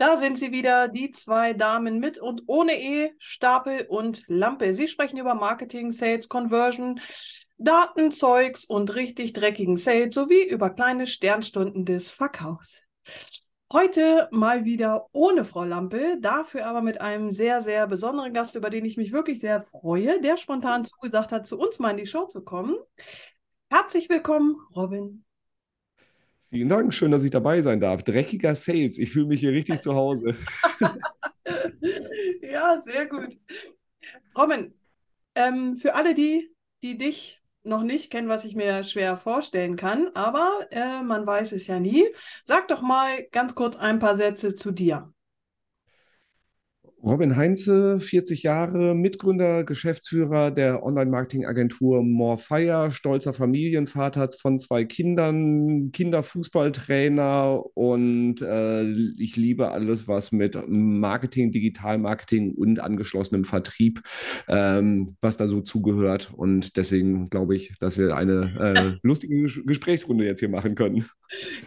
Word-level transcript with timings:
Da 0.00 0.16
sind 0.16 0.38
sie 0.38 0.50
wieder, 0.50 0.88
die 0.88 1.10
zwei 1.10 1.52
Damen 1.52 1.98
mit 1.98 2.16
und 2.16 2.44
ohne 2.46 2.72
E, 2.72 3.12
Stapel 3.18 3.84
und 3.86 4.22
Lampe. 4.28 4.72
Sie 4.72 4.88
sprechen 4.88 5.18
über 5.18 5.34
Marketing, 5.34 5.92
Sales, 5.92 6.30
Conversion, 6.30 7.00
Datenzeugs 7.58 8.64
und 8.64 8.94
richtig 8.94 9.34
dreckigen 9.34 9.76
Sales 9.76 10.14
sowie 10.14 10.42
über 10.42 10.70
kleine 10.70 11.06
Sternstunden 11.06 11.84
des 11.84 12.08
Verkaufs. 12.08 12.82
Heute 13.70 14.26
mal 14.30 14.64
wieder 14.64 15.06
ohne 15.12 15.44
Frau 15.44 15.64
Lampe, 15.64 16.16
dafür 16.18 16.64
aber 16.64 16.80
mit 16.80 17.02
einem 17.02 17.30
sehr, 17.30 17.62
sehr 17.62 17.86
besonderen 17.86 18.32
Gast, 18.32 18.54
über 18.54 18.70
den 18.70 18.86
ich 18.86 18.96
mich 18.96 19.12
wirklich 19.12 19.38
sehr 19.38 19.64
freue, 19.64 20.18
der 20.22 20.38
spontan 20.38 20.86
zugesagt 20.86 21.30
hat, 21.30 21.46
zu 21.46 21.58
uns 21.58 21.78
mal 21.78 21.90
in 21.90 21.98
die 21.98 22.06
Show 22.06 22.24
zu 22.24 22.42
kommen. 22.42 22.74
Herzlich 23.68 24.08
willkommen, 24.08 24.56
Robin 24.74 25.26
Vielen 26.50 26.68
Dank, 26.68 26.92
schön, 26.92 27.12
dass 27.12 27.22
ich 27.22 27.30
dabei 27.30 27.62
sein 27.62 27.78
darf. 27.78 28.02
Dreckiger 28.02 28.56
Sales, 28.56 28.98
ich 28.98 29.12
fühle 29.12 29.26
mich 29.26 29.38
hier 29.38 29.52
richtig 29.52 29.80
zu 29.80 29.94
Hause. 29.94 30.34
ja, 32.42 32.80
sehr 32.80 33.06
gut. 33.06 33.38
Robin, 34.36 34.74
ähm, 35.36 35.76
für 35.76 35.94
alle 35.94 36.12
die, 36.12 36.52
die 36.82 36.98
dich 36.98 37.40
noch 37.62 37.82
nicht 37.82 38.10
kennen, 38.10 38.28
was 38.28 38.44
ich 38.44 38.56
mir 38.56 38.82
schwer 38.82 39.16
vorstellen 39.16 39.76
kann, 39.76 40.10
aber 40.14 40.66
äh, 40.72 41.02
man 41.02 41.24
weiß 41.24 41.52
es 41.52 41.68
ja 41.68 41.78
nie, 41.78 42.04
sag 42.42 42.66
doch 42.66 42.82
mal 42.82 43.22
ganz 43.30 43.54
kurz 43.54 43.76
ein 43.76 44.00
paar 44.00 44.16
Sätze 44.16 44.54
zu 44.56 44.72
dir. 44.72 45.12
Robin 47.02 47.36
Heinze, 47.36 47.98
40 47.98 48.42
Jahre, 48.42 48.94
Mitgründer, 48.94 49.64
Geschäftsführer 49.64 50.50
der 50.50 50.82
Online-Marketing-Agentur 50.82 52.02
Morefire, 52.02 52.92
stolzer 52.92 53.32
Familienvater 53.32 54.28
von 54.38 54.58
zwei 54.58 54.84
Kindern, 54.84 55.92
Kinderfußballtrainer 55.92 57.64
und 57.74 58.42
äh, 58.42 58.84
ich 59.18 59.36
liebe 59.36 59.70
alles, 59.70 60.08
was 60.08 60.30
mit 60.30 60.58
Marketing, 60.68 61.52
Digital-Marketing 61.52 62.52
und 62.54 62.80
angeschlossenem 62.80 63.44
Vertrieb, 63.44 64.02
ähm, 64.48 65.16
was 65.22 65.38
da 65.38 65.46
so 65.46 65.62
zugehört. 65.62 66.32
Und 66.36 66.76
deswegen 66.76 67.30
glaube 67.30 67.56
ich, 67.56 67.78
dass 67.78 67.96
wir 67.96 68.14
eine 68.14 68.52
äh, 68.60 68.98
lustige 69.02 69.48
Gesprächsrunde 69.64 70.26
jetzt 70.26 70.40
hier 70.40 70.50
machen 70.50 70.74
können. 70.74 71.04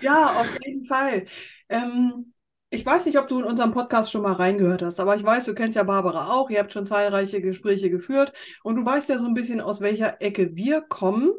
Ja, 0.02 0.42
auf 0.42 0.58
jeden 0.64 0.86
Fall. 0.86 1.26
Ähm 1.70 2.33
ich 2.74 2.86
weiß 2.86 3.06
nicht, 3.06 3.20
ob 3.20 3.28
du 3.28 3.40
in 3.40 3.46
unserem 3.46 3.72
Podcast 3.72 4.12
schon 4.12 4.24
mal 4.24 4.34
reingehört 4.34 4.82
hast, 4.82 5.00
aber 5.00 5.16
ich 5.16 5.24
weiß, 5.24 5.46
du 5.46 5.54
kennst 5.54 5.76
ja 5.76 5.84
Barbara 5.84 6.34
auch. 6.34 6.50
Ihr 6.50 6.60
habt 6.60 6.74
schon 6.74 6.86
zahlreiche 6.86 7.40
Gespräche 7.40 7.90
geführt 7.90 8.34
und 8.64 8.78
du 8.78 8.86
weißt 8.86 9.10
ja 9.10 9.20
so 9.20 9.26
ein 9.26 9.36
bisschen, 9.36 9.62
aus 9.62 9.80
welcher 9.80 10.22
Ecke 10.22 10.56
wir 10.56 10.82
kommen. 10.82 11.32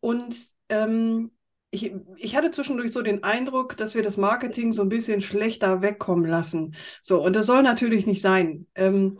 Und 0.00 0.34
ähm, 0.68 1.30
ich, 1.70 1.94
ich 2.16 2.36
hatte 2.36 2.50
zwischendurch 2.50 2.92
so 2.92 3.02
den 3.02 3.22
Eindruck, 3.22 3.76
dass 3.76 3.94
wir 3.94 4.02
das 4.02 4.16
Marketing 4.16 4.72
so 4.72 4.82
ein 4.82 4.88
bisschen 4.88 5.20
schlechter 5.20 5.82
wegkommen 5.82 6.26
lassen. 6.26 6.74
So, 7.00 7.22
und 7.22 7.36
das 7.36 7.46
soll 7.46 7.62
natürlich 7.62 8.06
nicht 8.06 8.20
sein. 8.20 8.66
Ähm, 8.74 9.18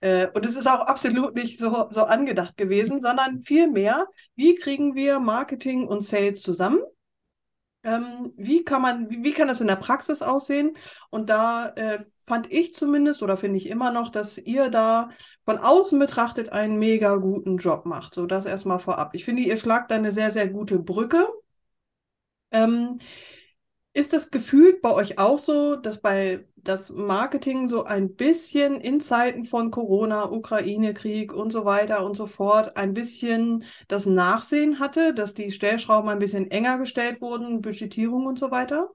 äh, 0.00 0.28
und 0.28 0.46
es 0.46 0.56
ist 0.56 0.66
auch 0.66 0.86
absolut 0.86 1.34
nicht 1.34 1.58
so, 1.58 1.88
so 1.90 2.04
angedacht 2.04 2.56
gewesen, 2.56 3.02
sondern 3.02 3.42
vielmehr, 3.42 4.06
wie 4.36 4.54
kriegen 4.54 4.94
wir 4.94 5.20
Marketing 5.20 5.86
und 5.86 6.02
Sales 6.02 6.40
zusammen? 6.40 6.80
Ähm, 7.84 8.32
wie 8.36 8.64
kann 8.64 8.82
man, 8.82 9.08
wie, 9.10 9.22
wie, 9.22 9.32
kann 9.32 9.48
das 9.48 9.60
in 9.60 9.68
der 9.68 9.76
Praxis 9.76 10.20
aussehen? 10.22 10.76
Und 11.10 11.30
da 11.30 11.68
äh, 11.70 12.04
fand 12.26 12.50
ich 12.52 12.74
zumindest 12.74 13.22
oder 13.22 13.36
finde 13.36 13.56
ich 13.56 13.68
immer 13.68 13.92
noch, 13.92 14.10
dass 14.10 14.36
ihr 14.38 14.68
da 14.68 15.10
von 15.44 15.58
außen 15.58 15.98
betrachtet 15.98 16.50
einen 16.50 16.78
mega 16.78 17.16
guten 17.16 17.56
Job 17.58 17.86
macht. 17.86 18.14
So 18.14 18.26
das 18.26 18.46
erstmal 18.46 18.80
vorab. 18.80 19.14
Ich 19.14 19.24
finde, 19.24 19.42
ihr 19.42 19.56
schlagt 19.56 19.90
da 19.90 19.96
eine 19.96 20.12
sehr, 20.12 20.30
sehr 20.30 20.48
gute 20.48 20.78
Brücke. 20.78 21.26
Ähm, 22.50 22.98
ist 23.92 24.12
das 24.12 24.30
gefühlt 24.30 24.82
bei 24.82 24.92
euch 24.92 25.18
auch 25.18 25.38
so, 25.38 25.76
dass 25.76 26.00
bei 26.00 26.46
das 26.68 26.90
Marketing 26.90 27.68
so 27.68 27.84
ein 27.84 28.14
bisschen 28.14 28.80
in 28.80 29.00
Zeiten 29.00 29.44
von 29.44 29.70
Corona, 29.70 30.30
Ukraine-Krieg 30.30 31.32
und 31.32 31.50
so 31.52 31.64
weiter 31.64 32.04
und 32.04 32.16
so 32.16 32.26
fort 32.26 32.76
ein 32.76 32.94
bisschen 32.94 33.64
das 33.88 34.06
Nachsehen 34.06 34.78
hatte, 34.78 35.14
dass 35.14 35.34
die 35.34 35.50
Stellschrauben 35.50 36.10
ein 36.10 36.18
bisschen 36.18 36.50
enger 36.50 36.78
gestellt 36.78 37.20
wurden, 37.20 37.62
Budgetierung 37.62 38.26
und 38.26 38.38
so 38.38 38.50
weiter? 38.50 38.90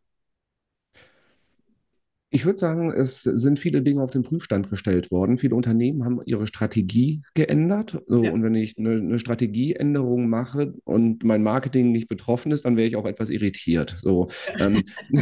Ich 2.34 2.46
würde 2.46 2.58
sagen, 2.58 2.92
es 2.92 3.22
sind 3.22 3.60
viele 3.60 3.84
Dinge 3.84 4.02
auf 4.02 4.10
den 4.10 4.24
Prüfstand 4.24 4.68
gestellt 4.68 5.12
worden. 5.12 5.38
Viele 5.38 5.54
Unternehmen 5.54 6.04
haben 6.04 6.20
ihre 6.26 6.48
Strategie 6.48 7.22
geändert. 7.36 8.02
So, 8.08 8.24
ja. 8.24 8.32
Und 8.32 8.42
wenn 8.42 8.56
ich 8.56 8.76
eine, 8.76 8.94
eine, 8.94 9.20
Strategieänderung 9.20 10.28
mache 10.28 10.74
und 10.84 11.24
mein 11.24 11.44
Marketing 11.44 11.92
nicht 11.92 12.08
betroffen 12.08 12.52
ist, 12.52 12.66
dann 12.66 12.76
wäre 12.76 12.88
ich 12.88 12.96
auch 12.96 13.06
etwas 13.06 13.30
irritiert. 13.30 13.98
So, 14.02 14.32
ähm, 14.58 14.82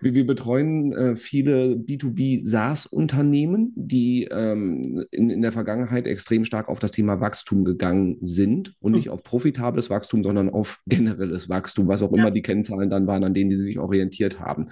wir, 0.00 0.14
wir, 0.14 0.24
betreuen 0.24 0.92
äh, 0.92 1.16
viele 1.16 1.74
B2B 1.74 2.46
SaaS-Unternehmen, 2.46 3.72
die 3.74 4.28
ähm, 4.30 5.04
in, 5.10 5.30
in 5.30 5.42
der 5.42 5.50
Vergangenheit 5.50 6.06
extrem 6.06 6.44
stark 6.44 6.68
auf 6.68 6.78
das 6.78 6.92
Thema 6.92 7.20
Wachstum 7.20 7.64
gegangen 7.64 8.18
sind 8.20 8.76
und 8.78 8.92
mhm. 8.92 8.98
nicht 8.98 9.10
auf 9.10 9.24
profitables 9.24 9.90
Wachstum, 9.90 10.22
sondern 10.22 10.48
auf 10.48 10.80
generelles 10.86 11.48
Wachstum, 11.48 11.88
was 11.88 12.04
auch 12.04 12.12
ja. 12.12 12.18
immer 12.18 12.30
die 12.30 12.42
Kennzahlen 12.42 12.88
dann 12.88 13.08
waren, 13.08 13.24
an 13.24 13.34
denen 13.34 13.50
sie 13.50 13.56
sich 13.56 13.80
orientiert 13.80 14.38
haben. 14.38 14.66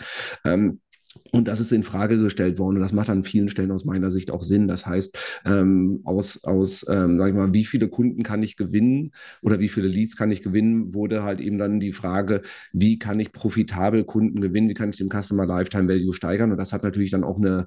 Ähm, 0.44 0.78
und 1.32 1.46
das 1.48 1.60
ist 1.60 1.72
in 1.72 1.82
Frage 1.82 2.18
gestellt 2.18 2.58
worden 2.58 2.76
und 2.76 2.82
das 2.82 2.92
macht 2.92 3.08
an 3.08 3.22
vielen 3.22 3.48
Stellen 3.48 3.70
aus 3.70 3.84
meiner 3.84 4.10
Sicht 4.10 4.30
auch 4.30 4.42
Sinn. 4.42 4.68
Das 4.68 4.86
heißt, 4.86 5.18
ähm, 5.46 6.00
aus, 6.04 6.42
aus 6.44 6.84
ähm, 6.88 7.18
sag 7.18 7.28
ich 7.28 7.34
mal, 7.34 7.54
wie 7.54 7.64
viele 7.64 7.88
Kunden 7.88 8.22
kann 8.22 8.42
ich 8.42 8.56
gewinnen 8.56 9.12
oder 9.42 9.60
wie 9.60 9.68
viele 9.68 9.88
Leads 9.88 10.16
kann 10.16 10.30
ich 10.30 10.42
gewinnen, 10.42 10.92
wurde 10.94 11.22
halt 11.22 11.40
eben 11.40 11.58
dann 11.58 11.80
die 11.80 11.92
Frage, 11.92 12.42
wie 12.72 12.98
kann 12.98 13.20
ich 13.20 13.32
profitabel 13.32 14.04
Kunden 14.04 14.40
gewinnen, 14.40 14.68
wie 14.68 14.74
kann 14.74 14.90
ich 14.90 14.96
den 14.96 15.08
Customer 15.08 15.46
Lifetime 15.46 15.88
Value 15.88 16.12
steigern. 16.12 16.50
Und 16.50 16.58
das 16.58 16.72
hat 16.72 16.82
natürlich 16.82 17.10
dann 17.10 17.24
auch 17.24 17.38
eine 17.38 17.66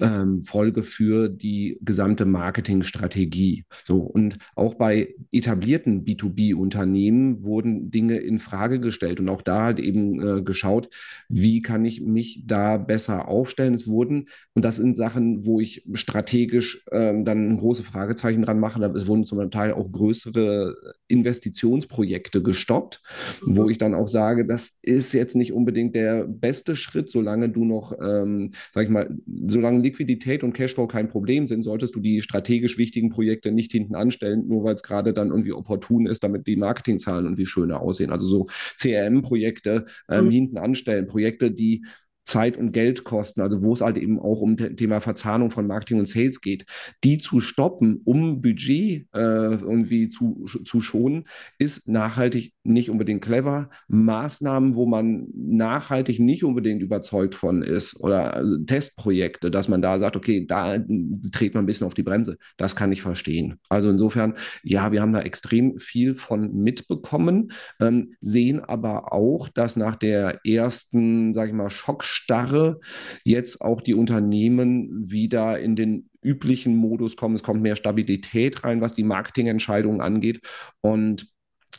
ähm, 0.00 0.42
Folge 0.42 0.82
für 0.82 1.28
die 1.28 1.78
gesamte 1.82 2.24
Marketingstrategie. 2.24 3.64
So, 3.84 3.98
und 3.98 4.38
auch 4.54 4.74
bei 4.74 5.14
etablierten 5.32 6.04
B2B-Unternehmen 6.04 7.42
wurden 7.42 7.90
Dinge 7.90 8.18
in 8.18 8.38
Frage 8.38 8.80
gestellt 8.80 9.20
und 9.20 9.28
auch 9.28 9.42
da 9.42 9.62
halt 9.62 9.80
eben 9.80 10.20
äh, 10.22 10.42
geschaut, 10.42 10.88
wie 11.28 11.62
kann 11.62 11.84
ich 11.84 12.00
mich 12.00 12.44
da 12.46 12.76
besser 12.76 12.91
aufstellen. 12.98 13.74
Es 13.74 13.86
wurden, 13.86 14.26
und 14.54 14.64
das 14.64 14.76
sind 14.76 14.96
Sachen, 14.96 15.44
wo 15.44 15.60
ich 15.60 15.86
strategisch 15.92 16.84
ähm, 16.92 17.24
dann 17.24 17.56
große 17.56 17.82
Fragezeichen 17.82 18.42
dran 18.42 18.60
mache, 18.60 18.82
es 18.84 19.06
wurden 19.06 19.24
zum 19.24 19.50
Teil 19.50 19.72
auch 19.72 19.90
größere 19.90 20.74
Investitionsprojekte 21.08 22.42
gestoppt, 22.42 23.02
mhm. 23.44 23.56
wo 23.56 23.68
ich 23.68 23.78
dann 23.78 23.94
auch 23.94 24.08
sage, 24.08 24.46
das 24.46 24.72
ist 24.82 25.12
jetzt 25.12 25.36
nicht 25.36 25.52
unbedingt 25.52 25.94
der 25.94 26.26
beste 26.26 26.76
Schritt, 26.76 27.10
solange 27.10 27.48
du 27.48 27.64
noch, 27.64 27.92
ähm, 28.02 28.52
sag 28.72 28.84
ich 28.84 28.90
mal, 28.90 29.16
solange 29.46 29.82
Liquidität 29.82 30.44
und 30.44 30.52
Cashflow 30.52 30.86
kein 30.86 31.08
Problem 31.08 31.46
sind, 31.46 31.62
solltest 31.62 31.94
du 31.94 32.00
die 32.00 32.20
strategisch 32.20 32.78
wichtigen 32.78 33.10
Projekte 33.10 33.52
nicht 33.52 33.72
hinten 33.72 33.94
anstellen, 33.94 34.46
nur 34.48 34.64
weil 34.64 34.74
es 34.74 34.82
gerade 34.82 35.12
dann 35.12 35.30
irgendwie 35.30 35.52
opportun 35.52 36.06
ist, 36.06 36.24
damit 36.24 36.46
die 36.46 36.56
Marketingzahlen 36.56 37.24
irgendwie 37.24 37.46
schöner 37.46 37.80
aussehen. 37.80 38.10
Also 38.10 38.26
so 38.26 38.46
CRM-Projekte 38.78 39.84
ähm, 40.08 40.26
mhm. 40.26 40.30
hinten 40.30 40.58
anstellen, 40.58 41.06
Projekte, 41.06 41.50
die 41.50 41.84
Zeit 42.32 42.56
und 42.56 42.72
Geld 42.72 43.04
kosten, 43.04 43.42
also 43.42 43.62
wo 43.62 43.74
es 43.74 43.82
halt 43.82 43.98
eben 43.98 44.18
auch 44.18 44.40
um 44.40 44.56
das 44.56 44.70
Thema 44.76 45.00
Verzahnung 45.00 45.50
von 45.50 45.66
Marketing 45.66 45.98
und 45.98 46.08
Sales 46.08 46.40
geht, 46.40 46.64
die 47.04 47.18
zu 47.18 47.40
stoppen, 47.40 48.00
um 48.04 48.40
Budget 48.40 49.06
äh, 49.14 49.54
irgendwie 49.54 50.08
zu, 50.08 50.46
zu 50.64 50.80
schonen, 50.80 51.24
ist 51.58 51.86
nachhaltig 51.86 52.54
nicht 52.64 52.88
unbedingt 52.88 53.22
clever. 53.22 53.68
Maßnahmen, 53.88 54.74
wo 54.74 54.86
man 54.86 55.26
nachhaltig 55.34 56.20
nicht 56.20 56.42
unbedingt 56.42 56.82
überzeugt 56.82 57.34
von 57.34 57.60
ist 57.60 58.00
oder 58.00 58.32
also 58.32 58.56
Testprojekte, 58.58 59.50
dass 59.50 59.68
man 59.68 59.82
da 59.82 59.98
sagt, 59.98 60.16
okay, 60.16 60.46
da 60.46 60.78
dreht 60.78 61.52
man 61.52 61.64
ein 61.64 61.66
bisschen 61.66 61.86
auf 61.86 61.94
die 61.94 62.02
Bremse, 62.02 62.38
das 62.56 62.76
kann 62.76 62.92
ich 62.92 63.02
verstehen. 63.02 63.58
Also 63.68 63.90
insofern, 63.90 64.34
ja, 64.62 64.90
wir 64.90 65.02
haben 65.02 65.12
da 65.12 65.20
extrem 65.20 65.78
viel 65.78 66.14
von 66.14 66.54
mitbekommen, 66.54 67.52
ähm, 67.78 68.14
sehen 68.22 68.60
aber 68.60 69.12
auch, 69.12 69.48
dass 69.50 69.76
nach 69.76 69.96
der 69.96 70.40
ersten, 70.46 71.34
sage 71.34 71.50
ich 71.50 71.56
mal, 71.56 71.68
Schock 71.68 72.04
Starre 72.22 72.80
jetzt 73.24 73.60
auch 73.60 73.80
die 73.80 73.94
Unternehmen 73.94 75.10
wieder 75.10 75.58
in 75.58 75.76
den 75.76 76.08
üblichen 76.22 76.76
Modus 76.76 77.16
kommen. 77.16 77.34
Es 77.34 77.42
kommt 77.42 77.62
mehr 77.62 77.76
Stabilität 77.76 78.64
rein, 78.64 78.80
was 78.80 78.94
die 78.94 79.04
Marketingentscheidungen 79.04 80.00
angeht. 80.00 80.40
Und 80.80 81.32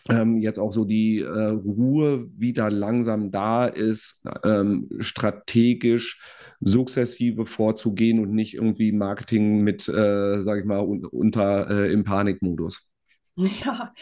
ähm, 0.09 0.39
jetzt 0.39 0.59
auch 0.59 0.73
so 0.73 0.83
die 0.83 1.19
äh, 1.19 1.29
Ruhe 1.29 2.27
wieder 2.37 2.69
langsam 2.69 3.31
da 3.31 3.65
ist, 3.65 4.21
ähm, 4.43 4.89
strategisch 4.99 6.19
sukzessive 6.59 7.45
vorzugehen 7.45 8.19
und 8.19 8.33
nicht 8.33 8.53
irgendwie 8.53 8.91
Marketing 8.91 9.61
mit, 9.61 9.87
äh, 9.87 10.41
sage 10.41 10.61
ich 10.61 10.65
mal, 10.65 10.81
un 10.81 11.05
unter 11.05 11.69
äh, 11.69 11.93
im 11.93 12.03
Panikmodus. 12.03 12.85
Ja, 13.35 13.93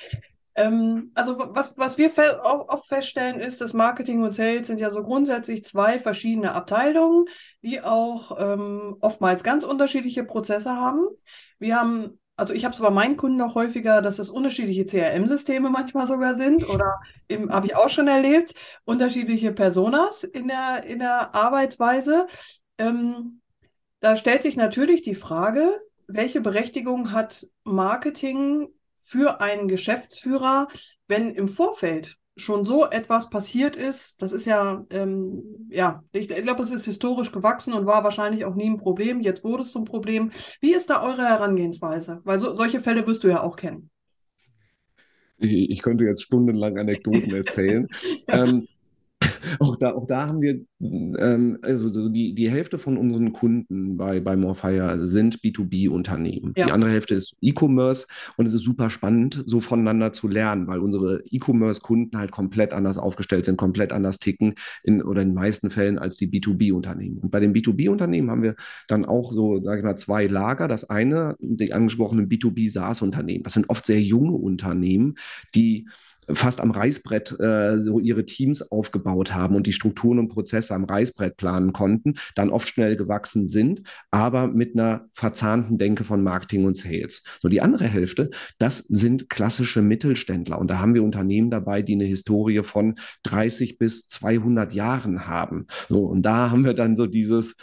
ähm, 0.56 1.12
also 1.16 1.38
was, 1.38 1.78
was 1.78 1.98
wir 1.98 2.12
oft 2.44 2.88
feststellen 2.88 3.40
ist, 3.40 3.62
dass 3.62 3.74
Marketing 3.74 4.24
und 4.24 4.34
Sales 4.34 4.68
sind 4.68 4.80
ja 4.80 4.90
so 4.90 5.04
grundsätzlich 5.04 5.64
zwei 5.64 6.00
verschiedene 6.00 6.54
Abteilungen, 6.54 7.26
die 7.62 7.82
auch 7.82 8.38
ähm, 8.40 8.98
oftmals 9.00 9.44
ganz 9.44 9.64
unterschiedliche 9.64 10.24
Prozesse 10.24 10.72
haben. 10.72 11.08
Wir 11.60 11.80
haben, 11.80 12.20
also 12.36 12.54
ich 12.54 12.66
habe 12.66 12.74
es 12.74 12.82
bei 12.82 12.90
meinen 12.90 13.18
Kunden 13.18 13.38
noch 13.38 13.56
häufiger, 13.56 14.02
dass 14.02 14.20
es 14.20 14.30
unterschiedliche 14.30 14.86
CRM-Systeme 14.86 15.70
manchmal 15.70 16.08
sogar 16.08 16.36
sind 16.36 16.68
oder 16.68 17.00
habe 17.50 17.68
ich 17.68 17.76
auch 17.76 17.90
schon 17.90 18.08
erlebt, 18.08 18.54
unterschiedliche 18.84 19.54
Personas 19.54 20.24
in 20.24 20.48
der, 20.48 20.84
in 20.86 21.00
der 21.00 21.34
Arbeitsweise. 21.34 22.28
ähm, 22.78 23.42
da 24.02 24.18
stellt 24.18 24.42
sich 24.42 24.58
natürlich 24.58 25.04
die 25.04 25.14
Frage, 25.14 25.70
welche 26.08 26.42
Berechtigung 26.42 27.12
hat 27.12 27.48
Marketing 27.64 28.68
für 29.02 29.42
einen 29.42 29.68
Geschäftsführer, 29.68 30.68
wenn 31.08 31.32
im 31.32 31.48
Vorfeld 31.48 32.18
schon 32.38 32.66
so 32.66 32.86
etwas 32.90 33.30
passiert 33.30 33.76
ist, 33.76 34.22
das 34.22 34.32
ist 34.32 34.46
ja, 34.46 34.86
ähm, 34.90 35.68
ja, 35.70 36.04
ich, 36.14 36.30
ich 36.30 36.44
glaube, 36.44 36.64
es 36.64 36.72
ist 36.72 36.86
historisch 36.86 37.32
gewachsen 37.32 37.74
und 37.74 37.86
war 37.86 38.04
wahrscheinlich 38.04 38.46
auch 38.46 38.56
nie 38.56 38.70
ein 38.70 38.78
Problem. 38.78 39.20
Jetzt 39.20 39.44
wurde 39.44 39.64
es 39.64 39.72
zum 39.72 39.86
Problem. 39.86 40.32
Wie 40.62 40.74
ist 40.74 40.90
da 40.90 41.04
eure 41.04 41.24
Herangehensweise? 41.24 42.22
Weil 42.24 42.40
so, 42.40 42.54
solche 42.56 42.80
Fälle 42.80 43.06
wirst 43.06 43.24
du 43.24 43.28
ja 43.28 43.44
auch 43.44 43.58
kennen. 43.58 43.90
Ich, 45.38 45.70
ich 45.70 45.82
könnte 45.82 46.06
jetzt 46.06 46.24
stundenlang 46.24 46.78
Anekdoten 46.78 47.34
erzählen. 47.34 47.88
ja. 48.28 48.46
ähm, 48.46 48.68
auch 49.60 49.76
da, 49.76 49.94
auch 49.94 50.08
da 50.08 50.28
haben 50.28 50.42
wir, 50.42 50.62
ähm, 50.80 51.58
also 51.62 51.90
so 51.90 52.10
die, 52.10 52.34
die 52.34 52.50
Hälfte 52.50 52.78
von 52.78 52.98
unseren 52.98 53.32
Kunden 53.32 53.98
bei, 53.98 54.20
bei 54.20 54.36
Morfire 54.36 55.08
sind 55.08 55.40
B2B-Unternehmen. 55.40 56.54
Ja. 56.56 56.66
Die 56.66 56.72
andere 56.72 56.92
Hälfte 56.92 57.16
ist 57.16 57.36
E-Commerce 57.42 58.08
und 58.38 58.48
es 58.48 58.54
ist 58.54 58.64
super 58.64 58.90
spannend, 58.90 59.44
so 59.46 59.60
voneinander 59.60 60.14
zu 60.14 60.28
lernen, 60.28 60.68
weil 60.68 60.80
unsere 60.80 61.22
E-Commerce-Kunden 61.30 62.18
halt 62.18 62.32
komplett 62.32 62.74
anders 62.74 62.98
aufgestellt 62.98 63.46
sind, 63.46 63.58
komplett 63.58 63.92
anders 63.92 64.20
ticken 64.20 64.56
in, 64.84 65.02
oder 65.02 65.22
in 65.22 65.30
den 65.30 65.36
meisten 65.36 65.70
Fällen 65.70 66.00
als 66.00 66.18
die 66.18 66.28
B2B-Unternehmen. 66.28 67.18
Und 67.20 67.32
bei 67.32 67.40
den 67.40 67.54
B2B-Unternehmen 67.54 68.32
haben 68.32 68.44
wir 68.44 68.56
dann 68.88 69.06
auch 69.06 69.32
so, 69.32 69.62
sage 69.62 69.80
ich 69.80 69.84
mal, 69.84 69.98
zwei 69.98 70.28
Lager. 70.28 70.68
Das 70.68 70.90
eine, 70.90 71.36
die 71.40 71.74
angesprochenen 71.74 72.30
B2B-SaaS-Unternehmen. 72.30 73.44
Das 73.44 73.54
sind 73.54 73.70
oft 73.70 73.86
sehr 73.86 74.02
junge 74.02 74.34
Unternehmen, 74.34 75.16
die 75.56 75.88
fast 76.30 76.62
am 76.62 76.72
Reißbrett 76.72 77.40
äh, 77.40 77.80
so 77.82 78.00
ihre 78.00 78.26
Teams 78.26 78.62
aufgebaut 78.72 79.34
haben 79.34 79.56
und 79.56 79.68
die 79.68 79.74
Strukturen 79.74 80.20
und 80.20 80.30
Prozesse 80.30 80.76
am 80.76 80.84
Reißbrett 80.84 81.38
planen 81.38 81.74
konnten, 81.74 82.16
dann 82.36 82.50
oft 82.50 82.68
schnell 82.68 82.96
gewachsen 82.96 83.48
sind, 83.48 83.82
aber 84.12 84.48
mit 84.48 84.76
einer 84.76 85.08
verzahnten 85.14 85.78
Denke 85.78 86.04
von 86.04 86.24
Marketing 86.24 86.66
und 86.66 86.78
Sales. 86.78 87.24
So 87.42 87.50
die 87.50 87.62
andere 87.62 87.86
Hälfte, 87.86 88.30
das 88.60 88.80
sind 88.80 89.30
klassische 89.30 89.82
Mittelständler 89.82 90.60
und 90.60 90.70
da 90.70 90.80
haben 90.80 90.94
wir 90.94 91.04
Unternehmen 91.04 91.50
dabei, 91.50 91.82
die 91.82 91.94
eine 91.94 92.06
Historie 92.06 92.64
von 92.64 92.96
30 93.24 93.78
bis 93.78 94.08
200 94.08 94.74
Jahren 94.74 95.28
haben. 95.28 95.66
So 95.90 96.06
und 96.06 96.24
da 96.24 96.52
haben 96.52 96.66
wir 96.66 96.74
dann 96.74 96.96
so 96.96 97.08
dieses, 97.08 97.56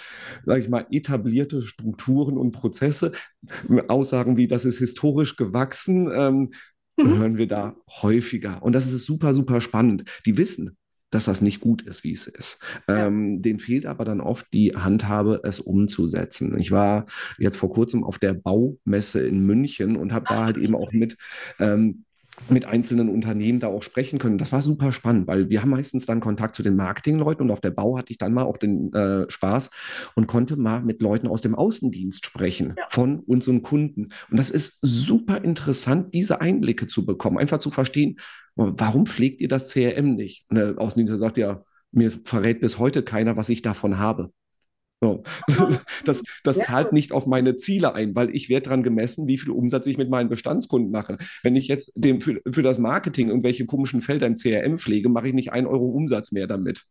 sag 0.44 0.58
ich 0.58 0.69
mal, 0.69 0.87
etablierte 0.90 1.62
Strukturen 1.62 2.37
und 2.37 2.50
Prozesse, 2.52 3.12
Aussagen 3.88 4.37
wie, 4.37 4.49
das 4.49 4.64
ist 4.64 4.78
historisch 4.78 5.37
gewachsen, 5.37 6.11
ähm, 6.12 6.50
mhm. 6.98 7.18
hören 7.18 7.38
wir 7.38 7.48
da 7.48 7.76
häufiger. 8.02 8.62
Und 8.62 8.74
das 8.74 8.86
ist 8.86 9.04
super, 9.04 9.34
super 9.34 9.60
spannend. 9.60 10.04
Die 10.26 10.36
wissen, 10.36 10.76
dass 11.10 11.24
das 11.24 11.40
nicht 11.40 11.60
gut 11.60 11.82
ist, 11.82 12.04
wie 12.04 12.12
es 12.12 12.26
ist. 12.26 12.58
Ja. 12.86 13.06
Ähm, 13.06 13.40
denen 13.40 13.58
fehlt 13.58 13.86
aber 13.86 14.04
dann 14.04 14.20
oft 14.20 14.46
die 14.52 14.74
Handhabe, 14.76 15.40
es 15.44 15.60
umzusetzen. 15.60 16.58
Ich 16.58 16.70
war 16.70 17.06
jetzt 17.38 17.56
vor 17.56 17.72
kurzem 17.72 18.04
auf 18.04 18.18
der 18.18 18.34
Baumesse 18.34 19.26
in 19.26 19.40
München 19.46 19.96
und 19.96 20.12
habe 20.12 20.26
da 20.28 20.44
halt 20.44 20.58
eben 20.58 20.74
auch 20.74 20.92
mit 20.92 21.16
ähm, 21.58 22.04
mit 22.49 22.64
einzelnen 22.64 23.08
Unternehmen 23.08 23.61
da 23.61 23.69
auch 23.69 23.82
sprechen 23.82 24.19
können. 24.19 24.38
Das 24.38 24.52
war 24.52 24.62
super 24.62 24.93
spannend, 24.93 25.26
weil 25.26 25.50
wir 25.50 25.62
haben 25.62 25.70
meistens 25.70 26.06
dann 26.06 26.20
Kontakt 26.20 26.55
zu 26.55 26.62
den 26.62 26.76
Marketingleuten 26.76 27.44
und 27.44 27.50
auf 27.50 27.61
der 27.61 27.70
Bau 27.70 27.99
hatte 27.99 28.12
ich 28.12 28.19
dann 28.19 28.32
mal 28.32 28.44
auch 28.44 28.56
den 28.56 28.93
äh, 28.93 29.29
Spaß 29.29 29.70
und 30.14 30.26
konnte 30.26 30.56
mal 30.56 30.82
mit 30.82 31.02
Leuten 31.02 31.26
aus 31.26 31.43
dem 31.43 31.55
Außendienst 31.55 32.25
sprechen 32.25 32.75
ja. 32.76 32.85
von 32.88 33.20
unseren 33.20 33.62
Kunden. 33.62 34.08
Und 34.31 34.38
das 34.38 34.50
ist 34.50 34.79
super 34.82 35.43
interessant, 35.44 36.14
diese 36.14 36.40
Einblicke 36.40 36.87
zu 36.87 37.05
bekommen, 37.05 37.38
einfach 37.38 37.58
zu 37.58 37.70
verstehen, 37.70 38.19
warum 38.55 39.06
pflegt 39.06 39.40
ihr 39.40 39.49
das 39.49 39.69
CRM 39.69 40.14
nicht? 40.14 40.46
Und 40.49 40.56
der 40.56 40.79
Außendienstler 40.79 41.19
sagt 41.19 41.38
ja, 41.38 41.62
mir 41.93 42.11
verrät 42.11 42.61
bis 42.61 42.79
heute 42.79 43.02
keiner, 43.02 43.37
was 43.37 43.49
ich 43.49 43.62
davon 43.62 43.99
habe. 43.99 44.32
So. 45.00 45.22
Das, 46.04 46.22
das 46.42 46.58
zahlt 46.60 46.92
nicht 46.92 47.12
auf 47.12 47.26
meine 47.26 47.56
Ziele 47.56 47.94
ein, 47.94 48.14
weil 48.14 48.34
ich 48.34 48.48
werde 48.48 48.64
daran 48.64 48.82
gemessen, 48.82 49.28
wie 49.28 49.36
viel 49.36 49.50
Umsatz 49.50 49.86
ich 49.86 49.98
mit 49.98 50.08
meinen 50.08 50.28
Bestandskunden 50.28 50.90
mache. 50.90 51.18
Wenn 51.42 51.54
ich 51.56 51.68
jetzt 51.68 51.92
dem 51.94 52.20
für, 52.20 52.40
für 52.50 52.62
das 52.62 52.78
Marketing 52.78 53.28
irgendwelche 53.28 53.66
komischen 53.66 54.00
Felder 54.00 54.26
im 54.26 54.36
CRM 54.36 54.78
pflege, 54.78 55.08
mache 55.08 55.28
ich 55.28 55.34
nicht 55.34 55.52
ein 55.52 55.66
Euro 55.66 55.86
Umsatz 55.86 56.32
mehr 56.32 56.46
damit. 56.46 56.86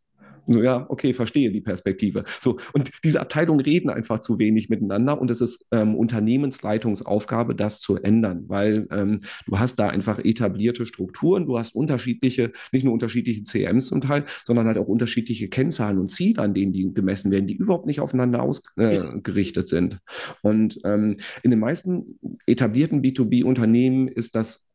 So, 0.50 0.62
ja, 0.62 0.86
okay, 0.88 1.12
verstehe 1.12 1.52
die 1.52 1.60
Perspektive. 1.60 2.24
So, 2.40 2.56
und 2.72 2.90
diese 3.04 3.20
Abteilungen 3.20 3.60
reden 3.60 3.90
einfach 3.90 4.20
zu 4.20 4.38
wenig 4.38 4.70
miteinander 4.70 5.20
und 5.20 5.30
es 5.30 5.42
ist 5.42 5.66
ähm, 5.72 5.94
Unternehmensleitungsaufgabe, 5.94 7.54
das 7.54 7.80
zu 7.80 7.96
ändern, 7.96 8.44
weil 8.48 8.86
ähm, 8.90 9.20
du 9.46 9.58
hast 9.58 9.76
da 9.76 9.88
einfach 9.90 10.18
etablierte 10.18 10.86
Strukturen, 10.86 11.44
du 11.44 11.58
hast 11.58 11.74
unterschiedliche, 11.74 12.52
nicht 12.72 12.84
nur 12.84 12.94
unterschiedliche 12.94 13.42
CMs 13.42 13.88
zum 13.88 14.00
Teil, 14.00 14.24
sondern 14.46 14.66
halt 14.66 14.78
auch 14.78 14.88
unterschiedliche 14.88 15.48
Kennzahlen 15.48 15.98
und 15.98 16.10
Ziele, 16.10 16.42
an 16.42 16.54
denen 16.54 16.72
die 16.72 16.94
gemessen 16.94 17.30
werden, 17.30 17.46
die 17.46 17.56
überhaupt 17.56 17.86
nicht 17.86 18.00
aufeinander 18.00 18.42
ausgerichtet 18.42 19.64
äh, 19.64 19.68
sind. 19.68 19.98
Und 20.40 20.78
ähm, 20.84 21.16
in 21.42 21.50
den 21.50 21.60
meisten 21.60 22.18
etablierten 22.46 23.02
B2B-Unternehmen 23.02 24.08
ist 24.08 24.34
das 24.34 24.67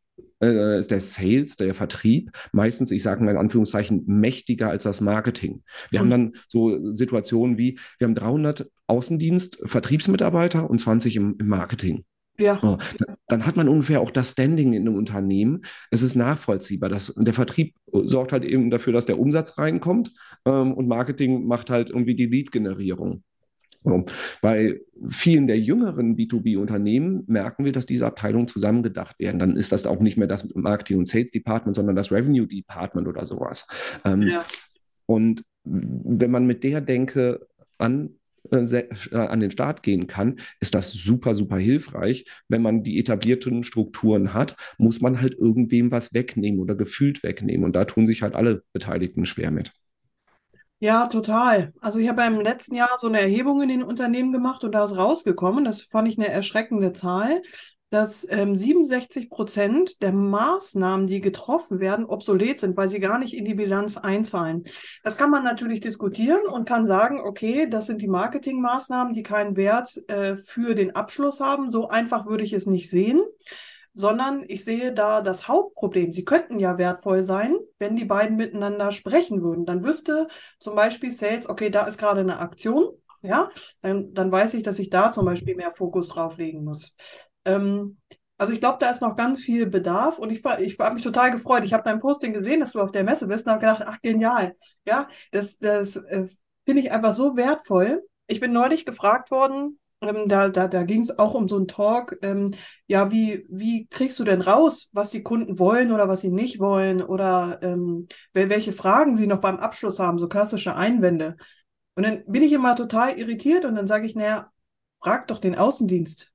äh, 0.44 0.80
ist 0.80 0.92
der 0.92 1.01
Sales, 1.01 1.56
der 1.56 1.74
Vertrieb, 1.74 2.31
meistens, 2.51 2.92
ich 2.92 3.04
sage 3.04 3.24
mal 3.24 3.31
in 3.31 3.38
Anführungszeichen, 3.38 4.04
mächtiger 4.06 4.69
als 4.69 4.84
das 4.84 5.01
Marketing. 5.01 5.63
Wir 5.90 6.00
mhm. 6.00 6.04
haben 6.04 6.10
dann 6.10 6.31
so 6.48 6.94
Situationen 6.94 7.57
wie, 7.57 7.80
wir 7.98 8.06
haben 8.06 8.16
300 8.16 8.69
Außendienst-Vertriebsmitarbeiter 8.88 10.69
und 10.69 10.80
20 10.80 11.16
im, 11.16 11.36
im 11.40 11.48
Marketing. 11.48 12.04
Ja. 12.38 12.60
Dann, 12.62 12.78
dann, 13.28 13.45
hat 13.45 13.56
man 13.56 13.69
ungefähr 13.69 14.01
auch 14.01 14.10
das 14.10 14.31
Standing 14.31 14.74
in 14.74 14.88
einem 14.88 14.98
Unternehmen. 14.98 15.62
Es 15.92 16.01
ist 16.01 16.16
nachvollziehbar. 16.16 16.89
Dass, 16.89 17.13
der 17.16 17.34
Vertrieb 17.34 17.75
sorgt 17.92 18.31
halt 18.31 18.44
eben 18.44 18.72
dafür, 18.72 18.92
dass 18.92 19.06
der 19.06 19.19
Umsatz 19.19 19.57
reinkommt 19.57 20.12
ähm, 20.46 20.74
und 20.74 20.88
Marketing 20.88 21.46
macht 21.46 21.69
halt 21.69 21.92
irgendwie 21.92 22.16
die 22.16 22.25
Lead-Generierung. 22.25 23.24
So. 23.83 24.06
Bei 24.41 24.80
vielen 25.09 25.47
der 25.47 25.59
jüngeren 25.59 26.15
B2B-Unternehmen 26.15 27.24
merken 27.27 27.65
wir, 27.65 27.71
dass 27.71 27.85
diese 27.85 28.06
Abteilungen 28.06 28.47
zusammengedacht 28.47 29.19
werden. 29.19 29.39
Dann 29.39 29.56
ist 29.56 29.71
das 29.71 29.85
auch 29.85 30.00
nicht 30.00 30.18
mehr 30.18 30.27
das 30.27 30.47
Marketing- 30.56 31.00
und 31.00 31.07
Sales 31.07 31.31
Department, 31.31 31.75
sondern 31.75 31.95
das 31.95 32.12
Revenue 32.12 32.47
Department 32.47 33.07
oder 33.07 33.25
sowas. 33.25 33.68
Ähm, 34.06 34.24
ja. 34.24 34.45
Und 35.06 35.44
wenn 35.63 36.31
man 36.31 36.45
mit 36.45 36.63
der 36.63 36.81
Denke 36.81 37.47
an 37.77 38.15
äh, 38.51 38.57
äh, 38.57 39.15
an 39.15 39.39
den 39.39 39.51
Start 39.51 39.83
gehen 39.83 40.07
kann, 40.07 40.36
ist 40.59 40.75
das 40.75 40.91
super, 40.91 41.33
super 41.33 41.57
hilfreich. 41.57 42.25
Wenn 42.50 42.62
man 42.62 42.83
die 42.83 43.00
etablierten 43.00 43.63
Strukturen 43.63 44.33
hat, 44.33 44.56
muss 44.77 45.00
man 45.01 45.21
halt 45.21 45.33
irgendwem 45.33 45.91
was 45.91 46.13
wegnehmen 46.13 46.59
oder 46.59 46.75
gefühlt 46.75 47.24
wegnehmen. 47.24 47.63
Und 47.63 47.75
da 47.75 47.86
tun 47.86 48.06
sich 48.06 48.21
halt 48.21 48.36
alle 48.36 48.63
Beteiligten 48.74 49.25
schwer 49.25 49.51
mit. 49.51 49.71
Ja, 50.83 51.07
total. 51.07 51.71
Also 51.80 51.97
ich 51.97 52.09
habe 52.09 52.24
im 52.24 52.41
letzten 52.41 52.75
Jahr 52.75 52.97
so 53.00 53.07
eine 53.07 53.22
Erhebung 53.22 53.62
in 53.62 53.69
den 53.69 53.84
Unternehmen 53.84 54.34
gemacht 54.34 54.65
und 54.65 54.74
da 54.74 54.84
ist 54.84 54.98
rausgekommen, 54.98 55.63
das 55.63 55.81
fand 55.81 56.10
ich 56.10 56.17
eine 56.17 56.27
erschreckende 56.27 56.91
Zahl, 56.91 57.41
dass 57.89 58.27
ähm, 58.29 58.53
67 58.53 59.29
Prozent 59.29 60.01
der 60.01 60.12
Maßnahmen, 60.12 61.08
die 61.08 61.22
getroffen 61.22 61.79
werden, 61.79 62.03
obsolet 62.03 62.60
sind, 62.60 62.75
weil 62.75 62.89
sie 62.89 63.00
gar 63.00 63.17
nicht 63.17 63.34
in 63.34 63.46
die 63.46 63.53
Bilanz 63.53 63.96
einzahlen. 63.96 64.65
Das 65.05 65.15
kann 65.15 65.29
man 65.29 65.46
natürlich 65.46 65.79
diskutieren 65.79 66.46
und 66.48 66.67
kann 66.67 66.86
sagen, 66.86 67.22
okay, 67.22 67.65
das 67.69 67.86
sind 67.86 68.01
die 68.01 68.10
Marketingmaßnahmen, 68.10 69.13
die 69.13 69.24
keinen 69.24 69.55
Wert 69.55 70.03
äh, 70.10 70.36
für 70.36 70.75
den 70.75 70.98
Abschluss 70.98 71.39
haben. 71.39 71.72
So 71.72 71.88
einfach 71.88 72.25
würde 72.25 72.43
ich 72.43 72.51
es 72.51 72.65
nicht 72.65 72.89
sehen 72.89 73.22
sondern 73.93 74.43
ich 74.47 74.65
sehe 74.65 74.93
da 74.93 75.21
das 75.21 75.47
Hauptproblem. 75.47 76.12
Sie 76.12 76.25
könnten 76.25 76.59
ja 76.59 76.77
wertvoll 76.77 77.23
sein, 77.23 77.55
wenn 77.79 77.95
die 77.95 78.05
beiden 78.05 78.38
miteinander 78.38 78.91
sprechen 78.91 79.41
würden. 79.43 79.65
Dann 79.65 79.83
wüsste 79.83 80.27
zum 80.59 80.75
Beispiel 80.75 81.12
Sales, 81.12 81.47
okay, 81.47 81.69
da 81.69 81.85
ist 81.85 81.97
gerade 81.97 82.21
eine 82.21 82.39
Aktion, 82.39 82.89
ja, 83.21 83.50
dann, 83.81 84.13
dann 84.13 84.31
weiß 84.31 84.53
ich, 84.55 84.63
dass 84.63 84.79
ich 84.79 84.89
da 84.89 85.12
zum 85.12 85.25
Beispiel 85.25 85.55
mehr 85.55 85.73
Fokus 85.73 86.09
drauf 86.09 86.38
legen 86.38 86.63
muss. 86.63 86.95
Ähm, 87.45 87.97
also 88.38 88.51
ich 88.51 88.59
glaube, 88.59 88.79
da 88.79 88.89
ist 88.89 89.01
noch 89.01 89.15
ganz 89.15 89.41
viel 89.41 89.67
Bedarf 89.67 90.19
und 90.19 90.31
ich, 90.31 90.43
ich 90.59 90.77
habe 90.79 90.95
mich 90.95 91.03
total 91.03 91.31
gefreut. 91.31 91.63
Ich 91.63 91.73
habe 91.73 91.83
dein 91.83 92.01
Posting 92.01 92.33
gesehen, 92.33 92.59
dass 92.59 92.73
du 92.73 92.81
auf 92.81 92.91
der 92.91 93.03
Messe 93.03 93.27
bist 93.27 93.45
und 93.45 93.51
habe 93.53 93.62
gedacht, 93.62 93.83
ach 93.85 94.01
genial. 94.01 94.55
Ja, 94.85 95.07
das, 95.31 95.57
das 95.59 95.95
äh, 95.95 96.27
finde 96.65 96.81
ich 96.81 96.91
einfach 96.91 97.13
so 97.13 97.38
wertvoll. 97.38 98.03
Ich 98.27 98.39
bin 98.39 98.51
neulich 98.51 98.85
gefragt 98.85 99.31
worden, 99.31 99.79
ähm, 100.03 100.27
da, 100.27 100.50
da, 100.50 100.67
da 100.67 100.83
ging 100.83 101.01
es 101.01 101.17
auch 101.17 101.33
um 101.33 101.48
so 101.48 101.57
einen 101.57 101.67
Talk. 101.67 102.17
Ähm, 102.22 102.51
ja, 102.88 103.12
wie, 103.12 103.45
wie 103.50 103.88
kriegst 103.88 104.19
du 104.19 104.24
denn 104.24 104.41
raus, 104.41 104.89
was 104.91 105.10
die 105.10 105.24
Kunden 105.24 105.60
wollen 105.60 105.91
oder 105.91 106.07
was 106.07 106.22
sie 106.22 106.31
nicht 106.31 106.60
wollen 106.60 107.01
oder 107.01 107.60
ähm, 107.62 108.07
welche 108.33 108.74
Fragen 108.74 109.17
sie 109.17 109.27
noch 109.27 109.39
beim 109.39 109.57
Abschluss 109.57 110.00
haben, 110.00 110.19
so 110.19 110.27
klassische 110.27 110.75
Einwände. 110.75 111.38
Und 111.95 112.03
dann 112.03 112.24
bin 112.25 112.43
ich 112.43 112.51
immer 112.51 112.75
total 112.75 113.17
irritiert 113.17 113.65
und 113.65 113.75
dann 113.75 113.88
sage 113.88 114.05
ich, 114.05 114.15
naja, 114.15 114.51
frag 115.01 115.27
doch 115.27 115.39
den 115.39 115.55
Außendienst. 115.55 116.31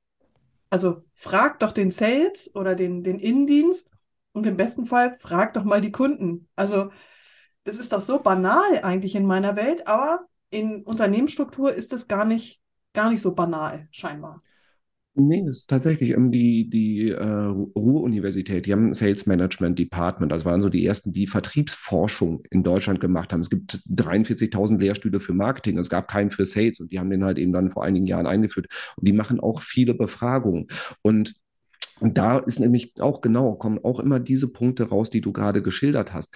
Also 0.70 1.04
frag 1.14 1.58
doch 1.60 1.72
den 1.72 1.90
Sales 1.90 2.54
oder 2.54 2.74
den, 2.74 3.02
den 3.02 3.18
Innendienst 3.18 3.88
und 4.32 4.46
im 4.46 4.56
besten 4.56 4.86
Fall 4.86 5.16
frag 5.18 5.54
doch 5.54 5.64
mal 5.64 5.80
die 5.80 5.92
Kunden. 5.92 6.48
Also 6.56 6.90
das 7.64 7.78
ist 7.78 7.92
doch 7.92 8.00
so 8.00 8.20
banal 8.20 8.80
eigentlich 8.82 9.14
in 9.14 9.26
meiner 9.26 9.56
Welt, 9.56 9.86
aber 9.86 10.26
in 10.50 10.82
Unternehmensstruktur 10.84 11.72
ist 11.72 11.92
das 11.92 12.08
gar 12.08 12.24
nicht 12.24 12.60
gar 12.98 13.10
nicht 13.10 13.22
so 13.22 13.32
banal, 13.32 13.86
scheinbar. 13.92 14.42
Nee, 15.14 15.44
das 15.46 15.58
ist 15.58 15.70
tatsächlich 15.70 16.10
ähm, 16.10 16.32
die, 16.32 16.68
die 16.68 17.10
äh, 17.10 17.24
Ruhr-Universität, 17.76 18.66
die 18.66 18.72
haben 18.72 18.88
ein 18.88 18.94
Sales 18.94 19.24
Management 19.26 19.78
Department. 19.78 20.32
Das 20.32 20.44
waren 20.44 20.60
so 20.60 20.68
die 20.68 20.84
ersten, 20.84 21.12
die 21.12 21.28
Vertriebsforschung 21.28 22.42
in 22.50 22.64
Deutschland 22.64 23.00
gemacht 23.00 23.32
haben. 23.32 23.40
Es 23.40 23.50
gibt 23.50 23.80
43.000 23.88 24.78
Lehrstühle 24.78 25.20
für 25.20 25.32
Marketing, 25.32 25.78
es 25.78 25.90
gab 25.90 26.08
keinen 26.08 26.32
für 26.32 26.44
Sales 26.44 26.80
und 26.80 26.90
die 26.90 26.98
haben 26.98 27.10
den 27.10 27.24
halt 27.24 27.38
eben 27.38 27.52
dann 27.52 27.70
vor 27.70 27.84
einigen 27.84 28.06
Jahren 28.06 28.26
eingeführt. 28.26 28.66
Und 28.96 29.06
die 29.06 29.12
machen 29.12 29.38
auch 29.38 29.62
viele 29.62 29.94
Befragungen. 29.94 30.66
Und 31.02 31.36
da 32.00 32.38
ist 32.38 32.58
nämlich 32.58 32.94
auch 33.00 33.20
genau, 33.20 33.54
kommen 33.54 33.78
auch 33.84 34.00
immer 34.00 34.18
diese 34.18 34.48
Punkte 34.48 34.88
raus, 34.88 35.08
die 35.10 35.20
du 35.20 35.32
gerade 35.32 35.62
geschildert 35.62 36.12
hast, 36.12 36.34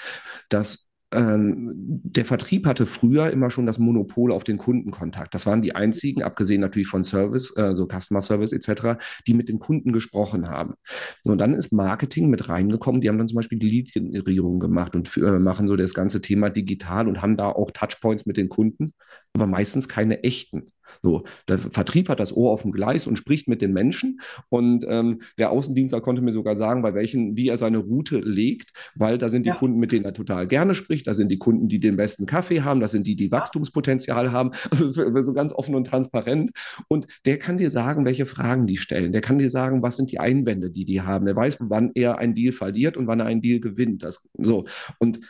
dass 0.49 0.91
ähm, 1.12 2.00
der 2.04 2.25
Vertrieb 2.25 2.66
hatte 2.66 2.87
früher 2.87 3.31
immer 3.31 3.50
schon 3.50 3.66
das 3.66 3.78
Monopol 3.78 4.33
auf 4.33 4.45
den 4.45 4.59
Kundenkontakt. 4.59 5.35
Das 5.35 5.47
waren 5.47 5.62
die 5.62 5.75
einzigen, 5.75 6.23
abgesehen 6.23 6.61
natürlich 6.61 6.88
von 6.88 7.04
Service, 7.04 7.54
äh, 7.57 7.75
so 7.76 7.87
Customer 7.87 8.23
Service 8.23 8.52
etc., 8.52 8.99
die 9.26 9.35
mit 9.35 9.49
den 9.49 9.59
Kunden 9.59 9.92
gesprochen 9.92 10.49
haben. 10.49 10.75
So, 11.23 11.33
und 11.33 11.38
dann 11.38 11.54
ist 11.54 11.73
Marketing 11.73 12.31
mit 12.31 12.49
reingekommen. 12.49 13.00
Die 13.00 13.09
haben 13.09 13.19
dann 13.19 13.28
zum 13.28 13.37
Beispiel 13.37 13.59
die 13.59 13.69
Lead-Generierung 13.69 14.59
gemacht 14.59 14.97
und 14.97 15.16
äh, 15.16 15.38
machen 15.38 15.69
so 15.69 15.76
das 15.76 15.95
ganze 15.95 16.21
Thema 16.21 16.50
digital 16.50 17.09
und 17.09 17.23
haben 17.23 17.37
da 17.37 17.49
auch 17.49 17.71
Touchpoints 17.71 18.26
mit 18.26 18.37
den 18.37 18.49
Kunden, 18.49 18.92
aber 19.34 19.46
meistens 19.46 19.88
keine 19.88 20.22
echten. 20.24 20.66
So, 21.00 21.24
der 21.48 21.58
Vertrieb 21.58 22.08
hat 22.08 22.20
das 22.20 22.36
Ohr 22.36 22.50
auf 22.50 22.62
dem 22.62 22.72
Gleis 22.72 23.06
und 23.06 23.16
spricht 23.16 23.48
mit 23.48 23.62
den 23.62 23.72
Menschen. 23.72 24.20
Und 24.50 24.84
ähm, 24.86 25.22
der 25.38 25.50
Außendienstler 25.50 26.00
konnte 26.00 26.20
mir 26.20 26.32
sogar 26.32 26.56
sagen, 26.56 26.82
bei 26.82 26.94
welchen, 26.94 27.36
wie 27.36 27.48
er 27.48 27.56
seine 27.56 27.78
Route 27.78 28.18
legt, 28.18 28.72
weil 28.94 29.16
da 29.16 29.28
sind 29.28 29.44
die 29.44 29.50
ja. 29.50 29.56
Kunden, 29.56 29.78
mit 29.78 29.92
denen 29.92 30.04
er 30.04 30.12
total 30.12 30.46
gerne 30.46 30.74
spricht, 30.74 31.06
da 31.06 31.14
sind 31.14 31.30
die 31.30 31.38
Kunden, 31.38 31.68
die 31.68 31.80
den 31.80 31.96
besten 31.96 32.26
Kaffee 32.26 32.62
haben, 32.62 32.80
da 32.80 32.88
sind 32.88 33.06
die, 33.06 33.16
die 33.16 33.32
Wachstumspotenzial 33.32 34.32
haben. 34.32 34.50
Also 34.70 34.90
so 35.22 35.32
ganz 35.32 35.52
offen 35.52 35.74
und 35.74 35.86
transparent. 35.86 36.50
Und 36.88 37.06
der 37.24 37.38
kann 37.38 37.56
dir 37.56 37.70
sagen, 37.70 38.04
welche 38.04 38.26
Fragen 38.26 38.66
die 38.66 38.76
stellen. 38.76 39.12
Der 39.12 39.20
kann 39.20 39.38
dir 39.38 39.50
sagen, 39.50 39.82
was 39.82 39.96
sind 39.96 40.10
die 40.10 40.18
Einwände, 40.18 40.70
die 40.70 40.84
die 40.84 41.02
haben. 41.02 41.26
Der 41.26 41.36
weiß, 41.36 41.58
wann 41.60 41.90
er 41.94 42.18
einen 42.18 42.34
Deal 42.34 42.52
verliert 42.52 42.96
und 42.96 43.06
wann 43.06 43.20
er 43.20 43.26
einen 43.26 43.40
Deal 43.40 43.60
gewinnt. 43.60 44.02
Das, 44.02 44.22
so. 44.38 44.64
Und 44.98 45.20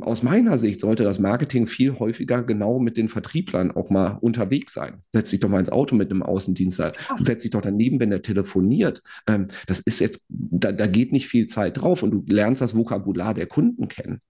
aus 0.00 0.22
meiner 0.22 0.58
Sicht 0.58 0.80
sollte 0.80 1.04
das 1.04 1.18
Marketing 1.18 1.66
viel 1.66 1.98
häufiger 1.98 2.42
genau 2.42 2.80
mit 2.80 2.96
den 2.96 3.08
Vertrieblern 3.08 3.70
auch 3.70 3.90
mal 3.90 4.18
unterwegs 4.20 4.72
sein. 4.72 5.02
Setz 5.12 5.30
dich 5.30 5.40
doch 5.40 5.48
mal 5.48 5.60
ins 5.60 5.70
Auto 5.70 5.94
mit 5.94 6.10
einem 6.10 6.22
Außendienstler. 6.22 6.92
Du 7.16 7.22
setzt 7.22 7.44
dich 7.44 7.52
doch 7.52 7.60
daneben, 7.60 8.00
wenn 8.00 8.10
der 8.10 8.22
telefoniert. 8.22 9.02
Ähm, 9.28 9.48
das 9.66 9.78
ist 9.80 10.00
jetzt, 10.00 10.26
da, 10.28 10.72
da 10.72 10.86
geht 10.86 11.12
nicht 11.12 11.28
viel 11.28 11.46
Zeit 11.46 11.80
drauf 11.80 12.02
und 12.02 12.10
du 12.10 12.24
lernst 12.26 12.60
das 12.60 12.76
Vokabular 12.76 13.34
der 13.34 13.46
Kunden 13.46 13.86
kennen. 13.86 14.20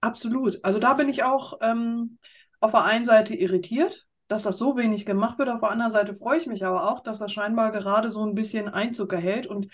Absolut. 0.00 0.58
Also 0.64 0.80
da 0.80 0.94
bin 0.94 1.08
ich 1.08 1.22
auch 1.22 1.58
ähm, 1.62 2.18
auf 2.60 2.72
der 2.72 2.84
einen 2.84 3.04
Seite 3.04 3.34
irritiert, 3.34 4.06
dass 4.28 4.42
das 4.42 4.58
so 4.58 4.76
wenig 4.76 5.06
gemacht 5.06 5.38
wird. 5.38 5.50
Auf 5.50 5.60
der 5.60 5.70
anderen 5.70 5.92
Seite 5.92 6.14
freue 6.14 6.38
ich 6.38 6.46
mich 6.46 6.64
aber 6.64 6.90
auch, 6.90 7.00
dass 7.00 7.20
das 7.20 7.30
scheinbar 7.30 7.70
gerade 7.70 8.10
so 8.10 8.24
ein 8.24 8.34
bisschen 8.34 8.68
Einzug 8.68 9.12
erhält 9.12 9.46
und 9.46 9.68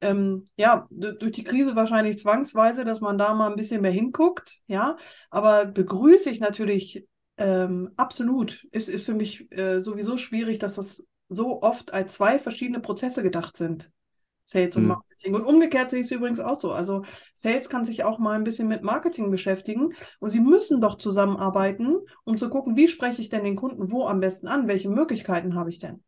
ähm, 0.00 0.48
ja, 0.56 0.86
durch 0.90 1.32
die 1.32 1.44
Krise 1.44 1.76
wahrscheinlich 1.76 2.18
zwangsweise, 2.18 2.84
dass 2.84 3.00
man 3.00 3.18
da 3.18 3.34
mal 3.34 3.50
ein 3.50 3.56
bisschen 3.56 3.82
mehr 3.82 3.90
hinguckt, 3.90 4.60
ja. 4.66 4.96
Aber 5.30 5.66
begrüße 5.66 6.30
ich 6.30 6.40
natürlich 6.40 7.06
ähm, 7.36 7.90
absolut. 7.96 8.66
Ist, 8.70 8.88
ist 8.88 9.06
für 9.06 9.14
mich 9.14 9.50
äh, 9.52 9.80
sowieso 9.80 10.16
schwierig, 10.16 10.58
dass 10.58 10.76
das 10.76 11.04
so 11.28 11.62
oft 11.62 11.92
als 11.92 12.14
zwei 12.14 12.38
verschiedene 12.38 12.80
Prozesse 12.80 13.22
gedacht 13.22 13.56
sind. 13.56 13.90
Sales 14.44 14.76
und 14.76 14.82
mhm. 14.82 14.88
Marketing. 14.88 15.34
Und 15.34 15.44
umgekehrt 15.44 15.90
sehe 15.90 16.00
ich 16.00 16.06
es 16.06 16.12
übrigens 16.12 16.40
auch 16.40 16.60
so. 16.60 16.72
Also 16.72 17.04
Sales 17.34 17.68
kann 17.68 17.84
sich 17.84 18.04
auch 18.04 18.18
mal 18.18 18.36
ein 18.36 18.44
bisschen 18.44 18.68
mit 18.68 18.82
Marketing 18.82 19.30
beschäftigen 19.30 19.92
und 20.18 20.30
sie 20.30 20.40
müssen 20.40 20.80
doch 20.80 20.98
zusammenarbeiten, 20.98 21.98
um 22.24 22.36
zu 22.36 22.50
gucken, 22.50 22.76
wie 22.76 22.88
spreche 22.88 23.22
ich 23.22 23.28
denn 23.28 23.44
den 23.44 23.56
Kunden 23.56 23.92
wo 23.92 24.06
am 24.06 24.20
besten 24.20 24.48
an, 24.48 24.66
welche 24.66 24.90
Möglichkeiten 24.90 25.54
habe 25.54 25.70
ich 25.70 25.78
denn. 25.78 26.02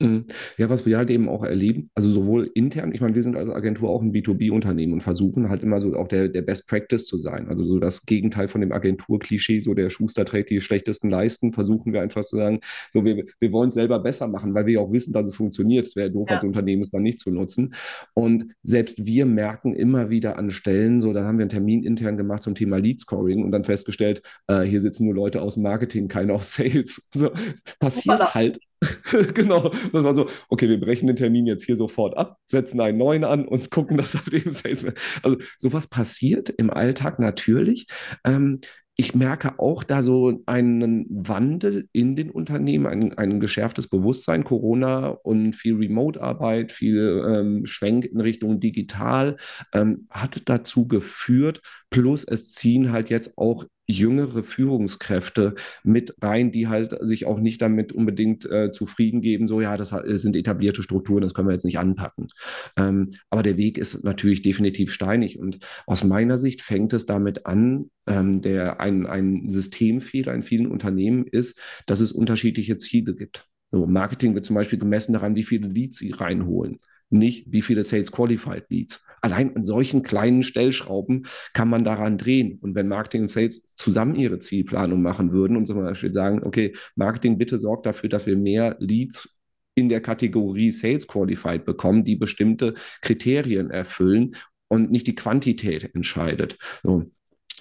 Mhm. 0.00 0.24
Ja, 0.56 0.70
was 0.70 0.86
wir 0.86 0.96
halt 0.96 1.10
eben 1.10 1.28
auch 1.28 1.44
erleben, 1.44 1.90
also 1.94 2.08
sowohl 2.08 2.50
intern, 2.54 2.92
ich 2.94 3.02
meine, 3.02 3.14
wir 3.14 3.22
sind 3.22 3.36
als 3.36 3.50
Agentur 3.50 3.90
auch 3.90 4.00
ein 4.00 4.12
B2B-Unternehmen 4.12 4.94
und 4.94 5.02
versuchen 5.02 5.50
halt 5.50 5.62
immer 5.62 5.78
so 5.78 5.94
auch 5.94 6.08
der, 6.08 6.28
der 6.28 6.40
Best 6.40 6.66
Practice 6.66 7.04
zu 7.04 7.18
sein. 7.18 7.48
Also 7.48 7.64
so 7.64 7.78
das 7.78 8.06
Gegenteil 8.06 8.48
von 8.48 8.62
dem 8.62 8.72
Agentur-Klischee, 8.72 9.60
so 9.60 9.74
der 9.74 9.90
Schuster 9.90 10.24
trägt 10.24 10.48
die 10.48 10.62
schlechtesten 10.62 11.10
Leisten, 11.10 11.52
versuchen 11.52 11.92
wir 11.92 12.00
einfach 12.00 12.24
zu 12.24 12.36
sagen, 12.36 12.60
so 12.94 13.04
wir, 13.04 13.24
wir 13.40 13.52
wollen 13.52 13.68
es 13.68 13.74
selber 13.74 13.98
besser 13.98 14.26
machen, 14.26 14.54
weil 14.54 14.64
wir 14.64 14.74
ja 14.74 14.80
auch 14.80 14.90
wissen, 14.90 15.12
dass 15.12 15.26
es 15.26 15.34
funktioniert. 15.34 15.86
Es 15.86 15.96
wäre 15.96 16.10
doof, 16.10 16.28
ja. 16.30 16.36
als 16.36 16.44
Unternehmen 16.44 16.80
es 16.80 16.90
dann 16.90 17.02
nicht 17.02 17.20
zu 17.20 17.30
nutzen. 17.30 17.74
Und 18.14 18.54
selbst 18.62 19.04
wir 19.04 19.26
merken 19.26 19.74
immer 19.74 20.08
wieder 20.08 20.38
an 20.38 20.50
Stellen, 20.50 21.02
so 21.02 21.12
dann 21.12 21.26
haben 21.26 21.36
wir 21.36 21.42
einen 21.42 21.50
Termin 21.50 21.84
intern 21.84 22.16
gemacht 22.16 22.42
zum 22.42 22.54
Thema 22.54 22.78
Lead 22.78 23.00
Scoring 23.00 23.44
und 23.44 23.52
dann 23.52 23.64
festgestellt, 23.64 24.22
äh, 24.46 24.62
hier 24.62 24.80
sitzen 24.80 25.04
nur 25.04 25.14
Leute 25.14 25.42
aus 25.42 25.58
Marketing, 25.58 26.08
keine 26.08 26.32
aus 26.32 26.54
Sales. 26.54 27.02
So, 27.20 27.32
passiert 27.80 28.34
halt 28.34 28.58
genau. 29.34 29.70
Das 29.92 30.04
war 30.04 30.14
so, 30.14 30.28
okay, 30.48 30.68
wir 30.68 30.80
brechen 30.80 31.06
den 31.06 31.16
Termin 31.16 31.46
jetzt 31.46 31.64
hier 31.64 31.76
sofort 31.76 32.16
ab, 32.16 32.38
setzen 32.46 32.80
einen 32.80 32.98
neuen 32.98 33.24
an 33.24 33.46
und 33.46 33.70
gucken, 33.70 33.96
dass 33.96 34.16
auf 34.16 34.24
dem 34.24 34.50
Salesman. 34.50 34.94
Also 35.22 35.38
sowas 35.58 35.86
passiert 35.86 36.48
im 36.48 36.70
Alltag 36.70 37.18
natürlich. 37.18 37.86
Ähm, 38.24 38.60
ich 38.96 39.14
merke 39.14 39.58
auch 39.58 39.82
da 39.82 40.02
so 40.02 40.42
einen 40.44 41.06
Wandel 41.08 41.88
in 41.92 42.16
den 42.16 42.30
Unternehmen, 42.30 42.86
ein, 42.86 43.16
ein 43.16 43.40
geschärftes 43.40 43.88
Bewusstsein, 43.88 44.44
Corona 44.44 45.08
und 45.08 45.54
viel 45.54 45.76
Remote-Arbeit, 45.76 46.70
viel 46.70 47.24
ähm, 47.26 47.64
Schwenk 47.64 48.04
in 48.04 48.20
Richtung 48.20 48.60
digital 48.60 49.36
ähm, 49.72 50.06
hat 50.10 50.42
dazu 50.44 50.86
geführt. 50.86 51.62
Plus 51.88 52.24
es 52.24 52.52
ziehen 52.52 52.92
halt 52.92 53.08
jetzt 53.08 53.38
auch 53.38 53.64
jüngere 53.90 54.42
Führungskräfte 54.42 55.54
mit 55.82 56.14
rein, 56.22 56.52
die 56.52 56.68
halt 56.68 56.96
sich 57.00 57.26
auch 57.26 57.38
nicht 57.38 57.60
damit 57.62 57.92
unbedingt 57.92 58.44
äh, 58.50 58.70
zufrieden 58.70 59.20
geben, 59.20 59.48
so 59.48 59.60
ja, 59.60 59.76
das 59.76 59.90
sind 59.90 60.36
etablierte 60.36 60.82
Strukturen, 60.82 61.22
das 61.22 61.34
können 61.34 61.48
wir 61.48 61.52
jetzt 61.52 61.64
nicht 61.64 61.78
anpacken. 61.78 62.28
Ähm, 62.76 63.12
aber 63.30 63.42
der 63.42 63.56
Weg 63.56 63.78
ist 63.78 64.04
natürlich 64.04 64.42
definitiv 64.42 64.92
steinig 64.92 65.38
und 65.38 65.58
aus 65.86 66.04
meiner 66.04 66.38
Sicht 66.38 66.62
fängt 66.62 66.92
es 66.92 67.06
damit 67.06 67.46
an, 67.46 67.90
ähm, 68.06 68.40
der 68.40 68.80
ein, 68.80 69.06
ein 69.06 69.48
Systemfehler 69.48 70.34
in 70.34 70.42
vielen 70.42 70.66
Unternehmen 70.66 71.26
ist, 71.26 71.58
dass 71.86 72.00
es 72.00 72.12
unterschiedliche 72.12 72.76
Ziele 72.76 73.14
gibt. 73.14 73.49
So, 73.72 73.86
Marketing 73.86 74.34
wird 74.34 74.46
zum 74.46 74.56
Beispiel 74.56 74.78
gemessen 74.78 75.12
daran, 75.12 75.36
wie 75.36 75.44
viele 75.44 75.68
Leads 75.68 75.98
sie 75.98 76.10
reinholen 76.10 76.78
nicht 77.10 77.52
wie 77.52 77.62
viele 77.62 77.84
Sales 77.84 78.12
Qualified 78.12 78.70
Leads. 78.70 79.04
Allein 79.20 79.54
an 79.54 79.64
solchen 79.64 80.02
kleinen 80.02 80.42
Stellschrauben 80.42 81.26
kann 81.52 81.68
man 81.68 81.84
daran 81.84 82.16
drehen. 82.16 82.58
Und 82.62 82.74
wenn 82.74 82.88
Marketing 82.88 83.22
und 83.22 83.28
Sales 83.28 83.62
zusammen 83.74 84.14
ihre 84.14 84.38
Zielplanung 84.38 85.02
machen 85.02 85.32
würden 85.32 85.56
und 85.56 85.66
zum 85.66 85.78
Beispiel 85.78 86.12
sagen, 86.12 86.42
okay, 86.42 86.72
Marketing 86.94 87.36
bitte 87.36 87.58
sorgt 87.58 87.86
dafür, 87.86 88.08
dass 88.08 88.26
wir 88.26 88.36
mehr 88.36 88.76
Leads 88.78 89.36
in 89.74 89.88
der 89.88 90.00
Kategorie 90.00 90.72
Sales 90.72 91.06
Qualified 91.06 91.64
bekommen, 91.64 92.04
die 92.04 92.16
bestimmte 92.16 92.74
Kriterien 93.02 93.70
erfüllen 93.70 94.36
und 94.68 94.90
nicht 94.90 95.06
die 95.06 95.14
Quantität 95.14 95.94
entscheidet. 95.94 96.56
So. 96.82 97.10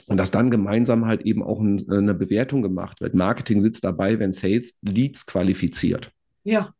Und 0.10 0.18
dass 0.18 0.32
dann 0.32 0.50
gemeinsam 0.50 1.06
halt 1.06 1.22
eben 1.22 1.44
auch 1.44 1.62
ein, 1.62 1.90
eine 1.90 2.16
Bewertung 2.16 2.62
gemacht 2.62 3.00
wird. 3.00 3.14
Marketing 3.14 3.62
sitzt 3.62 3.84
dabei, 3.84 4.20
wenn 4.20 4.32
Sales 4.32 4.78
Leads 4.82 5.26
qualifiziert. 5.26 6.12
Ja. 6.44 6.74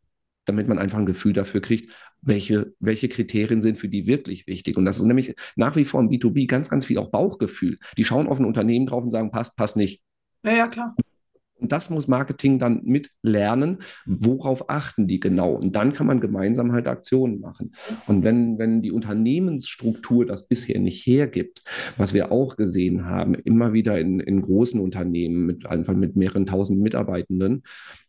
Damit 0.46 0.68
man 0.68 0.78
einfach 0.78 0.98
ein 0.98 1.06
Gefühl 1.06 1.32
dafür 1.32 1.60
kriegt, 1.60 1.92
welche, 2.22 2.74
welche 2.80 3.08
Kriterien 3.08 3.62
sind 3.62 3.78
für 3.78 3.88
die 3.88 4.06
wirklich 4.06 4.46
wichtig. 4.46 4.76
Und 4.76 4.84
das 4.84 4.98
ist 4.98 5.06
nämlich 5.06 5.34
nach 5.56 5.76
wie 5.76 5.84
vor 5.84 6.00
im 6.00 6.10
B2B 6.10 6.46
ganz, 6.48 6.68
ganz 6.68 6.84
viel 6.84 6.98
auch 6.98 7.10
Bauchgefühl. 7.10 7.78
Die 7.96 8.04
schauen 8.04 8.26
auf 8.26 8.38
ein 8.38 8.44
Unternehmen 8.44 8.86
drauf 8.86 9.04
und 9.04 9.10
sagen, 9.12 9.30
passt, 9.30 9.54
passt 9.54 9.76
nicht. 9.76 10.02
Ja, 10.42 10.52
ja, 10.52 10.68
klar. 10.68 10.96
Und 11.60 11.72
das 11.72 11.90
muss 11.90 12.08
Marketing 12.08 12.58
dann 12.58 12.82
mit 12.84 13.10
lernen. 13.22 13.78
Worauf 14.06 14.68
achten 14.70 15.06
die 15.06 15.20
genau? 15.20 15.52
Und 15.52 15.76
dann 15.76 15.92
kann 15.92 16.06
man 16.06 16.20
gemeinsam 16.20 16.72
halt 16.72 16.88
Aktionen 16.88 17.40
machen. 17.40 17.72
Und 18.06 18.24
wenn, 18.24 18.58
wenn 18.58 18.82
die 18.82 18.92
Unternehmensstruktur 18.92 20.26
das 20.26 20.48
bisher 20.48 20.78
nicht 20.78 21.06
hergibt, 21.06 21.62
was 21.96 22.14
wir 22.14 22.32
auch 22.32 22.56
gesehen 22.56 23.06
haben, 23.06 23.34
immer 23.34 23.72
wieder 23.72 23.98
in, 23.98 24.20
in 24.20 24.40
großen 24.40 24.80
Unternehmen 24.80 25.46
mit 25.46 25.66
einfach 25.66 25.94
mit 25.94 26.16
mehreren 26.16 26.46
tausend 26.46 26.80
Mitarbeitenden, 26.80 27.62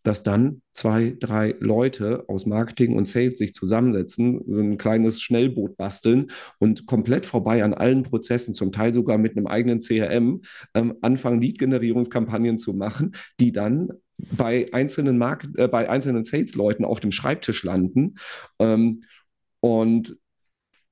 dass 0.03 0.23
dann 0.23 0.61
zwei, 0.73 1.15
drei 1.19 1.55
Leute 1.59 2.25
aus 2.27 2.45
Marketing 2.45 2.95
und 2.97 3.07
Sales 3.07 3.37
sich 3.37 3.53
zusammensetzen, 3.53 4.41
so 4.47 4.59
ein 4.59 4.77
kleines 4.77 5.21
Schnellboot 5.21 5.77
basteln 5.77 6.31
und 6.59 6.85
komplett 6.85 7.25
vorbei 7.25 7.63
an 7.63 7.73
allen 7.73 8.03
Prozessen, 8.03 8.53
zum 8.53 8.71
Teil 8.71 8.93
sogar 8.93 9.17
mit 9.17 9.37
einem 9.37 9.47
eigenen 9.47 9.79
CRM, 9.79 10.41
ähm, 10.73 10.95
anfangen, 11.01 11.41
Lead-Generierungskampagnen 11.41 12.57
zu 12.57 12.73
machen, 12.73 13.11
die 13.39 13.51
dann 13.51 13.89
bei 14.17 14.71
einzelnen, 14.71 15.21
äh, 15.21 15.69
einzelnen 15.71 16.25
Sales-Leuten 16.25 16.85
auf 16.85 16.99
dem 16.99 17.11
Schreibtisch 17.11 17.63
landen. 17.63 18.15
Ähm, 18.59 19.03
und 19.59 20.17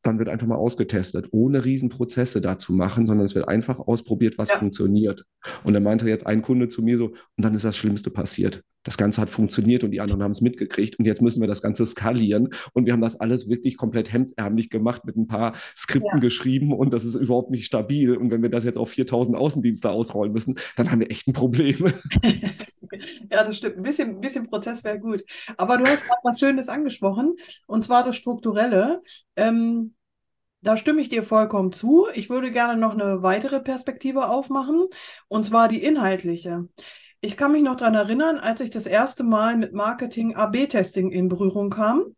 dann 0.01 0.17
wird 0.17 0.29
einfach 0.29 0.47
mal 0.47 0.55
ausgetestet, 0.55 1.27
ohne 1.31 1.65
Riesenprozesse 1.65 2.41
da 2.41 2.57
zu 2.57 2.73
machen, 2.73 3.05
sondern 3.05 3.25
es 3.25 3.35
wird 3.35 3.47
einfach 3.47 3.79
ausprobiert, 3.79 4.37
was 4.37 4.49
ja. 4.49 4.57
funktioniert. 4.57 5.25
Und 5.63 5.73
dann 5.73 5.83
meinte 5.83 6.07
jetzt 6.07 6.25
ein 6.25 6.41
Kunde 6.41 6.69
zu 6.69 6.81
mir 6.81 6.97
so, 6.97 7.07
und 7.07 7.15
dann 7.37 7.53
ist 7.53 7.65
das 7.65 7.75
Schlimmste 7.75 8.09
passiert. 8.09 8.63
Das 8.83 8.97
Ganze 8.97 9.19
hat 9.21 9.29
funktioniert 9.29 9.83
und 9.83 9.91
die 9.91 9.99
anderen 9.99 10.23
haben 10.23 10.31
es 10.31 10.39
mitgekriegt 10.39 10.97
und 10.97 11.05
jetzt 11.05 11.21
müssen 11.21 11.41
wir 11.41 11.49
das 11.49 11.61
Ganze 11.61 11.85
skalieren. 11.85 12.49
Und 12.73 12.85
wir 12.85 12.93
haben 12.93 13.01
das 13.01 13.19
alles 13.19 13.49
wirklich 13.49 13.75
komplett 13.75 14.11
hemdsärmlich 14.11 14.69
gemacht, 14.69 15.03
mit 15.03 15.17
ein 15.17 15.27
paar 15.27 15.53
Skripten 15.77 16.13
ja. 16.13 16.19
geschrieben 16.19 16.73
und 16.73 16.93
das 16.93 17.03
ist 17.03 17.15
überhaupt 17.15 17.51
nicht 17.51 17.65
stabil. 17.65 18.15
Und 18.15 18.31
wenn 18.31 18.41
wir 18.41 18.49
das 18.49 18.63
jetzt 18.63 18.77
auf 18.77 18.89
4000 18.89 19.35
Außendienste 19.35 19.89
ausrollen 19.89 20.31
müssen, 20.31 20.55
dann 20.77 20.91
haben 20.91 21.01
wir 21.01 21.11
echt 21.11 21.27
ein 21.27 21.33
Problem. 21.33 21.85
Ja, 23.31 23.43
das 23.43 23.57
stimmt. 23.57 23.77
Ein 23.77 23.83
bisschen, 23.83 24.09
ein 24.09 24.21
bisschen 24.21 24.49
Prozess 24.49 24.83
wäre 24.83 24.99
gut. 24.99 25.23
Aber 25.57 25.77
du 25.77 25.85
hast 25.85 26.03
gerade 26.03 26.19
was 26.23 26.39
Schönes 26.39 26.69
angesprochen, 26.69 27.35
und 27.67 27.83
zwar 27.83 28.03
das 28.03 28.15
Strukturelle. 28.15 29.01
Ähm, 29.39 29.95
da 30.61 30.75
stimme 30.75 31.01
ich 31.01 31.07
dir 31.07 31.23
vollkommen 31.23 31.71
zu. 31.71 32.07
Ich 32.13 32.29
würde 32.29 32.51
gerne 32.51 32.79
noch 32.79 32.93
eine 32.93 33.23
weitere 33.23 33.61
Perspektive 33.61 34.27
aufmachen, 34.27 34.87
und 35.29 35.45
zwar 35.45 35.69
die 35.69 35.81
inhaltliche. 35.81 36.67
Ich 37.21 37.37
kann 37.37 37.53
mich 37.53 37.63
noch 37.63 37.77
daran 37.77 37.95
erinnern, 37.95 38.37
als 38.37 38.59
ich 38.59 38.69
das 38.69 38.85
erste 38.85 39.23
Mal 39.23 39.55
mit 39.55 39.73
Marketing 39.73 40.35
AB-Testing 40.35 41.11
in 41.11 41.29
Berührung 41.29 41.69
kam. 41.69 42.15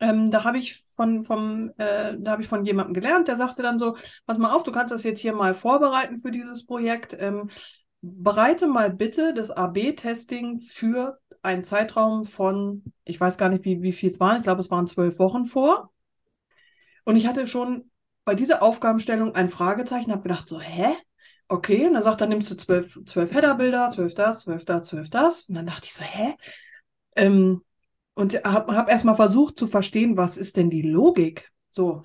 Ähm, 0.00 0.30
da 0.30 0.44
habe 0.44 0.58
ich 0.58 0.84
von, 0.96 1.22
vom, 1.24 1.72
äh, 1.78 2.16
da 2.18 2.38
von 2.42 2.64
jemandem 2.64 2.94
gelernt, 2.94 3.28
der 3.28 3.36
sagte 3.36 3.62
dann 3.62 3.78
so, 3.78 3.96
pass 4.26 4.38
mal 4.38 4.52
auf, 4.54 4.62
du 4.62 4.72
kannst 4.72 4.92
das 4.92 5.04
jetzt 5.04 5.20
hier 5.20 5.34
mal 5.34 5.54
vorbereiten 5.54 6.20
für 6.20 6.30
dieses 6.30 6.66
Projekt. 6.66 7.16
Ähm, 7.18 7.48
bereite 8.02 8.66
mal 8.66 8.90
bitte 8.90 9.32
das 9.32 9.50
AB-Testing 9.50 10.58
für 10.58 11.18
einen 11.42 11.64
Zeitraum 11.64 12.26
von, 12.26 12.82
ich 13.04 13.20
weiß 13.20 13.38
gar 13.38 13.48
nicht, 13.48 13.64
wie, 13.64 13.82
wie 13.82 13.92
viel 13.92 14.10
es 14.10 14.20
waren, 14.20 14.38
ich 14.38 14.42
glaube, 14.42 14.60
es 14.60 14.70
waren 14.70 14.86
zwölf 14.86 15.18
Wochen 15.18 15.46
vor. 15.46 15.93
Und 17.04 17.16
ich 17.16 17.26
hatte 17.26 17.46
schon 17.46 17.90
bei 18.24 18.34
dieser 18.34 18.62
Aufgabenstellung 18.62 19.34
ein 19.34 19.50
Fragezeichen, 19.50 20.12
habe 20.12 20.22
gedacht, 20.22 20.48
so, 20.48 20.60
hä? 20.60 20.96
Okay, 21.48 21.86
und 21.86 21.94
dann 21.94 22.02
sagt, 22.02 22.20
dann 22.20 22.30
nimmst 22.30 22.50
du 22.50 22.56
zwölf, 22.56 22.98
zwölf 23.04 23.32
Header-Bilder, 23.32 23.90
zwölf 23.90 24.14
das, 24.14 24.40
zwölf 24.40 24.64
das, 24.64 24.88
zwölf 24.88 25.10
das. 25.10 25.42
Und 25.42 25.56
dann 25.56 25.66
dachte 25.66 25.86
ich 25.86 25.92
so, 25.92 26.02
hä? 26.02 26.34
Ähm, 27.16 27.62
und 28.14 28.34
habe 28.44 28.74
hab 28.74 28.88
erstmal 28.88 29.16
versucht 29.16 29.58
zu 29.58 29.66
verstehen, 29.66 30.16
was 30.16 30.36
ist 30.36 30.56
denn 30.56 30.70
die 30.70 30.82
Logik? 30.82 31.50
So, 31.68 32.04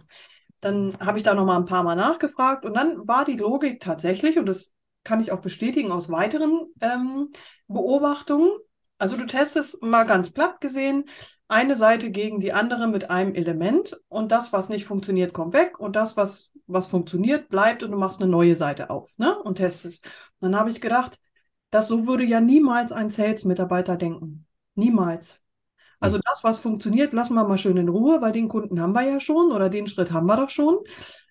dann 0.61 0.97
habe 0.99 1.17
ich 1.17 1.23
da 1.23 1.33
nochmal 1.33 1.57
ein 1.57 1.65
paar 1.65 1.83
Mal 1.83 1.95
nachgefragt 1.95 2.65
und 2.65 2.73
dann 2.73 3.07
war 3.07 3.23
die 3.25 3.37
Logik 3.37 3.79
tatsächlich, 3.79 4.37
und 4.37 4.45
das 4.45 4.73
kann 5.03 5.21
ich 5.21 5.31
auch 5.31 5.39
bestätigen 5.39 5.91
aus 5.91 6.09
weiteren 6.09 6.67
ähm, 6.81 7.31
Beobachtungen. 7.67 8.51
Also 8.99 9.17
du 9.17 9.25
testest 9.25 9.81
mal 9.81 10.03
ganz 10.03 10.29
platt 10.29 10.61
gesehen 10.61 11.05
eine 11.47 11.75
Seite 11.75 12.11
gegen 12.11 12.39
die 12.39 12.53
andere 12.53 12.87
mit 12.87 13.09
einem 13.09 13.33
Element 13.33 13.99
und 14.07 14.31
das, 14.31 14.53
was 14.53 14.69
nicht 14.69 14.85
funktioniert, 14.85 15.33
kommt 15.33 15.53
weg 15.53 15.79
und 15.79 15.95
das, 15.95 16.15
was, 16.15 16.51
was 16.67 16.85
funktioniert, 16.85 17.49
bleibt 17.49 17.81
und 17.81 17.91
du 17.91 17.97
machst 17.97 18.21
eine 18.21 18.29
neue 18.29 18.55
Seite 18.55 18.91
auf 18.91 19.17
ne? 19.17 19.37
und 19.41 19.55
testest. 19.55 20.05
Und 20.39 20.51
dann 20.51 20.59
habe 20.59 20.69
ich 20.69 20.79
gedacht, 20.79 21.19
das 21.71 21.87
so 21.87 22.05
würde 22.05 22.23
ja 22.23 22.39
niemals 22.39 22.91
ein 22.91 23.09
Sales-Mitarbeiter 23.09 23.97
denken. 23.97 24.45
Niemals. 24.75 25.41
Also 25.99 26.17
hm. 26.17 26.23
das, 26.25 26.43
was 26.43 26.59
funktioniert, 26.59 27.13
lassen 27.13 27.33
wir 27.33 27.43
mal 27.47 27.57
schön 27.57 27.77
in 27.77 27.89
Ruhe, 27.89 28.21
weil 28.21 28.31
den 28.31 28.47
Kunden 28.47 28.79
haben 28.79 28.93
wir 28.93 29.03
ja 29.03 29.19
schon 29.19 29.51
oder 29.51 29.69
den 29.69 29.87
Schritt 29.87 30.11
haben 30.11 30.27
wir 30.27 30.37
doch 30.37 30.49
schon. 30.49 30.77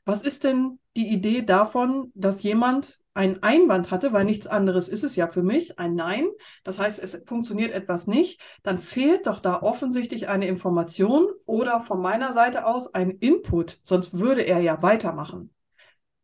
Was 0.08 0.22
ist 0.22 0.44
denn 0.44 0.78
die 0.96 1.08
Idee 1.08 1.42
davon, 1.42 2.12
dass 2.14 2.42
jemand 2.42 3.00
einen 3.12 3.42
Einwand 3.42 3.90
hatte, 3.90 4.10
weil 4.14 4.24
nichts 4.24 4.46
anderes 4.46 4.88
ist 4.88 5.04
es 5.04 5.16
ja 5.16 5.26
für 5.28 5.42
mich, 5.42 5.78
ein 5.78 5.96
Nein. 5.96 6.28
Das 6.64 6.78
heißt, 6.78 6.98
es 6.98 7.20
funktioniert 7.26 7.72
etwas 7.72 8.06
nicht, 8.06 8.40
dann 8.62 8.78
fehlt 8.78 9.26
doch 9.26 9.38
da 9.38 9.60
offensichtlich 9.60 10.26
eine 10.26 10.46
Information 10.46 11.26
oder 11.44 11.82
von 11.82 12.00
meiner 12.00 12.32
Seite 12.32 12.64
aus 12.64 12.94
ein 12.94 13.10
Input, 13.10 13.80
sonst 13.82 14.18
würde 14.18 14.40
er 14.40 14.60
ja 14.60 14.80
weitermachen. 14.80 15.52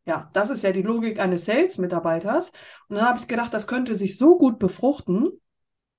Ja, 0.07 0.31
das 0.33 0.49
ist 0.49 0.63
ja 0.63 0.73
die 0.73 0.81
Logik 0.81 1.21
eines 1.21 1.45
Sales-Mitarbeiters. 1.45 2.53
Und 2.89 2.97
dann 2.97 3.05
habe 3.05 3.19
ich 3.19 3.29
gedacht, 3.29 3.53
das 3.53 3.67
könnte 3.67 3.95
sich 3.97 4.17
so 4.17 4.39
gut 4.39 4.59
befruchten. 4.59 5.29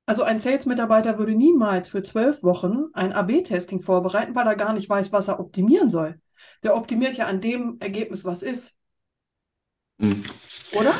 Also 0.08 0.24
ein 0.24 0.40
Sales-Mitarbeiter 0.40 1.20
würde 1.20 1.36
niemals 1.36 1.90
für 1.90 2.02
zwölf 2.02 2.42
Wochen 2.42 2.86
ein 2.94 3.14
AB-Testing 3.14 3.84
vorbereiten, 3.84 4.34
weil 4.34 4.48
er 4.48 4.56
gar 4.56 4.74
nicht 4.74 4.90
weiß, 4.90 5.12
was 5.12 5.28
er 5.28 5.40
optimieren 5.40 5.92
soll. 5.92 6.20
Der 6.64 6.76
optimiert 6.76 7.18
ja 7.18 7.28
an 7.28 7.42
dem 7.42 7.78
Ergebnis, 7.80 8.26
was 8.26 8.42
ist. 8.42 8.76
Mhm. 9.98 10.24
Oder? 10.74 10.94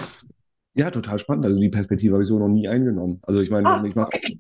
Ja, 0.74 0.92
total 0.92 1.20
spannend. 1.20 1.46
Also 1.46 1.60
die 1.60 1.70
Perspektive 1.70 2.14
habe 2.14 2.24
ich 2.24 2.28
so 2.28 2.40
noch 2.40 2.50
nie 2.50 2.68
eingenommen. 2.68 3.20
Also 3.24 3.42
ich 3.42 3.50
meine, 3.50 3.68
ah, 3.68 3.84
ich 3.86 3.96
mache. 3.96 4.08
Okay. 4.08 4.38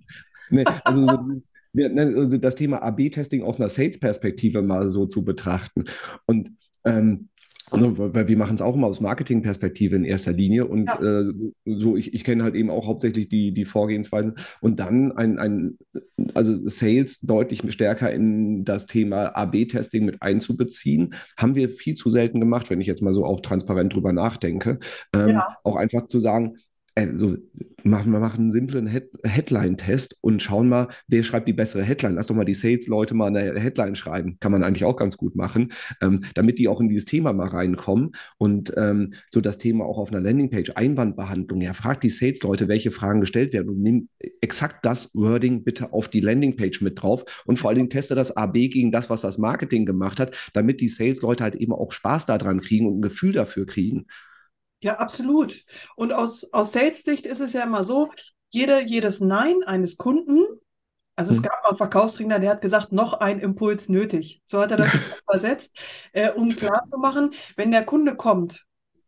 Nee, 0.49 0.65
also 0.83 1.05
so, 1.05 1.19
ne, 1.73 2.13
also 2.15 2.37
das 2.37 2.55
Thema 2.55 2.81
AB-Testing 2.83 3.43
aus 3.43 3.59
einer 3.59 3.69
Sales-Perspektive 3.69 4.61
mal 4.61 4.89
so 4.89 5.05
zu 5.05 5.23
betrachten. 5.23 5.85
Und 6.25 6.51
ähm, 6.85 7.29
also, 7.71 8.13
weil 8.13 8.27
wir 8.27 8.37
machen 8.37 8.55
es 8.55 8.61
auch 8.61 8.75
immer 8.75 8.87
aus 8.87 9.01
Marketing-Perspektive 9.01 9.95
in 9.95 10.03
erster 10.03 10.33
Linie 10.33 10.65
und 10.65 10.85
ja. 10.85 11.01
äh, 11.01 11.33
so, 11.65 11.95
ich, 11.95 12.13
ich 12.13 12.23
kenne 12.23 12.43
halt 12.43 12.55
eben 12.55 12.69
auch 12.69 12.85
hauptsächlich 12.85 13.27
die, 13.27 13.53
die 13.53 13.65
Vorgehensweisen 13.65 14.35
und 14.61 14.79
dann 14.79 15.11
ein, 15.13 15.39
ein, 15.39 15.77
also 16.33 16.53
Sales 16.67 17.19
deutlich 17.21 17.63
stärker 17.73 18.11
in 18.11 18.65
das 18.65 18.85
Thema 18.85 19.35
AB-Testing 19.35 20.05
mit 20.05 20.21
einzubeziehen, 20.21 21.15
haben 21.37 21.55
wir 21.55 21.69
viel 21.69 21.95
zu 21.95 22.09
selten 22.09 22.39
gemacht, 22.39 22.69
wenn 22.69 22.81
ich 22.81 22.87
jetzt 22.87 23.01
mal 23.01 23.13
so 23.13 23.25
auch 23.25 23.41
transparent 23.41 23.93
drüber 23.93 24.13
nachdenke. 24.13 24.79
Ähm, 25.13 25.29
ja. 25.29 25.47
Auch 25.63 25.75
einfach 25.75 26.07
zu 26.07 26.19
sagen, 26.19 26.57
also 26.95 27.35
machen 27.83 28.11
wir 28.11 28.19
machen 28.19 28.41
einen 28.41 28.51
simplen 28.51 28.87
Head 28.87 29.09
Headline-Test 29.23 30.17
und 30.21 30.41
schauen 30.41 30.69
mal, 30.69 30.87
wer 31.07 31.23
schreibt 31.23 31.47
die 31.47 31.53
bessere 31.53 31.83
Headline. 31.83 32.15
Lass 32.15 32.27
doch 32.27 32.35
mal 32.35 32.45
die 32.45 32.55
Sales-Leute 32.55 33.13
mal 33.13 33.27
eine 33.27 33.59
Headline 33.59 33.95
schreiben. 33.95 34.37
Kann 34.39 34.51
man 34.51 34.63
eigentlich 34.63 34.85
auch 34.85 34.95
ganz 34.95 35.17
gut 35.17 35.35
machen, 35.35 35.73
ähm, 36.01 36.21
damit 36.33 36.57
die 36.57 36.67
auch 36.67 36.79
in 36.79 36.89
dieses 36.89 37.05
Thema 37.05 37.33
mal 37.33 37.49
reinkommen 37.49 38.11
und 38.37 38.73
ähm, 38.77 39.13
so 39.29 39.41
das 39.41 39.57
Thema 39.57 39.85
auch 39.85 39.97
auf 39.97 40.11
einer 40.11 40.21
Landingpage, 40.21 40.71
Einwandbehandlung. 40.75 41.61
Ja, 41.61 41.73
frag 41.73 42.01
die 42.01 42.09
Sales-Leute, 42.09 42.67
welche 42.67 42.91
Fragen 42.91 43.21
gestellt 43.21 43.53
werden 43.53 43.69
und 43.69 43.81
nimm 43.81 44.07
exakt 44.41 44.85
das 44.85 45.13
Wording 45.13 45.63
bitte 45.63 45.93
auf 45.93 46.07
die 46.07 46.21
Landingpage 46.21 46.81
mit 46.81 47.01
drauf 47.01 47.25
und 47.45 47.59
vor 47.59 47.69
allen 47.69 47.77
Dingen 47.77 47.89
teste 47.89 48.15
das 48.15 48.35
AB 48.35 48.53
gegen 48.53 48.91
das, 48.91 49.09
was 49.09 49.21
das 49.21 49.37
Marketing 49.37 49.85
gemacht 49.85 50.19
hat, 50.19 50.35
damit 50.53 50.79
die 50.79 50.87
Sales-Leute 50.87 51.43
halt 51.43 51.55
eben 51.55 51.73
auch 51.73 51.91
Spaß 51.91 52.25
daran 52.25 52.61
kriegen 52.61 52.87
und 52.87 52.99
ein 52.99 53.01
Gefühl 53.01 53.33
dafür 53.33 53.65
kriegen. 53.65 54.05
Ja, 54.85 54.97
absolut. 54.97 55.65
Und 55.95 56.13
aus, 56.13 56.53
aus 56.53 56.71
Sales-Sicht 56.71 57.25
ist 57.25 57.39
es 57.39 57.53
ja 57.53 57.63
immer 57.63 57.83
so, 57.83 58.11
jede, 58.51 58.85
jedes 58.85 59.19
Nein 59.19 59.63
eines 59.65 59.97
Kunden, 59.97 60.45
also 61.15 61.31
es 61.31 61.37
hm. 61.37 61.43
gab 61.45 61.63
mal 61.63 61.69
einen 61.69 61.77
Verkaufstrainer, 61.77 62.37
der 62.37 62.51
hat 62.51 62.61
gesagt, 62.61 62.91
noch 62.91 63.13
ein 63.13 63.39
Impuls 63.39 63.89
nötig. 63.89 64.43
So 64.45 64.61
hat 64.61 64.69
er 64.69 64.77
das 64.77 64.89
übersetzt, 65.23 65.71
äh, 66.13 66.29
um 66.29 66.55
klarzumachen, 66.55 67.33
wenn 67.55 67.71
der 67.71 67.83
Kunde 67.83 68.15
kommt 68.15 68.64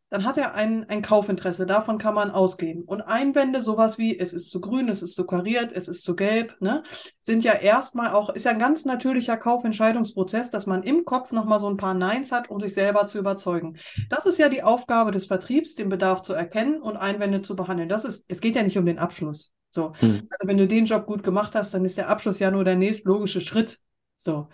dann 0.09 0.23
hat 0.23 0.37
er 0.37 0.53
ein, 0.53 0.87
ein 0.89 1.01
Kaufinteresse. 1.01 1.65
Davon 1.65 1.97
kann 1.97 2.13
man 2.13 2.31
ausgehen. 2.31 2.83
Und 2.83 3.01
Einwände, 3.01 3.61
sowas 3.61 3.97
wie, 3.97 4.17
es 4.17 4.33
ist 4.33 4.49
zu 4.49 4.61
grün, 4.61 4.87
es 4.89 5.01
ist 5.01 5.15
zu 5.15 5.25
kariert, 5.25 5.73
es 5.73 5.87
ist 5.87 6.03
zu 6.03 6.15
gelb, 6.15 6.55
ne, 6.61 6.83
sind 7.21 7.43
ja 7.43 7.53
erstmal 7.53 8.13
auch, 8.13 8.29
ist 8.29 8.45
ja 8.45 8.51
ein 8.51 8.59
ganz 8.59 8.85
natürlicher 8.85 9.35
Kaufentscheidungsprozess, 9.35 10.49
dass 10.49 10.65
man 10.65 10.83
im 10.83 11.03
Kopf 11.03 11.31
nochmal 11.31 11.59
so 11.59 11.69
ein 11.69 11.77
paar 11.77 11.93
Neins 11.93 12.31
hat, 12.31 12.49
um 12.49 12.59
sich 12.59 12.73
selber 12.73 13.07
zu 13.07 13.17
überzeugen. 13.17 13.77
Das 14.09 14.25
ist 14.25 14.39
ja 14.39 14.47
die 14.47 14.63
Aufgabe 14.63 15.11
des 15.11 15.25
Vertriebs, 15.25 15.75
den 15.75 15.89
Bedarf 15.89 16.21
zu 16.21 16.33
erkennen 16.33 16.81
und 16.81 16.95
Einwände 16.95 17.41
zu 17.41 17.55
behandeln. 17.55 17.89
Das 17.89 18.05
ist, 18.05 18.23
es 18.27 18.39
geht 18.39 18.55
ja 18.55 18.63
nicht 18.63 18.77
um 18.77 18.85
den 18.85 18.99
Abschluss. 18.99 19.51
So. 19.71 19.93
Mhm. 20.01 20.27
Also 20.29 20.47
wenn 20.47 20.57
du 20.57 20.67
den 20.67 20.85
Job 20.85 21.05
gut 21.05 21.23
gemacht 21.23 21.53
hast, 21.53 21.73
dann 21.73 21.83
ist 21.83 21.97
der 21.97 22.09
Abschluss 22.09 22.39
ja 22.39 22.49
nur 22.49 22.63
der 22.63 22.75
nächstlogische 22.75 23.41
Schritt. 23.41 23.79
So 24.15 24.47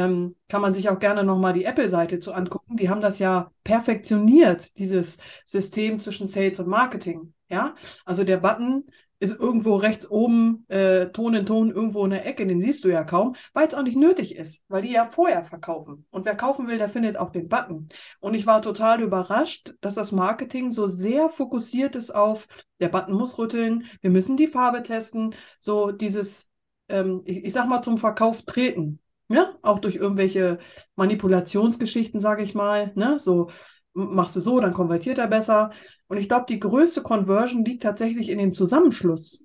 ähm, 0.00 0.36
kann 0.48 0.62
man 0.62 0.74
sich 0.74 0.88
auch 0.88 0.98
gerne 0.98 1.24
nochmal 1.24 1.52
die 1.52 1.64
Apple-Seite 1.64 2.20
zu 2.20 2.32
angucken. 2.32 2.76
Die 2.76 2.88
haben 2.88 3.00
das 3.00 3.18
ja 3.18 3.50
perfektioniert, 3.64 4.78
dieses 4.78 5.18
System 5.46 6.00
zwischen 6.00 6.28
Sales 6.28 6.58
und 6.60 6.68
Marketing. 6.68 7.34
Ja, 7.48 7.74
also 8.04 8.24
der 8.24 8.38
Button 8.38 8.84
ist 9.18 9.38
irgendwo 9.38 9.76
rechts 9.76 10.10
oben, 10.10 10.64
äh, 10.68 11.06
Ton 11.08 11.34
in 11.34 11.44
Ton, 11.44 11.70
irgendwo 11.70 12.04
in 12.04 12.10
der 12.10 12.24
Ecke, 12.24 12.46
den 12.46 12.62
siehst 12.62 12.84
du 12.84 12.88
ja 12.88 13.04
kaum, 13.04 13.36
weil 13.52 13.68
es 13.68 13.74
auch 13.74 13.82
nicht 13.82 13.98
nötig 13.98 14.34
ist, 14.34 14.62
weil 14.68 14.80
die 14.82 14.92
ja 14.92 15.08
vorher 15.10 15.44
verkaufen. 15.44 16.06
Und 16.10 16.24
wer 16.24 16.36
kaufen 16.36 16.68
will, 16.68 16.78
der 16.78 16.88
findet 16.88 17.18
auch 17.18 17.30
den 17.30 17.48
Button. 17.48 17.88
Und 18.20 18.34
ich 18.34 18.46
war 18.46 18.62
total 18.62 19.02
überrascht, 19.02 19.74
dass 19.82 19.94
das 19.94 20.12
Marketing 20.12 20.72
so 20.72 20.86
sehr 20.86 21.28
fokussiert 21.28 21.96
ist 21.96 22.14
auf, 22.14 22.48
der 22.80 22.88
Button 22.88 23.12
muss 23.14 23.36
rütteln, 23.36 23.84
wir 24.00 24.10
müssen 24.10 24.38
die 24.38 24.48
Farbe 24.48 24.82
testen, 24.82 25.34
so 25.58 25.92
dieses, 25.92 26.48
ähm, 26.88 27.20
ich, 27.26 27.44
ich 27.44 27.52
sag 27.52 27.68
mal, 27.68 27.82
zum 27.82 27.98
Verkauf 27.98 28.42
treten. 28.42 29.00
Ja, 29.30 29.54
auch 29.62 29.78
durch 29.78 29.94
irgendwelche 29.94 30.58
Manipulationsgeschichten, 30.96 32.20
sage 32.20 32.42
ich 32.42 32.54
mal. 32.54 32.90
Ne? 32.96 33.18
So 33.20 33.48
machst 33.94 34.34
du 34.34 34.40
so, 34.40 34.58
dann 34.58 34.72
konvertiert 34.72 35.18
er 35.18 35.28
besser. 35.28 35.70
Und 36.08 36.16
ich 36.18 36.28
glaube, 36.28 36.46
die 36.48 36.58
größte 36.58 37.02
Conversion 37.02 37.64
liegt 37.64 37.84
tatsächlich 37.84 38.28
in 38.28 38.38
dem 38.38 38.52
Zusammenschluss. 38.54 39.44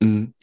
Mhm. 0.00 0.34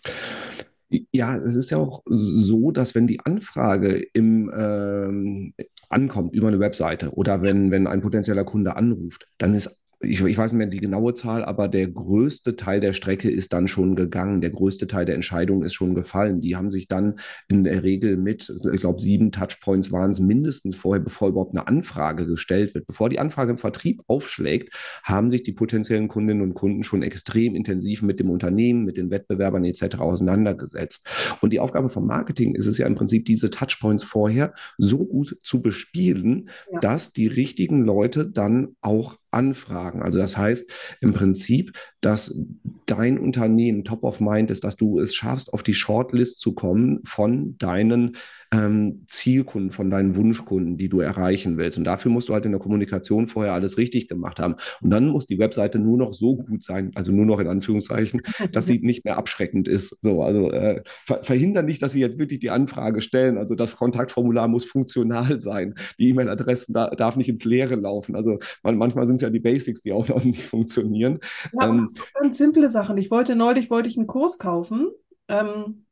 Ja, 1.12 1.38
es 1.38 1.56
ist 1.56 1.70
ja 1.70 1.78
auch 1.78 2.02
so, 2.06 2.72
dass 2.72 2.96
wenn 2.96 3.06
die 3.08 3.20
Anfrage 3.20 4.02
im, 4.14 4.50
ähm, 4.58 5.54
ankommt 5.90 6.34
über 6.34 6.48
eine 6.48 6.60
Webseite 6.60 7.12
oder 7.12 7.42
wenn, 7.44 7.70
wenn 7.70 7.86
ein 7.86 8.02
potenzieller 8.02 8.44
Kunde 8.44 8.76
anruft, 8.76 9.26
dann 9.38 9.54
ist 9.54 9.70
ich, 10.00 10.22
ich, 10.22 10.38
weiß 10.38 10.52
nicht 10.52 10.58
mehr 10.58 10.68
die 10.68 10.80
genaue 10.80 11.16
Zahl, 11.16 11.44
aber 11.44 11.68
der 11.68 11.88
größte 11.88 12.56
Teil 12.56 12.80
der 12.80 12.94
Strecke 12.94 13.32
ist 13.32 13.52
dann 13.54 13.68
schon 13.68 13.96
gegangen. 13.96 14.42
Der 14.42 14.52
größte 14.52 14.86
Teil 14.86 15.06
der 15.06 15.16
Entscheidung 15.16 15.64
ist 15.64 15.74
schon 15.74 15.96
gefallen. 15.96 16.40
Die 16.40 16.56
haben 16.56 16.70
sich 16.70 16.88
dann 16.88 17.16
in 17.48 17.64
der 17.64 17.84
Regel 17.84 18.16
mit, 18.16 18.54
ich 18.74 18.82
glaube, 18.82 19.02
sieben 19.02 19.32
Touchpoints 19.32 19.92
waren 19.92 20.12
es 20.12 20.20
mindestens 20.20 20.76
vorher, 20.76 21.04
bevor 21.04 21.30
überhaupt 21.30 21.58
eine 21.58 21.68
Anfrage 21.68 22.28
gestellt 22.28 22.76
wird. 22.76 22.86
Bevor 22.86 23.10
die 23.10 23.20
Anfrage 23.20 23.52
im 23.52 23.58
Vertrieb 23.58 24.04
aufschlägt, 24.08 24.74
haben 25.04 25.32
sich 25.32 25.42
die 25.42 25.54
potenziellen 25.54 26.08
Kundinnen 26.08 26.44
und 26.44 26.54
Kunden 26.54 26.84
schon 26.84 27.02
extrem 27.02 27.56
intensiv 27.56 28.04
mit 28.04 28.20
dem 28.20 28.30
Unternehmen, 28.30 28.86
mit 28.86 28.98
den 28.98 29.10
Wettbewerbern 29.10 29.66
etc. 29.66 29.98
auseinandergesetzt. 29.98 31.08
Und 31.42 31.54
die 31.54 31.60
Aufgabe 31.60 31.90
vom 31.90 32.06
Marketing 32.06 32.54
ist 32.54 32.68
es 32.68 32.78
ja 32.78 32.86
im 32.86 32.96
Prinzip, 32.96 33.26
diese 33.26 33.50
Touchpoints 33.50 34.04
vorher 34.04 34.54
so 34.78 35.06
gut 35.06 35.38
zu 35.42 35.62
bespielen, 35.62 36.50
ja. 36.72 36.80
dass 36.82 37.14
die 37.14 37.28
richtigen 37.28 37.84
Leute 37.84 38.28
dann 38.28 38.76
auch 38.82 39.18
anfragen. 39.32 40.02
Also 40.02 40.20
das 40.20 40.38
heißt 40.38 40.72
im 41.02 41.14
Prinzip, 41.14 41.78
dass 42.02 42.38
dein 42.86 43.20
Unternehmen 43.20 43.84
top 43.84 44.04
of 44.04 44.20
mind 44.20 44.52
ist, 44.52 44.64
dass 44.64 44.76
du 44.76 45.00
es 45.00 45.16
schaffst, 45.16 45.54
auf 45.54 45.64
die 45.64 45.74
Shortlist 45.74 46.40
zu 46.40 46.54
kommen 46.54 47.02
von 47.04 47.58
deinen 47.58 48.18
ähm, 48.52 49.04
Zielkunden, 49.08 49.72
von 49.72 49.90
deinen 49.90 50.16
Wunschkunden, 50.16 50.78
die 50.78 50.90
du 50.90 51.00
erreichen 51.00 51.58
willst. 51.58 51.78
Und 51.78 51.84
dafür 51.84 52.12
musst 52.12 52.30
du 52.30 52.34
halt 52.34 52.46
in 52.46 52.52
der 52.52 52.62
Kommunikation 52.62 53.28
vorher 53.28 53.54
alles 53.54 53.78
richtig 53.78 54.08
gemacht 54.08 54.40
haben. 54.40 54.56
Und 54.82 54.90
dann 54.90 55.08
muss 55.10 55.26
die 55.26 55.40
Webseite 55.40 55.80
nur 55.80 55.98
noch 55.98 56.14
so 56.14 56.38
gut 56.38 56.64
sein, 56.64 56.92
also 56.96 57.12
nur 57.12 57.26
noch 57.26 57.40
in 57.40 57.48
Anführungszeichen, 57.48 58.22
dass 58.52 58.66
sie 58.68 58.80
nicht 58.80 59.06
mehr 59.06 59.18
abschreckend 59.18 59.68
ist. 59.68 59.98
So, 60.02 60.24
also 60.24 60.52
äh, 60.52 60.82
ver 60.86 61.24
verhindern 61.24 61.66
nicht, 61.66 61.82
dass 61.82 61.92
sie 61.92 62.00
jetzt 62.00 62.20
wirklich 62.20 62.40
die 62.40 62.50
Anfrage 62.50 63.02
stellen. 63.02 63.38
Also 63.38 63.56
das 63.56 63.76
Kontaktformular 63.76 64.48
muss 64.48 64.66
funktional 64.66 65.42
sein. 65.42 65.76
Die 66.00 66.10
E-Mail-Adressen 66.10 66.74
da, 66.74 66.90
darf 66.92 67.18
nicht 67.18 67.30
ins 67.30 67.44
Leere 67.44 67.76
laufen. 67.76 68.16
Also 68.16 68.40
man, 68.64 68.78
manchmal 68.78 69.08
sind 69.08 69.16
es 69.16 69.22
ja 69.22 69.30
die 69.30 69.40
Basics, 69.40 69.82
die 69.82 69.92
auch 69.92 70.08
noch 70.08 70.24
nicht 70.24 70.44
funktionieren. 70.44 71.20
Ja, 71.60 71.68
ähm, 71.68 71.88
ganz 72.14 72.38
simple 72.38 72.70
Sachen. 72.70 72.98
Ich 72.98 73.12
wollte 73.12 73.36
neulich 73.36 73.70
wollte 73.70 73.90
ich 73.90 73.98
einen 73.98 74.08
Kurs 74.08 74.38
kaufen. 74.38 74.90
Ähm, 75.28 75.87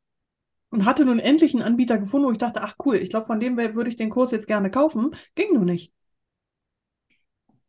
und 0.76 0.84
hatte 0.84 1.06
nun 1.06 1.18
endlich 1.18 1.54
einen 1.54 1.62
Anbieter 1.62 1.96
gefunden, 1.96 2.26
wo 2.26 2.32
ich 2.32 2.38
dachte, 2.38 2.60
ach 2.60 2.76
cool, 2.84 2.96
ich 2.96 3.08
glaube, 3.08 3.24
von 3.24 3.40
dem 3.40 3.56
würde 3.56 3.88
ich 3.88 3.96
den 3.96 4.10
Kurs 4.10 4.30
jetzt 4.30 4.46
gerne 4.46 4.70
kaufen. 4.70 5.16
Ging 5.34 5.54
nur 5.54 5.64
nicht. 5.64 5.90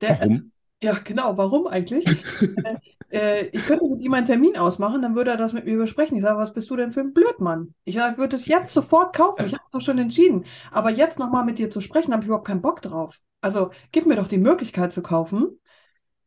Der, 0.02 0.20
warum? 0.20 0.52
Ja, 0.84 1.00
genau, 1.02 1.38
warum 1.38 1.68
eigentlich? 1.68 2.06
äh, 2.66 2.76
äh, 3.10 3.46
ich 3.54 3.66
könnte 3.66 3.86
mit 3.88 4.04
ihm 4.04 4.14
einen 4.14 4.26
Termin 4.26 4.58
ausmachen, 4.58 5.02
dann 5.02 5.16
würde 5.16 5.32
er 5.32 5.38
das 5.38 5.54
mit 5.54 5.64
mir 5.64 5.78
besprechen. 5.78 6.18
Ich 6.18 6.24
sage, 6.24 6.38
was 6.38 6.52
bist 6.52 6.70
du 6.70 6.76
denn 6.76 6.92
für 6.92 7.00
ein 7.00 7.14
Blödmann? 7.14 7.74
Ich 7.86 7.96
sage, 7.96 8.12
ich 8.12 8.18
würde 8.18 8.36
es 8.36 8.46
jetzt 8.46 8.74
sofort 8.74 9.16
kaufen. 9.16 9.46
Ich 9.46 9.54
habe 9.54 9.64
doch 9.72 9.80
schon 9.80 9.98
entschieden. 10.00 10.44
Aber 10.70 10.90
jetzt 10.90 11.18
nochmal 11.18 11.46
mit 11.46 11.60
dir 11.60 11.70
zu 11.70 11.80
sprechen, 11.80 12.12
habe 12.12 12.24
ich 12.24 12.28
überhaupt 12.28 12.48
keinen 12.48 12.62
Bock 12.62 12.82
drauf. 12.82 13.22
Also 13.40 13.72
gib 13.94 14.06
mir 14.06 14.18
doch 14.18 14.28
die 14.28 14.38
Möglichkeit 14.38 14.92
zu 14.92 15.02
kaufen. 15.02 15.62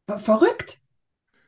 Verrückt. 0.07 0.81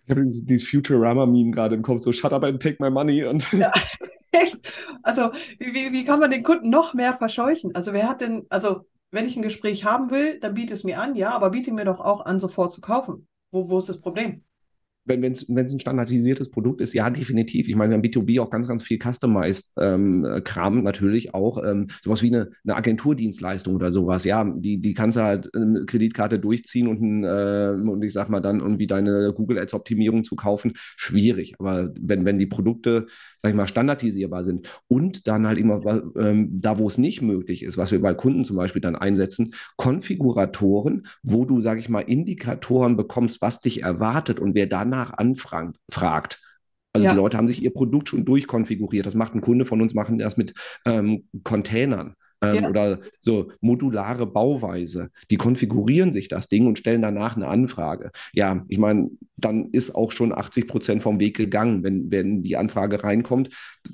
Ich 0.04 0.10
habe 0.10 0.26
dieses 0.26 0.68
Futurama-Meme 0.68 1.52
gerade 1.52 1.74
im 1.74 1.82
Kopf, 1.82 2.02
so 2.02 2.12
shut 2.12 2.34
up 2.34 2.44
and 2.44 2.62
take 2.62 2.76
my 2.80 2.90
money. 2.90 3.24
Und 3.24 3.50
ja, 3.52 3.72
echt. 4.32 4.58
Also, 5.02 5.32
wie, 5.58 5.92
wie 5.92 6.04
kann 6.04 6.20
man 6.20 6.30
den 6.30 6.42
Kunden 6.42 6.70
noch 6.70 6.94
mehr 6.94 7.14
verscheuchen? 7.14 7.74
Also, 7.74 7.92
wer 7.92 8.08
hat 8.08 8.20
denn, 8.20 8.46
also, 8.50 8.86
wenn 9.10 9.26
ich 9.26 9.36
ein 9.36 9.42
Gespräch 9.42 9.84
haben 9.84 10.10
will, 10.10 10.40
dann 10.40 10.54
biete 10.54 10.74
es 10.74 10.84
mir 10.84 11.00
an, 11.00 11.14
ja, 11.14 11.30
aber 11.32 11.50
biete 11.50 11.72
mir 11.72 11.84
doch 11.84 12.00
auch 12.00 12.24
an, 12.24 12.40
sofort 12.40 12.72
zu 12.72 12.80
kaufen. 12.80 13.28
Wo, 13.50 13.68
wo 13.68 13.78
ist 13.78 13.88
das 13.88 14.00
Problem? 14.00 14.44
Wenn 15.04 15.24
es 15.24 15.48
ein 15.48 15.78
standardisiertes 15.78 16.50
Produkt 16.50 16.80
ist, 16.80 16.94
ja, 16.94 17.10
definitiv. 17.10 17.68
Ich 17.68 17.76
meine, 17.76 17.90
wir 17.90 17.96
haben 17.96 18.04
B2B 18.04 18.40
auch 18.40 18.50
ganz, 18.50 18.68
ganz 18.68 18.82
viel 18.82 18.98
Customized-Kram 18.98 20.78
ähm, 20.78 20.84
natürlich 20.84 21.34
auch. 21.34 21.62
Ähm, 21.64 21.88
sowas 22.02 22.22
wie 22.22 22.28
eine, 22.28 22.50
eine, 22.64 22.76
Agenturdienstleistung 22.76 23.74
oder 23.74 23.92
sowas. 23.92 24.24
Ja, 24.24 24.44
die, 24.44 24.78
die 24.78 24.94
kannst 24.94 25.16
du 25.16 25.22
halt 25.22 25.54
eine 25.54 25.84
Kreditkarte 25.86 26.38
durchziehen 26.38 26.86
und, 26.88 27.24
äh, 27.24 27.72
und 27.72 28.02
ich 28.02 28.12
sag 28.12 28.28
mal 28.28 28.40
dann 28.40 28.60
irgendwie 28.60 28.86
deine 28.86 29.32
Google 29.34 29.58
Ads 29.58 29.74
Optimierung 29.74 30.24
zu 30.24 30.36
kaufen. 30.36 30.72
Schwierig. 30.74 31.54
Aber 31.58 31.92
wenn, 32.00 32.24
wenn 32.24 32.38
die 32.38 32.46
Produkte 32.46 33.06
sag 33.42 33.50
ich 33.50 33.56
mal, 33.56 33.66
standardisierbar 33.66 34.44
sind 34.44 34.68
und 34.86 35.26
dann 35.26 35.48
halt 35.48 35.58
immer 35.58 35.82
ähm, 36.16 36.60
da, 36.60 36.78
wo 36.78 36.86
es 36.86 36.96
nicht 36.96 37.22
möglich 37.22 37.64
ist, 37.64 37.76
was 37.76 37.90
wir 37.90 38.00
bei 38.00 38.14
Kunden 38.14 38.44
zum 38.44 38.56
Beispiel 38.56 38.80
dann 38.80 38.94
einsetzen, 38.94 39.52
Konfiguratoren, 39.76 41.06
wo 41.24 41.44
du, 41.44 41.60
sag 41.60 41.80
ich 41.80 41.88
mal, 41.88 42.02
Indikatoren 42.02 42.96
bekommst, 42.96 43.42
was 43.42 43.58
dich 43.58 43.82
erwartet 43.82 44.38
und 44.38 44.54
wer 44.54 44.66
danach 44.92 45.14
anfragt. 45.14 46.40
Also 46.92 47.04
ja. 47.04 47.12
die 47.12 47.16
Leute 47.16 47.36
haben 47.36 47.48
sich 47.48 47.62
ihr 47.62 47.72
Produkt 47.72 48.08
schon 48.08 48.24
durchkonfiguriert. 48.24 49.06
Das 49.06 49.14
macht 49.14 49.34
ein 49.34 49.40
Kunde 49.40 49.64
von 49.64 49.80
uns, 49.80 49.94
machen 49.94 50.18
das 50.18 50.36
mit 50.36 50.52
ähm, 50.86 51.24
Containern 51.42 52.14
ähm, 52.42 52.54
ja. 52.54 52.68
oder 52.68 52.98
so 53.20 53.50
modulare 53.60 54.26
Bauweise. 54.26 55.10
Die 55.30 55.36
konfigurieren 55.36 56.12
sich 56.12 56.28
das 56.28 56.48
Ding 56.48 56.66
und 56.66 56.78
stellen 56.78 57.00
danach 57.00 57.36
eine 57.36 57.48
Anfrage. 57.48 58.10
Ja, 58.34 58.64
ich 58.68 58.78
meine, 58.78 59.10
dann 59.36 59.70
ist 59.70 59.94
auch 59.94 60.12
schon 60.12 60.32
80 60.32 60.66
Prozent 60.66 61.02
vom 61.02 61.18
Weg 61.18 61.36
gegangen, 61.36 61.82
wenn, 61.82 62.10
wenn 62.10 62.42
die 62.42 62.56
Anfrage 62.56 63.02
reinkommt. 63.02 63.50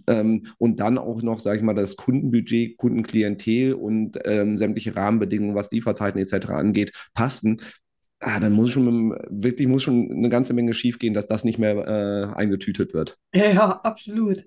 Ähm, 0.09 0.47
und 0.59 0.81
dann 0.81 0.99
auch 0.99 1.23
noch, 1.23 1.39
sage 1.41 1.59
ich 1.59 1.63
mal, 1.63 1.75
das 1.75 1.97
Kundenbudget, 1.97 2.77
Kundenklientel 2.79 3.75
und 3.75 4.19
ähm, 4.25 4.57
sämtliche 4.57 4.97
Rahmenbedingungen, 4.97 5.55
was 5.55 5.71
Lieferzeiten 5.71 6.21
etc. 6.21 6.51
angeht, 6.51 6.93
passen. 7.15 7.61
Ah, 8.21 8.41
dann 8.41 8.53
muss 8.53 8.71
schon 8.71 9.11
wirklich 9.31 9.69
muss 9.69 9.85
schon 9.85 10.11
eine 10.11 10.29
ganze 10.29 10.53
Menge 10.53 10.75
schiefgehen, 10.75 11.15
dass 11.15 11.29
das 11.29 11.45
nicht 11.45 11.59
mehr 11.59 11.77
äh, 11.77 12.35
eingetütet 12.35 12.93
wird. 12.93 13.17
Ja, 13.33 13.47
ja, 13.47 13.81
absolut 13.83 14.45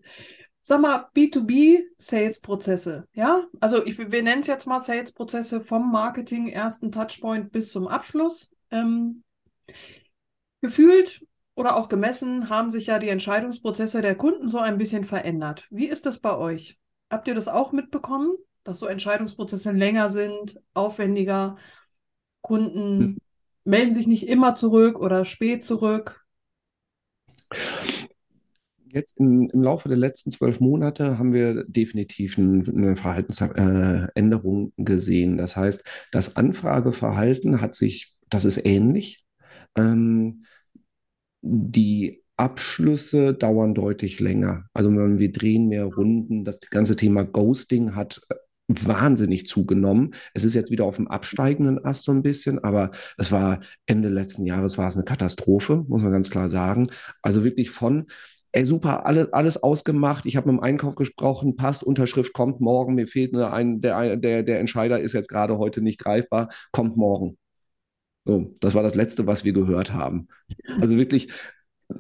sag 0.64 0.82
mal, 0.82 1.10
B2B-Sales-Prozesse, 1.16 3.08
ja? 3.14 3.44
Also 3.60 3.86
ich, 3.86 3.98
wir 3.98 4.24
nennen 4.24 4.42
es 4.42 4.48
jetzt 4.48 4.68
mal 4.68 4.80
Sales-Prozesse 4.80 5.62
vom 5.62 5.92
Marketing, 5.92 6.48
ersten 6.48 6.92
Touchpoint 6.92 7.52
bis 7.52 7.72
zum 7.72 7.88
Abschluss. 7.88 8.50
Ähm, 8.70 9.24
gefühlt 10.62 11.26
oder 11.56 11.76
auch 11.76 11.90
gemessen 11.90 12.50
haben 12.50 12.72
sich 12.72 12.88
ja 12.88 13.00
die 13.00 13.10
Entscheidungsprozesse 13.10 14.02
der 14.02 14.16
Kunden 14.16 14.50
so 14.50 14.60
ein 14.60 14.78
bisschen 14.78 15.04
verändert. 15.04 15.68
Wie 15.72 15.88
ist 15.88 16.06
das 16.06 16.20
bei 16.20 16.38
euch? 16.38 16.78
Habt 17.10 17.28
ihr 17.28 17.36
das 17.36 17.48
auch 17.48 17.72
mitbekommen, 17.72 18.38
dass 18.64 18.80
so 18.80 18.86
Entscheidungsprozesse 18.86 19.72
länger 19.72 20.10
sind, 20.10 20.62
aufwendiger? 20.74 21.58
Kunden 22.42 23.00
hm. 23.00 23.18
Melden 23.64 23.94
sich 23.94 24.08
nicht 24.08 24.28
immer 24.28 24.56
zurück 24.56 25.00
oder 25.00 25.26
spät 25.26 25.64
zurück? 25.64 26.26
Jetzt 28.94 29.20
in, 29.20 29.50
im 29.50 29.64
Laufe 29.64 29.88
der 29.88 29.98
letzten 29.98 30.32
zwölf 30.32 30.60
Monate 30.60 31.18
haben 31.18 31.34
wir 31.34 31.64
definitiv 31.66 32.38
ein, 32.38 32.68
eine 32.68 32.96
Verhaltensänderung 32.96 34.74
gesehen. 34.78 35.38
Das 35.38 35.56
heißt, 35.56 35.84
das 36.12 36.36
Anfrageverhalten 36.36 37.62
hat 37.62 37.76
sich, 37.76 38.18
das 38.30 38.46
ist 38.46 38.66
ähnlich. 38.66 39.26
Ähm, 39.76 40.44
die 41.42 42.22
Abschlüsse 42.38 43.34
dauern 43.34 43.74
deutlich 43.74 44.20
länger. 44.20 44.66
Also 44.74 44.92
wir 44.92 45.32
drehen 45.32 45.68
mehr 45.68 45.86
Runden. 45.86 46.44
Das 46.44 46.60
ganze 46.60 46.96
Thema 46.96 47.24
Ghosting 47.24 47.96
hat 47.96 48.22
äh, 48.30 48.36
wahnsinnig 48.86 49.48
zugenommen. 49.48 50.14
Es 50.34 50.44
ist 50.44 50.54
jetzt 50.54 50.72
wieder 50.72 50.86
auf 50.86 50.98
dem 50.98 51.08
absteigenden 51.08 51.84
Ast 51.84 52.04
so 52.04 52.12
ein 52.12 52.22
bisschen, 52.22 52.64
aber 52.64 52.92
es 53.18 53.32
war 53.32 53.60
Ende 53.86 54.10
letzten 54.10 54.46
Jahres 54.46 54.78
war 54.78 54.88
es 54.88 54.96
eine 54.96 55.04
Katastrophe, 55.04 55.86
muss 55.88 56.02
man 56.02 56.12
ganz 56.12 56.30
klar 56.30 56.50
sagen. 56.50 56.88
Also 57.22 57.44
wirklich 57.44 57.70
von 57.70 58.08
ey, 58.52 58.66
super, 58.66 59.06
alles, 59.06 59.32
alles 59.34 59.62
ausgemacht. 59.62 60.26
Ich 60.26 60.36
habe 60.36 60.52
mit 60.52 60.60
dem 60.60 60.64
Einkauf 60.64 60.96
gesprochen, 60.96 61.56
passt, 61.56 61.84
Unterschrift 61.84 62.34
kommt 62.34 62.60
morgen. 62.60 62.96
Mir 62.96 63.08
fehlt 63.08 63.34
eine, 63.34 63.52
ein, 63.52 63.82
der, 63.82 64.18
der, 64.18 64.44
der 64.44 64.60
Entscheider 64.60 65.00
ist 65.00 65.14
jetzt 65.14 65.30
gerade 65.30 65.58
heute 65.58 65.82
nicht 65.82 66.00
greifbar, 66.00 66.50
kommt 66.72 66.98
morgen. 66.98 67.38
So, 68.26 68.54
das 68.60 68.76
war 68.76 68.84
das 68.84 68.96
Letzte, 68.96 69.26
was 69.26 69.46
wir 69.46 69.54
gehört 69.54 69.94
haben. 69.94 70.28
Also 70.80 70.98
wirklich, 70.98 71.32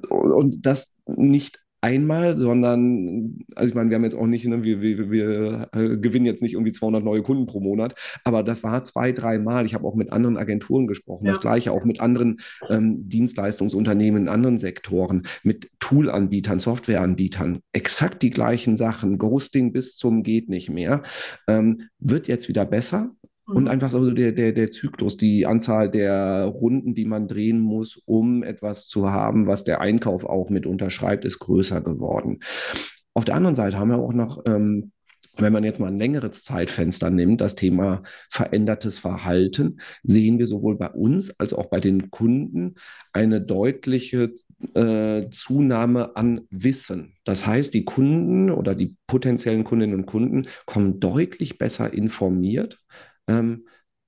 und 0.09 0.65
das 0.65 0.93
nicht 1.07 1.59
einmal, 1.81 2.37
sondern, 2.37 3.39
also 3.55 3.69
ich 3.69 3.75
meine, 3.75 3.89
wir 3.89 3.95
haben 3.95 4.03
jetzt 4.03 4.15
auch 4.15 4.27
nicht, 4.27 4.45
ne, 4.45 4.63
wir, 4.63 4.81
wir, 4.81 5.11
wir 5.11 5.69
äh, 5.73 5.97
gewinnen 5.97 6.25
jetzt 6.25 6.41
nicht 6.41 6.53
irgendwie 6.53 6.71
200 6.71 7.03
neue 7.03 7.23
Kunden 7.23 7.47
pro 7.47 7.59
Monat, 7.59 7.95
aber 8.23 8.43
das 8.43 8.63
war 8.63 8.83
zwei, 8.83 9.11
dreimal. 9.11 9.65
Ich 9.65 9.73
habe 9.73 9.85
auch 9.85 9.95
mit 9.95 10.11
anderen 10.11 10.37
Agenturen 10.37 10.87
gesprochen, 10.87 11.25
ja. 11.25 11.31
das 11.31 11.41
gleiche 11.41 11.71
auch 11.71 11.83
mit 11.83 11.99
anderen 11.99 12.37
ähm, 12.69 13.09
Dienstleistungsunternehmen 13.09 14.23
in 14.23 14.29
anderen 14.29 14.59
Sektoren, 14.59 15.23
mit 15.43 15.71
Toolanbietern, 15.79 16.59
Softwareanbietern, 16.59 17.61
exakt 17.73 18.21
die 18.21 18.29
gleichen 18.29 18.77
Sachen, 18.77 19.17
Ghosting 19.17 19.73
bis 19.73 19.97
zum 19.97 20.23
geht 20.23 20.49
nicht 20.49 20.69
mehr, 20.69 21.01
ähm, 21.47 21.89
wird 21.99 22.27
jetzt 22.27 22.47
wieder 22.47 22.65
besser, 22.65 23.11
und 23.53 23.63
mhm. 23.63 23.69
einfach 23.69 23.89
so 23.89 24.11
der, 24.11 24.31
der, 24.31 24.51
der 24.53 24.71
Zyklus, 24.71 25.17
die 25.17 25.45
Anzahl 25.45 25.89
der 25.89 26.45
Runden, 26.45 26.95
die 26.95 27.05
man 27.05 27.27
drehen 27.27 27.59
muss, 27.59 28.01
um 28.05 28.43
etwas 28.43 28.87
zu 28.87 29.11
haben, 29.11 29.47
was 29.47 29.63
der 29.63 29.81
Einkauf 29.81 30.25
auch 30.25 30.49
mit 30.49 30.65
unterschreibt, 30.65 31.25
ist 31.25 31.39
größer 31.39 31.81
geworden. 31.81 32.39
Auf 33.13 33.25
der 33.25 33.35
anderen 33.35 33.55
Seite 33.55 33.77
haben 33.77 33.89
wir 33.89 33.97
auch 33.97 34.13
noch, 34.13 34.41
ähm, 34.45 34.91
wenn 35.37 35.53
man 35.53 35.63
jetzt 35.63 35.79
mal 35.79 35.87
ein 35.87 35.99
längeres 35.99 36.43
Zeitfenster 36.43 37.09
nimmt, 37.09 37.41
das 37.41 37.55
Thema 37.55 38.03
verändertes 38.29 38.99
Verhalten, 38.99 39.79
sehen 40.03 40.39
wir 40.39 40.47
sowohl 40.47 40.77
bei 40.77 40.89
uns 40.89 41.37
als 41.39 41.53
auch 41.53 41.67
bei 41.67 41.79
den 41.79 42.09
Kunden 42.11 42.75
eine 43.13 43.41
deutliche 43.41 44.33
äh, 44.75 45.29
Zunahme 45.29 46.15
an 46.15 46.41
Wissen. 46.49 47.15
Das 47.23 47.45
heißt, 47.47 47.73
die 47.73 47.85
Kunden 47.85 48.49
oder 48.49 48.75
die 48.75 48.95
potenziellen 49.07 49.63
Kundinnen 49.63 49.95
und 49.95 50.05
Kunden 50.05 50.47
kommen 50.65 50.99
deutlich 50.99 51.57
besser 51.57 51.93
informiert 51.93 52.79
ähm, 53.27 53.67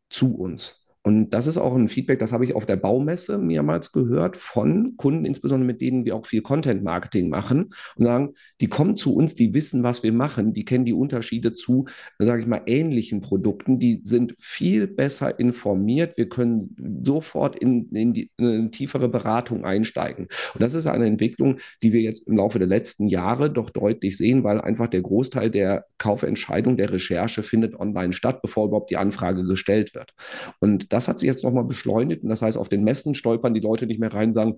zu 0.09 0.35
uns. 0.35 0.82
Und 1.03 1.31
das 1.31 1.47
ist 1.47 1.57
auch 1.57 1.75
ein 1.75 1.89
Feedback, 1.89 2.19
das 2.19 2.31
habe 2.31 2.45
ich 2.45 2.55
auf 2.55 2.65
der 2.65 2.77
Baumesse 2.77 3.37
mehrmals 3.37 3.91
gehört 3.91 4.37
von 4.37 4.95
Kunden, 4.95 5.25
insbesondere 5.25 5.67
mit 5.67 5.81
denen 5.81 6.05
wir 6.05 6.15
auch 6.15 6.25
viel 6.25 6.41
Content-Marketing 6.41 7.29
machen 7.29 7.69
und 7.97 8.05
sagen, 8.05 8.33
die 8.61 8.67
kommen 8.67 8.95
zu 8.95 9.13
uns, 9.13 9.35
die 9.35 9.53
wissen, 9.53 9.83
was 9.83 10.01
wir 10.01 10.13
machen, 10.13 10.53
die 10.53 10.63
kennen 10.63 10.85
die 10.85 10.93
Unterschiede 10.93 11.53
zu, 11.53 11.85
sage 12.19 12.41
ich 12.41 12.47
mal, 12.47 12.61
ähnlichen 12.67 13.19
Produkten, 13.19 13.79
die 13.79 14.01
sind 14.05 14.35
viel 14.39 14.87
besser 14.87 15.39
informiert, 15.39 16.15
wir 16.15 16.29
können 16.29 17.03
sofort 17.03 17.59
in, 17.59 17.89
in 17.91 18.13
die 18.13 18.31
in 18.37 18.47
eine 18.47 18.71
tiefere 18.71 19.09
Beratung 19.09 19.65
einsteigen. 19.65 20.27
Und 20.53 20.63
das 20.63 20.73
ist 20.73 20.87
eine 20.87 21.05
Entwicklung, 21.05 21.57
die 21.81 21.91
wir 21.91 22.01
jetzt 22.01 22.27
im 22.27 22.37
Laufe 22.37 22.59
der 22.59 22.67
letzten 22.67 23.07
Jahre 23.07 23.51
doch 23.51 23.69
deutlich 23.69 24.17
sehen, 24.17 24.45
weil 24.45 24.61
einfach 24.61 24.87
der 24.87 25.01
Großteil 25.01 25.51
der 25.51 25.85
Kaufentscheidung, 25.97 26.77
der 26.77 26.91
Recherche 26.93 27.43
findet 27.43 27.77
online 27.77 28.13
statt, 28.13 28.41
bevor 28.41 28.67
überhaupt 28.67 28.89
die 28.89 28.97
Anfrage 28.97 29.43
gestellt 29.43 29.93
wird. 29.95 30.13
Und 30.59 30.92
das 30.93 31.07
hat 31.07 31.17
sich 31.19 31.27
jetzt 31.27 31.43
nochmal 31.43 31.63
beschleunigt. 31.63 32.23
Und 32.23 32.29
das 32.29 32.41
heißt, 32.41 32.57
auf 32.57 32.69
den 32.69 32.83
Messen 32.83 33.15
stolpern 33.15 33.53
die 33.53 33.59
Leute 33.59 33.87
nicht 33.87 33.99
mehr 33.99 34.13
rein 34.13 34.29
und 34.29 34.33
sagen, 34.35 34.55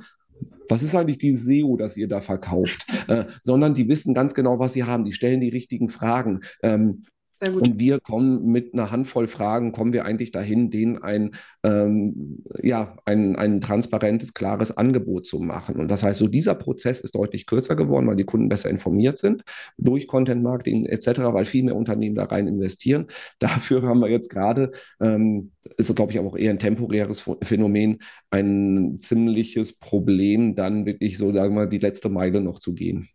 was 0.68 0.84
ist 0.84 0.94
eigentlich 0.94 1.18
die 1.18 1.32
SEO, 1.32 1.78
das 1.78 1.96
ihr 1.96 2.10
da 2.10 2.20
verkauft? 2.20 2.86
Äh, 3.08 3.26
sondern 3.42 3.74
die 3.74 3.88
wissen 3.88 4.14
ganz 4.14 4.34
genau, 4.34 4.60
was 4.60 4.74
sie 4.74 4.84
haben. 4.84 5.06
Die 5.06 5.14
stellen 5.14 5.40
die 5.40 5.50
richtigen 5.50 5.90
Fragen. 5.90 6.42
Ähm. 6.62 7.06
Und 7.42 7.80
wir 7.80 8.00
kommen 8.00 8.46
mit 8.46 8.74
einer 8.74 8.92
Handvoll 8.92 9.28
Fragen, 9.28 9.74
kommen 9.74 9.92
wir 9.92 10.06
eigentlich 10.06 10.32
dahin, 10.32 10.70
denen 10.70 11.04
ein, 11.04 11.32
ähm, 11.64 12.44
ja, 12.64 12.96
ein, 13.04 13.36
ein 13.36 13.60
transparentes, 13.60 14.34
klares 14.34 14.76
Angebot 14.76 15.26
zu 15.26 15.40
machen. 15.40 15.76
Und 15.76 15.90
das 15.90 16.04
heißt, 16.04 16.20
so 16.20 16.28
dieser 16.28 16.56
Prozess 16.56 17.02
ist 17.02 17.14
deutlich 17.14 17.46
kürzer 17.46 17.76
geworden, 17.76 18.08
weil 18.08 18.16
die 18.16 18.24
Kunden 18.24 18.48
besser 18.48 18.70
informiert 18.70 19.20
sind 19.20 19.44
durch 19.78 20.08
Content 20.08 20.44
Marketing 20.44 20.86
etc., 20.86 21.20
weil 21.34 21.44
viel 21.44 21.64
mehr 21.64 21.76
Unternehmen 21.76 22.16
da 22.16 22.24
rein 22.24 22.48
investieren. 22.48 23.08
Dafür 23.40 23.84
haben 23.84 24.00
wir 24.00 24.10
jetzt 24.10 24.30
gerade, 24.30 24.72
ähm, 25.02 25.52
ist 25.78 25.94
glaube 25.94 26.14
ich 26.14 26.20
auch 26.20 26.38
eher 26.38 26.52
ein 26.52 26.60
temporäres 26.60 27.30
Phänomen, 27.44 28.00
ein 28.30 28.98
ziemliches 29.00 29.74
Problem, 29.74 30.56
dann 30.56 30.86
wirklich 30.86 31.18
so, 31.18 31.34
sagen 31.34 31.56
wir, 31.56 31.68
die 31.68 31.80
letzte 31.80 32.08
Meile 32.08 32.40
noch 32.40 32.60
zu 32.60 32.74
gehen. 32.74 33.10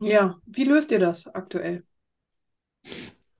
Ja, 0.00 0.36
wie 0.46 0.64
löst 0.64 0.90
ihr 0.92 0.98
das 0.98 1.26
aktuell? 1.26 1.82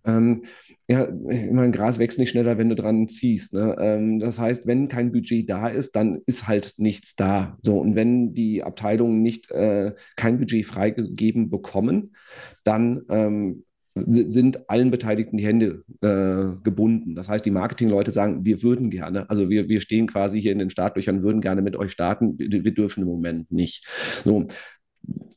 Ähm, 0.06 0.44
ja, 0.88 1.08
meine, 1.10 1.72
Gras 1.72 1.98
wächst 1.98 2.18
nicht 2.18 2.30
schneller, 2.30 2.58
wenn 2.58 2.68
du 2.68 2.76
dran 2.76 3.08
ziehst. 3.08 3.52
Ne? 3.54 3.74
Ähm, 3.78 4.20
das 4.20 4.38
heißt, 4.38 4.66
wenn 4.66 4.88
kein 4.88 5.10
Budget 5.10 5.50
da 5.50 5.68
ist, 5.68 5.96
dann 5.96 6.20
ist 6.26 6.46
halt 6.46 6.74
nichts 6.76 7.16
da. 7.16 7.58
So, 7.62 7.78
und 7.78 7.96
wenn 7.96 8.34
die 8.34 8.62
Abteilungen 8.62 9.20
nicht 9.22 9.50
äh, 9.50 9.92
kein 10.14 10.38
Budget 10.38 10.64
freigegeben 10.64 11.50
bekommen, 11.50 12.14
dann 12.62 13.02
ähm, 13.10 13.64
sind 13.96 14.68
allen 14.68 14.90
Beteiligten 14.90 15.38
die 15.38 15.46
Hände 15.46 15.82
äh, 16.02 16.60
gebunden. 16.62 17.14
Das 17.14 17.28
heißt, 17.28 17.44
die 17.44 17.50
Marketingleute 17.50 18.12
sagen, 18.12 18.44
wir 18.44 18.62
würden 18.62 18.90
gerne, 18.90 19.28
also 19.30 19.48
wir, 19.48 19.68
wir 19.68 19.80
stehen 19.80 20.06
quasi 20.06 20.40
hier 20.40 20.52
in 20.52 20.58
den 20.58 20.70
Startlöchern, 20.70 21.22
würden 21.22 21.40
gerne 21.40 21.62
mit 21.62 21.76
euch 21.76 21.92
starten, 21.92 22.38
wir, 22.38 22.64
wir 22.64 22.74
dürfen 22.74 23.02
im 23.02 23.08
Moment 23.08 23.50
nicht. 23.50 23.86
So, 24.24 24.46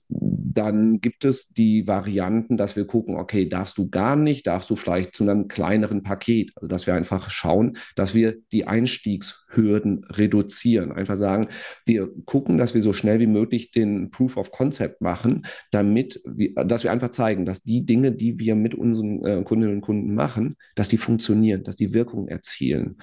dann 0.10 1.00
gibt 1.00 1.24
es 1.24 1.48
die 1.48 1.88
Varianten, 1.88 2.58
dass 2.58 2.76
wir 2.76 2.86
gucken, 2.86 3.16
okay, 3.16 3.48
darfst 3.48 3.78
du 3.78 3.90
gar 3.90 4.16
nicht, 4.16 4.48
darfst 4.48 4.70
du 4.70 4.76
vielleicht 4.76 5.16
zu 5.16 5.24
einem 5.24 5.48
kleineren 5.48 6.04
Paket, 6.04 6.52
also 6.56 6.68
dass 6.68 6.88
wir 6.88 6.96
einfach 6.96 7.30
schauen, 7.30 7.78
dass 7.96 8.16
wir 8.16 8.36
die 8.52 8.66
Einstiegshürden 8.68 10.06
reduzieren. 10.06 10.92
Einfach 10.92 11.16
sagen, 11.16 11.48
wir 11.86 12.10
gucken, 12.26 12.58
dass 12.58 12.74
wir 12.74 12.82
so 12.82 12.94
schnell 12.94 13.20
wie 13.20 13.28
möglich 13.28 13.72
den 13.72 14.10
Proof 14.10 14.38
of 14.38 14.52
Concept 14.52 15.02
machen, 15.02 15.44
damit, 15.72 16.20
wir, 16.26 16.54
dass 16.66 16.84
wir 16.84 16.92
einfach 16.92 17.10
zeigen, 17.10 17.46
dass 17.46 17.62
die 17.62 17.86
Dinge, 17.86 18.12
die 18.12 18.40
wir 18.40 18.56
mit 18.56 18.74
unseren 18.74 19.24
äh, 19.24 19.44
Kundinnen 19.44 19.76
und 19.76 19.82
Kunden 19.82 20.16
machen, 20.16 20.56
dass 20.76 20.90
die 20.90 20.98
funktionieren, 20.98 21.64
dass 21.64 21.76
die 21.76 21.94
Wirkung 21.94 22.28
erzielen. 22.28 22.98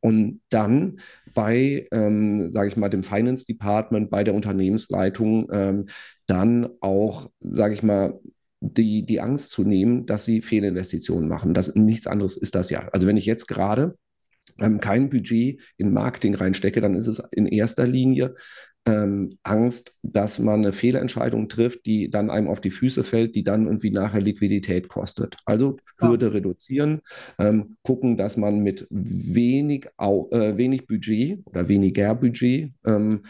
Und 0.00 0.40
dann 0.50 1.00
bei, 1.34 1.86
ähm, 1.92 2.52
sage 2.52 2.68
ich 2.68 2.76
mal, 2.76 2.88
dem 2.88 3.02
Finance 3.02 3.46
Department, 3.46 4.10
bei 4.10 4.24
der 4.24 4.34
Unternehmensleitung 4.34 5.48
ähm, 5.52 5.86
dann 6.26 6.68
auch, 6.80 7.30
sage 7.40 7.74
ich 7.74 7.82
mal, 7.82 8.20
die, 8.60 9.04
die 9.04 9.20
Angst 9.20 9.52
zu 9.52 9.62
nehmen, 9.62 10.06
dass 10.06 10.24
sie 10.24 10.40
Fehlinvestitionen 10.40 11.28
machen. 11.28 11.54
Das, 11.54 11.74
nichts 11.74 12.06
anderes 12.06 12.36
ist 12.36 12.54
das 12.54 12.70
ja. 12.70 12.88
Also 12.92 13.06
wenn 13.06 13.16
ich 13.16 13.26
jetzt 13.26 13.46
gerade 13.46 13.96
ähm, 14.58 14.80
kein 14.80 15.10
Budget 15.10 15.60
in 15.76 15.92
Marketing 15.92 16.34
reinstecke, 16.34 16.80
dann 16.80 16.94
ist 16.94 17.06
es 17.06 17.22
in 17.30 17.46
erster 17.46 17.86
Linie 17.86 18.34
ähm, 18.86 19.38
Angst, 19.42 19.92
dass 20.02 20.38
man 20.38 20.60
eine 20.60 20.72
Fehlentscheidung 20.72 21.48
trifft, 21.48 21.86
die 21.86 22.10
dann 22.10 22.30
einem 22.30 22.48
auf 22.48 22.60
die 22.60 22.70
Füße 22.70 23.04
fällt, 23.04 23.34
die 23.34 23.44
dann 23.44 23.66
irgendwie 23.66 23.90
nachher 23.90 24.20
Liquidität 24.20 24.88
kostet. 24.88 25.36
Also 25.44 25.76
Hürde 25.98 26.26
ja. 26.26 26.32
reduzieren, 26.32 27.00
ähm, 27.38 27.76
gucken, 27.82 28.16
dass 28.16 28.36
man 28.36 28.60
mit 28.60 28.86
wenig, 28.90 29.88
äh, 29.98 30.56
wenig 30.56 30.86
Budget 30.86 31.40
oder 31.46 31.68
weniger 31.68 32.14
Budget 32.14 32.72
ähm, 32.86 33.22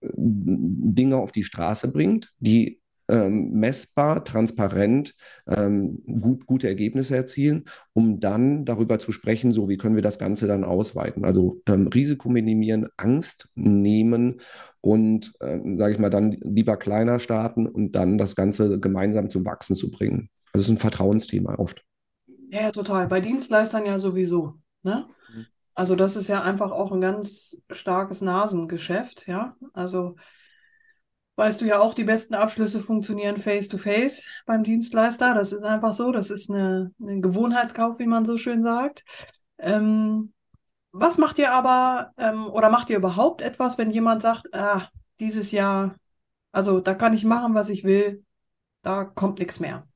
Dinge 0.00 1.16
auf 1.16 1.32
die 1.32 1.44
Straße 1.44 1.88
bringt, 1.88 2.32
die 2.38 2.80
ähm, 3.08 3.50
messbar, 3.50 4.24
transparent 4.24 5.14
ähm, 5.46 6.02
gut, 6.20 6.46
gute 6.46 6.68
Ergebnisse 6.68 7.16
erzielen, 7.16 7.64
um 7.92 8.20
dann 8.20 8.64
darüber 8.64 8.98
zu 8.98 9.12
sprechen, 9.12 9.52
so 9.52 9.68
wie 9.68 9.76
können 9.76 9.94
wir 9.94 10.02
das 10.02 10.18
Ganze 10.18 10.46
dann 10.46 10.64
ausweiten. 10.64 11.24
Also 11.24 11.60
ähm, 11.66 11.86
Risiko 11.88 12.28
minimieren, 12.28 12.88
Angst 12.96 13.48
nehmen 13.54 14.40
und, 14.80 15.34
ähm, 15.40 15.76
sage 15.78 15.94
ich 15.94 15.98
mal, 15.98 16.10
dann 16.10 16.32
lieber 16.32 16.76
kleiner 16.76 17.18
starten 17.18 17.66
und 17.66 17.92
dann 17.92 18.18
das 18.18 18.36
Ganze 18.36 18.78
gemeinsam 18.80 19.30
zum 19.30 19.44
Wachsen 19.44 19.76
zu 19.76 19.90
bringen. 19.90 20.28
Also 20.52 20.62
es 20.62 20.68
ist 20.68 20.74
ein 20.74 20.78
Vertrauensthema 20.78 21.56
oft. 21.56 21.84
Ja, 22.50 22.70
total. 22.70 23.08
Bei 23.08 23.20
Dienstleistern 23.20 23.84
ja 23.84 23.98
sowieso. 23.98 24.54
Ne? 24.82 25.06
Mhm. 25.34 25.46
Also 25.74 25.96
das 25.96 26.16
ist 26.16 26.28
ja 26.28 26.42
einfach 26.42 26.70
auch 26.70 26.92
ein 26.92 27.00
ganz 27.00 27.60
starkes 27.70 28.20
Nasengeschäft, 28.20 29.26
ja. 29.26 29.56
Also 29.72 30.16
weißt 31.36 31.60
du 31.60 31.64
ja 31.64 31.80
auch, 31.80 31.94
die 31.94 32.04
besten 32.04 32.34
Abschlüsse 32.34 32.80
funktionieren 32.80 33.38
face-to-face 33.38 34.18
-face 34.18 34.26
beim 34.46 34.62
Dienstleister. 34.62 35.34
Das 35.34 35.52
ist 35.52 35.62
einfach 35.62 35.94
so. 35.94 36.12
Das 36.12 36.30
ist 36.30 36.50
eine, 36.50 36.92
ein 37.00 37.22
Gewohnheitskauf, 37.22 37.98
wie 37.98 38.06
man 38.06 38.24
so 38.24 38.36
schön 38.36 38.62
sagt. 38.62 39.04
Ähm, 39.58 40.32
was 40.92 41.18
macht 41.18 41.38
ihr 41.38 41.52
aber 41.52 42.12
ähm, 42.18 42.46
oder 42.46 42.70
macht 42.70 42.88
ihr 42.90 42.96
überhaupt 42.96 43.42
etwas, 43.42 43.78
wenn 43.78 43.90
jemand 43.90 44.22
sagt, 44.22 44.54
ah, 44.54 44.88
dieses 45.18 45.50
Jahr, 45.50 45.96
also 46.52 46.80
da 46.80 46.94
kann 46.94 47.14
ich 47.14 47.24
machen, 47.24 47.54
was 47.54 47.68
ich 47.68 47.82
will, 47.82 48.24
da 48.82 49.04
kommt 49.04 49.40
nichts 49.40 49.58
mehr? 49.58 49.88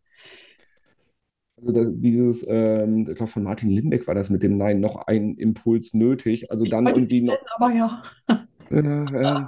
Also 1.57 1.73
das, 1.73 1.89
dieses, 1.93 2.45
ähm, 2.49 3.07
ich 3.09 3.17
glaube 3.17 3.31
von 3.31 3.43
Martin 3.43 3.71
Limbeck 3.71 4.07
war 4.07 4.15
das 4.15 4.31
mit 4.31 4.43
dem 4.43 4.57
Nein 4.57 4.81
noch 4.81 5.07
ein 5.07 5.37
Impuls 5.37 5.95
nötig. 5.95 6.51
Also 6.51 6.65
dann 6.65 6.87
irgendwie 6.87 7.23
noch. 7.23 7.39
Aber 7.57 7.71
ja. 7.73 8.03
Äh, 8.71 8.81
äh, 8.81 9.47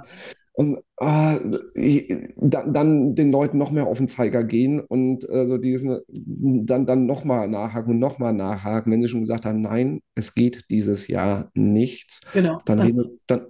und 0.53 0.79
äh, 0.99 1.39
ich, 1.75 2.13
dann, 2.35 2.73
dann, 2.73 3.15
den 3.15 3.31
Leuten 3.31 3.57
noch 3.57 3.71
mehr 3.71 3.87
auf 3.87 3.97
den 3.97 4.07
Zeiger 4.07 4.43
gehen 4.43 4.81
und 4.81 5.27
äh, 5.29 5.45
so 5.45 5.57
diesen, 5.57 5.99
dann, 6.07 6.85
dann 6.85 7.05
nochmal 7.05 7.47
nachhaken 7.47 7.91
und 7.93 7.99
nochmal 7.99 8.33
nachhaken. 8.33 8.91
Wenn 8.91 9.01
sie 9.01 9.07
schon 9.07 9.21
gesagt 9.21 9.45
haben, 9.45 9.61
nein, 9.61 10.01
es 10.15 10.35
geht 10.35 10.65
dieses 10.69 11.07
Jahr 11.07 11.49
nichts, 11.53 12.21
genau. 12.33 12.59
dann, 12.65 12.79
reden, 12.79 13.19
dann 13.27 13.45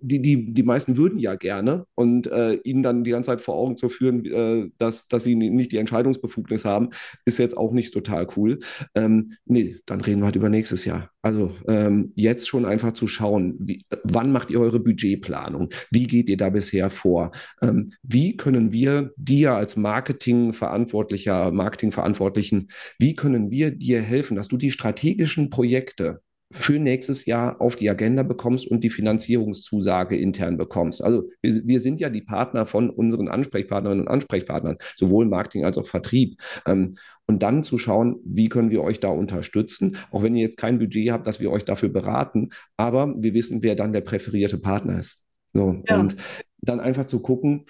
die, 0.00 0.22
die, 0.22 0.52
die 0.54 0.62
meisten 0.62 0.96
würden 0.96 1.18
ja 1.18 1.34
gerne 1.34 1.86
und 1.94 2.26
äh, 2.26 2.54
ihnen 2.64 2.82
dann 2.82 3.04
die 3.04 3.10
ganze 3.10 3.28
Zeit 3.28 3.40
vor 3.40 3.56
Augen 3.56 3.76
zu 3.76 3.88
führen, 3.88 4.24
äh, 4.24 4.70
dass, 4.78 5.06
dass 5.08 5.24
sie 5.24 5.34
nicht 5.34 5.72
die 5.72 5.76
Entscheidungsbefugnis 5.76 6.64
haben, 6.64 6.90
ist 7.24 7.38
jetzt 7.38 7.56
auch 7.56 7.72
nicht 7.72 7.92
total 7.92 8.26
cool. 8.36 8.58
Ähm, 8.94 9.34
nee, 9.44 9.76
dann 9.86 10.00
reden 10.00 10.20
wir 10.20 10.26
halt 10.26 10.36
über 10.36 10.48
nächstes 10.48 10.84
Jahr. 10.84 11.10
Also 11.22 11.54
ähm, 11.68 12.12
jetzt 12.14 12.48
schon 12.48 12.64
einfach 12.64 12.92
zu 12.92 13.06
schauen, 13.06 13.56
wie, 13.58 13.84
wann 14.04 14.32
macht 14.32 14.50
ihr 14.50 14.60
eure 14.60 14.80
Budgetplanung? 14.80 15.68
Wie 15.90 16.06
geht 16.06 16.28
ihr 16.30 16.38
da 16.38 16.48
bisher 16.48 16.88
vor? 16.88 17.32
Ähm, 17.60 17.92
wie 18.02 18.36
können 18.36 18.72
wir 18.72 19.12
dir 19.16 19.54
als 19.54 19.76
Marketingverantwortlicher, 19.76 21.52
Marketingverantwortlichen, 21.52 22.68
wie 22.98 23.14
können 23.14 23.50
wir 23.50 23.70
dir 23.70 24.00
helfen, 24.00 24.36
dass 24.36 24.48
du 24.48 24.56
die 24.56 24.70
strategischen 24.70 25.50
Projekte 25.50 26.22
für 26.52 26.78
nächstes 26.78 27.26
Jahr 27.26 27.60
auf 27.60 27.76
die 27.76 27.88
Agenda 27.88 28.22
bekommst 28.24 28.66
und 28.66 28.82
die 28.82 28.90
Finanzierungszusage 28.90 30.16
intern 30.16 30.56
bekommst. 30.56 31.02
Also 31.02 31.28
wir, 31.42 31.62
wir 31.64 31.80
sind 31.80 32.00
ja 32.00 32.10
die 32.10 32.22
Partner 32.22 32.66
von 32.66 32.90
unseren 32.90 33.28
Ansprechpartnerinnen 33.28 34.06
und 34.06 34.12
Ansprechpartnern, 34.12 34.76
sowohl 34.96 35.26
Marketing 35.26 35.64
als 35.64 35.78
auch 35.78 35.86
Vertrieb. 35.86 36.40
Ähm, 36.66 36.96
und 37.26 37.44
dann 37.44 37.62
zu 37.62 37.78
schauen, 37.78 38.16
wie 38.24 38.48
können 38.48 38.70
wir 38.70 38.82
euch 38.82 38.98
da 38.98 39.08
unterstützen, 39.08 39.96
auch 40.10 40.24
wenn 40.24 40.34
ihr 40.34 40.42
jetzt 40.42 40.56
kein 40.56 40.80
Budget 40.80 41.12
habt, 41.12 41.28
dass 41.28 41.38
wir 41.38 41.52
euch 41.52 41.64
dafür 41.64 41.88
beraten, 41.88 42.48
aber 42.76 43.14
wir 43.16 43.34
wissen, 43.34 43.62
wer 43.62 43.76
dann 43.76 43.92
der 43.92 44.00
präferierte 44.00 44.58
Partner 44.58 44.98
ist. 44.98 45.22
So, 45.52 45.82
ja. 45.88 46.00
und 46.00 46.16
dann 46.62 46.80
einfach 46.80 47.04
zu 47.04 47.20
gucken, 47.20 47.66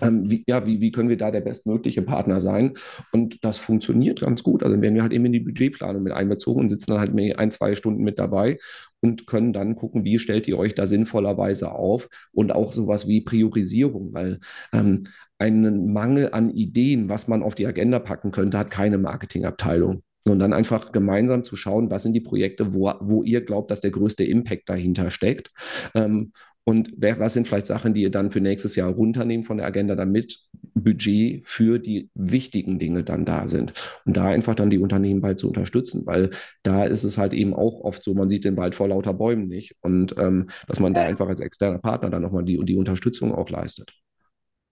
ähm, 0.00 0.30
wie, 0.30 0.44
ja, 0.46 0.66
wie, 0.66 0.80
wie 0.80 0.90
können 0.90 1.08
wir 1.08 1.16
da 1.16 1.30
der 1.30 1.40
bestmögliche 1.40 2.02
Partner 2.02 2.40
sein? 2.40 2.74
Und 3.12 3.44
das 3.44 3.58
funktioniert 3.58 4.20
ganz 4.20 4.42
gut. 4.42 4.62
Also 4.62 4.80
werden 4.80 4.94
wir 4.94 5.02
halt 5.02 5.12
eben 5.12 5.26
in 5.26 5.32
die 5.32 5.40
Budgetplanung 5.40 6.02
mit 6.02 6.12
einbezogen 6.12 6.60
und 6.60 6.68
sitzen 6.68 6.92
dann 6.92 7.00
halt 7.00 7.38
ein, 7.38 7.50
zwei 7.50 7.74
Stunden 7.74 8.02
mit 8.02 8.18
dabei 8.18 8.58
und 9.00 9.26
können 9.26 9.52
dann 9.52 9.76
gucken, 9.76 10.04
wie 10.04 10.18
stellt 10.18 10.46
ihr 10.48 10.58
euch 10.58 10.74
da 10.74 10.86
sinnvollerweise 10.86 11.72
auf 11.72 12.08
und 12.32 12.52
auch 12.52 12.72
sowas 12.72 13.06
wie 13.08 13.20
Priorisierung, 13.20 14.12
weil 14.12 14.40
ähm, 14.72 15.04
einen 15.38 15.92
Mangel 15.92 16.30
an 16.32 16.50
Ideen, 16.50 17.08
was 17.08 17.26
man 17.26 17.42
auf 17.42 17.54
die 17.54 17.66
Agenda 17.66 17.98
packen 17.98 18.30
könnte, 18.30 18.58
hat 18.58 18.70
keine 18.70 18.98
Marketingabteilung. 18.98 20.02
Und 20.26 20.38
dann 20.38 20.52
einfach 20.52 20.92
gemeinsam 20.92 21.44
zu 21.44 21.56
schauen, 21.56 21.90
was 21.90 22.02
sind 22.02 22.12
die 22.12 22.20
Projekte, 22.20 22.74
wo, 22.74 22.92
wo 23.00 23.22
ihr 23.22 23.40
glaubt, 23.40 23.70
dass 23.70 23.80
der 23.80 23.90
größte 23.90 24.22
Impact 24.22 24.68
dahinter 24.68 25.10
steckt. 25.10 25.48
Ähm, 25.94 26.32
und 26.70 26.92
was 26.96 27.34
sind 27.34 27.46
vielleicht 27.46 27.66
Sachen, 27.66 27.94
die 27.94 28.02
ihr 28.02 28.10
dann 28.10 28.30
für 28.30 28.40
nächstes 28.40 28.76
Jahr 28.76 28.90
runternehmen 28.90 29.44
von 29.44 29.58
der 29.58 29.66
Agenda, 29.66 29.96
damit 29.96 30.38
Budget 30.74 31.44
für 31.44 31.78
die 31.78 32.10
wichtigen 32.14 32.78
Dinge 32.78 33.04
dann 33.04 33.24
da 33.24 33.48
sind. 33.48 33.74
Und 34.04 34.16
da 34.16 34.26
einfach 34.26 34.54
dann 34.54 34.70
die 34.70 34.78
Unternehmen 34.78 35.20
bald 35.20 35.38
zu 35.38 35.48
unterstützen, 35.48 36.06
weil 36.06 36.30
da 36.62 36.84
ist 36.84 37.04
es 37.04 37.18
halt 37.18 37.34
eben 37.34 37.54
auch 37.54 37.80
oft 37.80 38.02
so, 38.02 38.14
man 38.14 38.28
sieht 38.28 38.44
den 38.44 38.56
Wald 38.56 38.74
vor 38.74 38.88
lauter 38.88 39.12
Bäumen 39.12 39.48
nicht. 39.48 39.76
Und 39.80 40.16
ähm, 40.18 40.48
dass 40.66 40.80
man 40.80 40.94
da 40.94 41.02
einfach 41.02 41.28
als 41.28 41.40
externer 41.40 41.78
Partner 41.78 42.08
dann 42.08 42.22
nochmal 42.22 42.44
die, 42.44 42.58
die 42.64 42.76
Unterstützung 42.76 43.34
auch 43.34 43.50
leistet. 43.50 43.92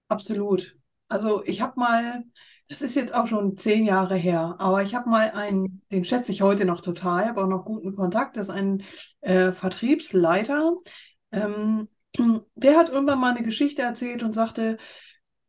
Absolut. 0.08 0.76
Also 1.08 1.42
ich 1.44 1.60
habe 1.60 1.80
mal, 1.80 2.22
das 2.68 2.82
ist 2.82 2.94
jetzt 2.94 3.14
auch 3.14 3.26
schon 3.26 3.56
zehn 3.56 3.84
Jahre 3.84 4.16
her, 4.16 4.56
aber 4.58 4.82
ich 4.82 4.94
habe 4.94 5.08
mal 5.08 5.30
einen, 5.30 5.82
den 5.90 6.04
schätze 6.04 6.32
ich 6.32 6.42
heute 6.42 6.64
noch 6.64 6.80
total, 6.80 7.26
habe 7.26 7.42
auch 7.42 7.48
noch 7.48 7.64
guten 7.64 7.96
Kontakt, 7.96 8.36
das 8.36 8.48
ist 8.48 8.54
ein 8.54 8.82
äh, 9.22 9.52
Vertriebsleiter, 9.52 10.74
ähm, 11.32 11.88
der 12.54 12.76
hat 12.76 12.88
irgendwann 12.90 13.20
mal 13.20 13.34
eine 13.34 13.44
Geschichte 13.44 13.82
erzählt 13.82 14.22
und 14.22 14.34
sagte, 14.34 14.78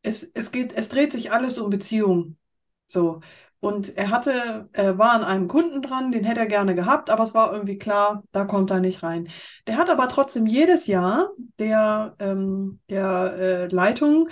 es, 0.01 0.23
es 0.33 0.51
geht, 0.51 0.73
es 0.73 0.89
dreht 0.89 1.11
sich 1.11 1.31
alles 1.31 1.57
um 1.57 1.69
Beziehungen. 1.69 2.37
So. 2.85 3.21
Und 3.61 3.97
er 3.97 4.09
hatte, 4.09 4.69
er 4.71 4.97
war 4.97 5.11
an 5.11 5.23
einem 5.23 5.49
Kunden 5.49 5.81
dran, 5.81 6.13
den 6.13 6.23
hätte 6.23 6.39
er 6.39 6.45
gerne 6.45 6.75
gehabt, 6.75 7.09
aber 7.09 7.25
es 7.25 7.33
war 7.33 7.51
irgendwie 7.51 7.77
klar, 7.77 8.23
da 8.31 8.45
kommt 8.45 8.71
er 8.71 8.79
nicht 8.79 9.03
rein. 9.03 9.27
Der 9.67 9.77
hat 9.77 9.89
aber 9.89 10.07
trotzdem 10.07 10.45
jedes 10.45 10.87
Jahr 10.87 11.31
der, 11.59 12.15
ähm, 12.19 12.79
der 12.89 13.33
äh, 13.37 13.67
Leitung 13.67 14.29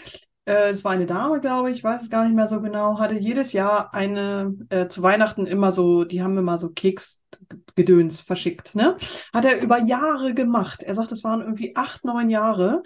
es 0.47 0.85
war 0.85 0.93
eine 0.93 1.05
Dame, 1.05 1.41
glaube 1.41 1.71
ich, 1.71 1.83
weiß 1.83 2.03
es 2.03 2.09
gar 2.09 2.23
nicht 2.23 2.33
mehr 2.33 2.47
so 2.47 2.61
genau, 2.61 2.99
hatte 2.99 3.15
jedes 3.15 3.51
Jahr 3.51 3.93
eine, 3.93 4.55
äh, 4.69 4.87
zu 4.87 5.03
Weihnachten 5.03 5.45
immer 5.45 5.73
so, 5.73 6.05
die 6.05 6.23
haben 6.23 6.37
immer 6.37 6.57
so 6.57 6.69
Keksgedöns 6.69 8.21
verschickt, 8.21 8.73
ne? 8.73 8.95
Hat 9.33 9.43
er 9.43 9.59
über 9.61 9.81
Jahre 9.81 10.33
gemacht. 10.33 10.83
Er 10.83 10.95
sagt, 10.95 11.11
es 11.11 11.25
waren 11.25 11.41
irgendwie 11.41 11.75
acht, 11.75 12.05
neun 12.05 12.29
Jahre. 12.29 12.81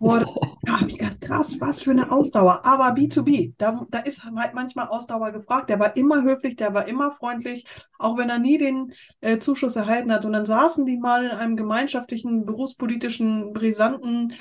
Wo 0.00 0.16
das, 0.16 0.28
ja, 0.66 0.80
ich 0.88 0.98
gedacht, 0.98 1.20
krass, 1.20 1.60
was 1.60 1.80
für 1.80 1.92
eine 1.92 2.10
Ausdauer. 2.10 2.66
Aber 2.66 2.88
B2B, 2.88 3.54
da, 3.58 3.86
da 3.90 4.00
ist 4.00 4.24
halt 4.24 4.54
manchmal 4.54 4.88
Ausdauer 4.88 5.30
gefragt. 5.30 5.70
Der 5.70 5.78
war 5.78 5.96
immer 5.96 6.24
höflich, 6.24 6.56
der 6.56 6.74
war 6.74 6.88
immer 6.88 7.12
freundlich, 7.12 7.64
auch 7.96 8.18
wenn 8.18 8.28
er 8.28 8.40
nie 8.40 8.58
den 8.58 8.92
äh, 9.20 9.38
Zuschuss 9.38 9.76
erhalten 9.76 10.12
hat. 10.12 10.24
Und 10.24 10.32
dann 10.32 10.46
saßen 10.46 10.84
die 10.84 10.98
mal 10.98 11.24
in 11.24 11.30
einem 11.30 11.54
gemeinschaftlichen, 11.54 12.44
berufspolitischen, 12.44 13.52
brisanten 13.52 14.34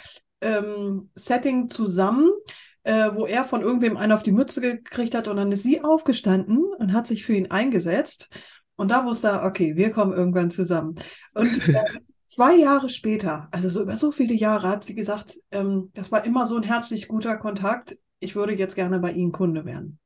ähm, 0.43 1.09
Setting 1.15 1.69
zusammen, 1.69 2.29
äh, 2.83 3.09
wo 3.13 3.25
er 3.25 3.45
von 3.45 3.61
irgendwem 3.61 3.97
einen 3.97 4.11
auf 4.11 4.23
die 4.23 4.31
Mütze 4.31 4.61
gekriegt 4.61 5.15
hat 5.15 5.27
und 5.27 5.37
dann 5.37 5.51
ist 5.51 5.63
sie 5.63 5.83
aufgestanden 5.83 6.63
und 6.77 6.93
hat 6.93 7.07
sich 7.07 7.25
für 7.25 7.33
ihn 7.33 7.51
eingesetzt. 7.51 8.29
Und 8.75 8.91
da 8.91 9.05
wusste 9.05 9.27
er, 9.27 9.45
okay, 9.45 9.75
wir 9.75 9.91
kommen 9.91 10.13
irgendwann 10.13 10.51
zusammen. 10.51 10.95
Und 11.33 11.67
äh, 11.69 11.83
zwei 12.27 12.55
Jahre 12.55 12.89
später, 12.89 13.47
also 13.51 13.69
so 13.69 13.81
über 13.81 13.97
so 13.97 14.11
viele 14.11 14.33
Jahre, 14.33 14.67
hat 14.67 14.83
sie 14.83 14.95
gesagt, 14.95 15.35
ähm, 15.51 15.91
das 15.93 16.11
war 16.11 16.25
immer 16.25 16.47
so 16.47 16.57
ein 16.57 16.63
herzlich 16.63 17.07
guter 17.07 17.37
Kontakt. 17.37 17.97
Ich 18.19 18.35
würde 18.35 18.53
jetzt 18.53 18.75
gerne 18.75 18.99
bei 18.99 19.11
Ihnen 19.11 19.31
Kunde 19.31 19.65
werden. 19.65 19.99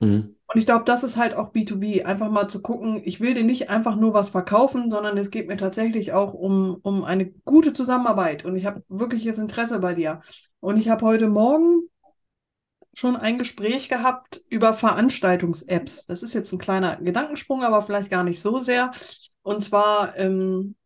Mhm. 0.00 0.36
Und 0.50 0.58
ich 0.58 0.64
glaube, 0.64 0.84
das 0.86 1.04
ist 1.04 1.18
halt 1.18 1.34
auch 1.34 1.52
B2B, 1.52 2.04
einfach 2.04 2.30
mal 2.30 2.48
zu 2.48 2.62
gucken, 2.62 3.02
ich 3.04 3.20
will 3.20 3.34
dir 3.34 3.44
nicht 3.44 3.68
einfach 3.68 3.96
nur 3.96 4.14
was 4.14 4.30
verkaufen, 4.30 4.90
sondern 4.90 5.18
es 5.18 5.30
geht 5.30 5.46
mir 5.46 5.58
tatsächlich 5.58 6.14
auch 6.14 6.32
um, 6.32 6.78
um 6.82 7.04
eine 7.04 7.26
gute 7.26 7.74
Zusammenarbeit 7.74 8.46
und 8.46 8.56
ich 8.56 8.64
habe 8.64 8.82
wirkliches 8.88 9.38
Interesse 9.38 9.78
bei 9.78 9.92
dir. 9.92 10.22
Und 10.60 10.78
ich 10.78 10.88
habe 10.88 11.04
heute 11.04 11.28
Morgen 11.28 11.82
schon 12.94 13.16
ein 13.16 13.38
Gespräch 13.38 13.90
gehabt 13.90 14.40
über 14.48 14.72
Veranstaltungs-Apps. 14.72 16.06
Das 16.06 16.22
ist 16.22 16.32
jetzt 16.32 16.50
ein 16.52 16.58
kleiner 16.58 16.96
Gedankensprung, 16.96 17.62
aber 17.62 17.82
vielleicht 17.82 18.10
gar 18.10 18.24
nicht 18.24 18.40
so 18.40 18.58
sehr. 18.58 18.92
Und 19.42 19.62
zwar 19.62 20.16
ähm, 20.16 20.74
äh, 20.76 20.77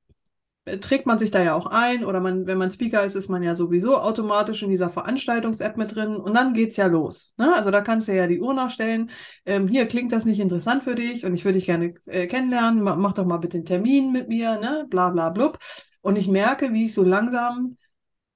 trägt 0.65 1.07
man 1.07 1.19
sich 1.19 1.31
da 1.33 1.43
ja 1.43 1.55
auch 1.55 1.67
ein 1.67 2.05
oder 2.05 2.21
man, 2.21 2.47
wenn 2.47 2.59
man 2.59 2.71
Speaker 2.71 3.05
ist, 3.05 3.17
ist 3.17 3.29
man 3.29 3.43
ja 3.43 3.55
sowieso 3.55 3.97
automatisch 3.99 4.63
in 4.63 4.71
dieser 4.71 4.91
Veranstaltungs-App 4.91 5.77
mit 5.77 5.95
drin 5.95 6.17
und 6.17 6.35
dann 6.35 6.55
geht's 6.55 6.77
ja 6.77 6.87
los. 6.87 7.33
Ne? 7.37 7.53
Also 7.55 7.71
da 7.71 7.81
kannst 7.81 8.07
du 8.07 8.15
ja 8.15 8.29
die 8.29 8.41
Uhr 8.41 8.55
nachstellen. 8.55 9.11
Ähm, 9.45 9.67
hier 9.67 9.87
klingt 9.87 10.13
das 10.13 10.25
nicht 10.25 10.39
interessant 10.39 10.85
für 10.85 10.95
dich 10.95 11.25
und 11.25 11.35
ich 11.35 11.45
würde 11.45 11.59
dich 11.59 11.67
gerne 11.67 11.95
äh, 12.07 12.29
kennenlernen. 12.29 12.83
Mach, 12.83 12.97
mach, 12.97 13.13
doch 13.13 13.27
mal 13.27 13.39
bitte 13.39 13.57
einen 13.59 13.67
Termin 13.67 14.13
mit 14.13 14.29
mir, 14.29 14.59
ne? 14.59 14.87
Bla 14.89 15.11
bla 15.11 15.31
blub. 15.31 15.59
Und 16.01 16.17
ich 16.17 16.29
merke, 16.29 16.73
wie 16.73 16.87
ich 16.87 16.95
so 16.95 17.03
langsam 17.03 17.77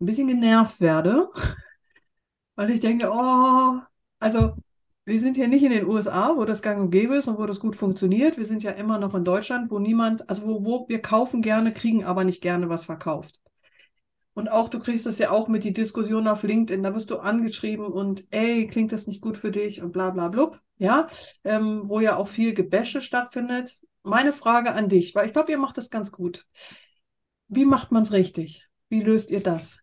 ein 0.01 0.07
bisschen 0.07 0.29
genervt 0.29 0.81
werde, 0.81 1.29
weil 2.57 2.71
ich 2.71 2.81
denke, 2.81 3.09
oh, 3.11 3.79
also 4.19 4.57
wir 5.07 5.21
sind 5.21 5.37
ja 5.37 5.47
nicht 5.47 5.62
in 5.62 5.71
den 5.71 5.87
USA, 5.87 6.37
wo 6.37 6.45
das 6.45 6.62
gang 6.62 6.81
und 6.81 6.90
gäbe 6.90 7.14
ist 7.16 7.29
und 7.29 7.38
wo 7.38 7.47
das 7.47 7.61
gut 7.61 7.77
funktioniert. 7.77 8.38
Wir 8.38 8.45
sind 8.45 8.64
ja 8.64 8.73
immer 8.73 8.99
noch 8.99 9.14
in 9.14 9.25
Deutschland, 9.25 9.71
wo 9.71 9.79
niemand, 9.79 10.29
also 10.29 10.42
wo, 10.42 10.64
wo 10.64 10.88
wir 10.88 11.01
kaufen 11.01 11.42
gerne, 11.42 11.73
kriegen 11.73 12.05
aber 12.05 12.25
nicht 12.25 12.42
gerne 12.42 12.69
was 12.69 12.87
verkauft. 12.87 13.40
Und 14.35 14.49
auch, 14.51 14.69
du 14.69 14.81
kriegst 14.81 15.07
das 15.07 15.19
ja 15.19 15.31
auch 15.31 15.47
mit 15.47 15.62
die 15.62 15.73
Diskussion 15.73 16.27
auf 16.27 16.42
LinkedIn, 16.42 16.83
da 16.83 16.92
wirst 16.92 17.11
du 17.11 17.19
angeschrieben 17.19 17.87
und 17.87 18.27
ey, 18.33 18.66
klingt 18.66 18.92
das 18.92 19.07
nicht 19.07 19.23
gut 19.23 19.38
für 19.38 19.53
dich 19.53 19.81
und 19.81 19.92
bla 19.92 20.11
bla 20.11 20.27
blub, 20.29 20.61
ja, 20.77 21.09
ähm, 21.45 21.88
wo 21.88 22.01
ja 22.01 22.16
auch 22.16 22.29
viel 22.29 22.53
Gebäsche 22.53 23.01
stattfindet. 23.01 23.79
Meine 24.03 24.33
Frage 24.33 24.73
an 24.73 24.88
dich, 24.88 25.14
weil 25.14 25.27
ich 25.27 25.33
glaube, 25.33 25.53
ihr 25.53 25.59
macht 25.59 25.79
das 25.79 25.88
ganz 25.88 26.11
gut. 26.11 26.45
Wie 27.47 27.64
macht 27.64 27.92
man 27.92 28.03
es 28.03 28.12
richtig? 28.12 28.69
Wie 28.88 29.03
löst 29.03 29.31
ihr 29.31 29.40
das? 29.40 29.79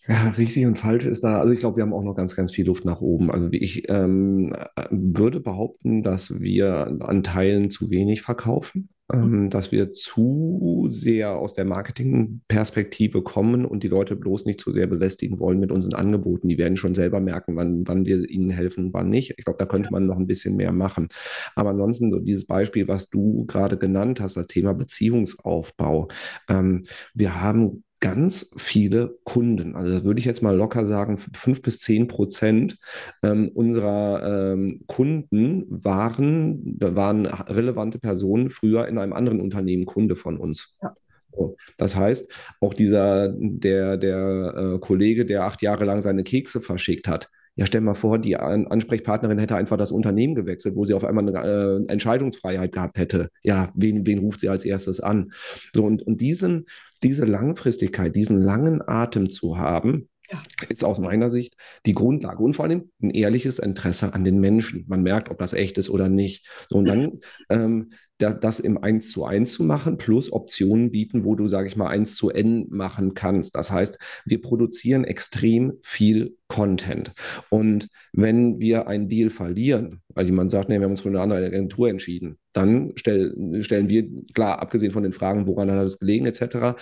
Ja, 0.07 0.29
richtig 0.37 0.65
und 0.67 0.77
falsch 0.77 1.05
ist 1.05 1.23
da, 1.23 1.39
also 1.39 1.51
ich 1.51 1.61
glaube, 1.61 1.77
wir 1.77 1.83
haben 1.83 1.93
auch 1.93 2.03
noch 2.03 2.15
ganz, 2.15 2.35
ganz 2.35 2.51
viel 2.51 2.67
Luft 2.67 2.85
nach 2.85 3.01
oben. 3.01 3.31
Also 3.31 3.47
ich 3.51 3.89
ähm, 3.89 4.53
würde 4.91 5.39
behaupten, 5.39 6.03
dass 6.03 6.39
wir 6.39 6.97
an 7.01 7.23
Teilen 7.23 7.71
zu 7.71 7.89
wenig 7.89 8.21
verkaufen, 8.21 8.89
ähm, 9.11 9.49
dass 9.49 9.71
wir 9.71 9.93
zu 9.93 10.87
sehr 10.89 11.31
aus 11.35 11.55
der 11.55 11.65
Marketingperspektive 11.65 13.23
kommen 13.23 13.65
und 13.65 13.81
die 13.81 13.87
Leute 13.87 14.15
bloß 14.15 14.45
nicht 14.45 14.59
zu 14.61 14.71
sehr 14.71 14.85
belästigen 14.85 15.39
wollen 15.39 15.59
mit 15.59 15.71
unseren 15.71 15.95
Angeboten. 15.95 16.49
Die 16.49 16.59
werden 16.59 16.77
schon 16.77 16.93
selber 16.93 17.19
merken, 17.19 17.55
wann, 17.55 17.87
wann 17.87 18.05
wir 18.05 18.29
ihnen 18.29 18.51
helfen, 18.51 18.93
wann 18.93 19.09
nicht. 19.09 19.33
Ich 19.37 19.45
glaube, 19.45 19.57
da 19.57 19.65
könnte 19.65 19.89
man 19.91 20.05
noch 20.05 20.17
ein 20.17 20.27
bisschen 20.27 20.55
mehr 20.55 20.71
machen. 20.71 21.07
Aber 21.55 21.71
ansonsten, 21.71 22.11
so 22.11 22.19
dieses 22.19 22.45
Beispiel, 22.45 22.87
was 22.87 23.09
du 23.09 23.45
gerade 23.47 23.77
genannt 23.77 24.21
hast, 24.21 24.37
das 24.37 24.45
Thema 24.47 24.73
Beziehungsaufbau. 24.75 26.09
Ähm, 26.47 26.83
wir 27.15 27.41
haben 27.41 27.84
ganz 28.05 28.51
viele 28.55 29.17
Kunden. 29.23 29.75
Also 29.75 30.03
würde 30.03 30.19
ich 30.19 30.27
jetzt 30.27 30.43
mal 30.43 30.55
locker 30.55 30.85
sagen, 30.85 31.17
fünf 31.17 31.63
bis 31.63 31.79
zehn 31.79 32.07
Prozent 32.07 32.77
ähm, 33.23 33.49
unserer 33.55 34.51
ähm, 34.53 34.83
Kunden 34.85 35.65
waren, 35.67 36.77
waren 36.79 37.25
relevante 37.25 37.97
Personen 37.97 38.51
früher 38.51 38.87
in 38.87 38.99
einem 38.99 39.13
anderen 39.13 39.41
Unternehmen 39.41 39.85
Kunde 39.85 40.15
von 40.15 40.37
uns. 40.37 40.75
Ja. 40.83 40.93
So. 41.35 41.57
Das 41.77 41.95
heißt, 41.95 42.31
auch 42.61 42.75
dieser, 42.75 43.29
der, 43.39 43.97
der 43.97 44.53
äh, 44.55 44.77
Kollege, 44.77 45.25
der 45.25 45.45
acht 45.45 45.63
Jahre 45.63 45.85
lang 45.85 46.03
seine 46.03 46.21
Kekse 46.21 46.61
verschickt 46.61 47.07
hat, 47.07 47.31
ja, 47.57 47.65
stell 47.65 47.81
mal 47.81 47.93
vor, 47.93 48.19
die 48.19 48.35
Ansprechpartnerin 48.35 49.39
hätte 49.39 49.55
einfach 49.55 49.77
das 49.77 49.91
Unternehmen 49.91 50.35
gewechselt, 50.35 50.75
wo 50.75 50.83
sie 50.83 50.93
auf 50.93 51.05
einmal 51.05 51.27
eine 51.27 51.85
äh, 51.87 51.91
Entscheidungsfreiheit 51.91 52.73
gehabt 52.73 52.97
hätte. 52.97 53.29
Ja, 53.43 53.71
wen, 53.75 54.05
wen 54.05 54.19
ruft 54.19 54.41
sie 54.41 54.49
als 54.49 54.65
erstes 54.65 54.99
an? 54.99 55.31
So, 55.73 55.85
und, 55.85 56.05
und 56.05 56.19
diesen, 56.19 56.65
diese 57.05 57.25
Langfristigkeit, 57.25 58.15
diesen 58.15 58.41
langen 58.41 58.81
Atem 58.85 59.29
zu 59.29 59.57
haben, 59.57 60.09
ja. 60.31 60.39
ist 60.69 60.83
aus 60.83 60.99
meiner 60.99 61.29
Sicht 61.29 61.55
die 61.85 61.93
Grundlage 61.93 62.41
und 62.41 62.55
vor 62.55 62.65
allem 62.65 62.89
ein 63.01 63.11
ehrliches 63.11 63.59
Interesse 63.59 64.13
an 64.13 64.23
den 64.23 64.39
Menschen. 64.39 64.85
Man 64.87 65.03
merkt, 65.03 65.29
ob 65.29 65.37
das 65.37 65.53
echt 65.53 65.77
ist 65.77 65.89
oder 65.89 66.09
nicht. 66.09 66.47
So, 66.67 66.77
und 66.77 66.85
dann 66.85 67.19
ähm, 67.49 67.91
da, 68.17 68.33
das 68.33 68.59
im 68.59 68.81
1 68.81 69.11
zu 69.11 69.25
1 69.25 69.53
zu 69.53 69.63
machen, 69.63 69.97
plus 69.97 70.31
Optionen 70.31 70.89
bieten, 70.89 71.25
wo 71.25 71.35
du, 71.35 71.47
sage 71.47 71.67
ich 71.67 71.75
mal, 71.75 71.89
1 71.89 72.15
zu 72.15 72.31
N 72.31 72.65
machen 72.69 73.13
kannst. 73.13 73.55
Das 73.55 73.71
heißt, 73.71 73.99
wir 74.25 74.41
produzieren 74.41 75.03
extrem 75.03 75.73
viel 75.83 76.37
Content. 76.47 77.13
Und 77.49 77.87
wenn 78.13 78.59
wir 78.59 78.87
einen 78.87 79.09
Deal 79.09 79.29
verlieren, 79.29 80.01
weil 80.09 80.25
jemand 80.25 80.49
sagt, 80.49 80.69
nee, 80.69 80.79
wir 80.79 80.85
haben 80.85 80.91
uns 80.91 81.01
für 81.01 81.09
eine 81.09 81.21
andere 81.21 81.45
Agentur 81.45 81.89
entschieden, 81.89 82.39
dann 82.55 82.93
stell, 82.95 83.33
stellen 83.63 83.89
wir, 83.89 84.07
klar, 84.33 84.59
abgesehen 84.59 84.91
von 84.91 85.03
den 85.03 85.13
Fragen, 85.13 85.47
woran 85.47 85.71
hat 85.71 85.85
es 85.85 85.99
gelegen, 85.99 86.25
etc., 86.25 86.75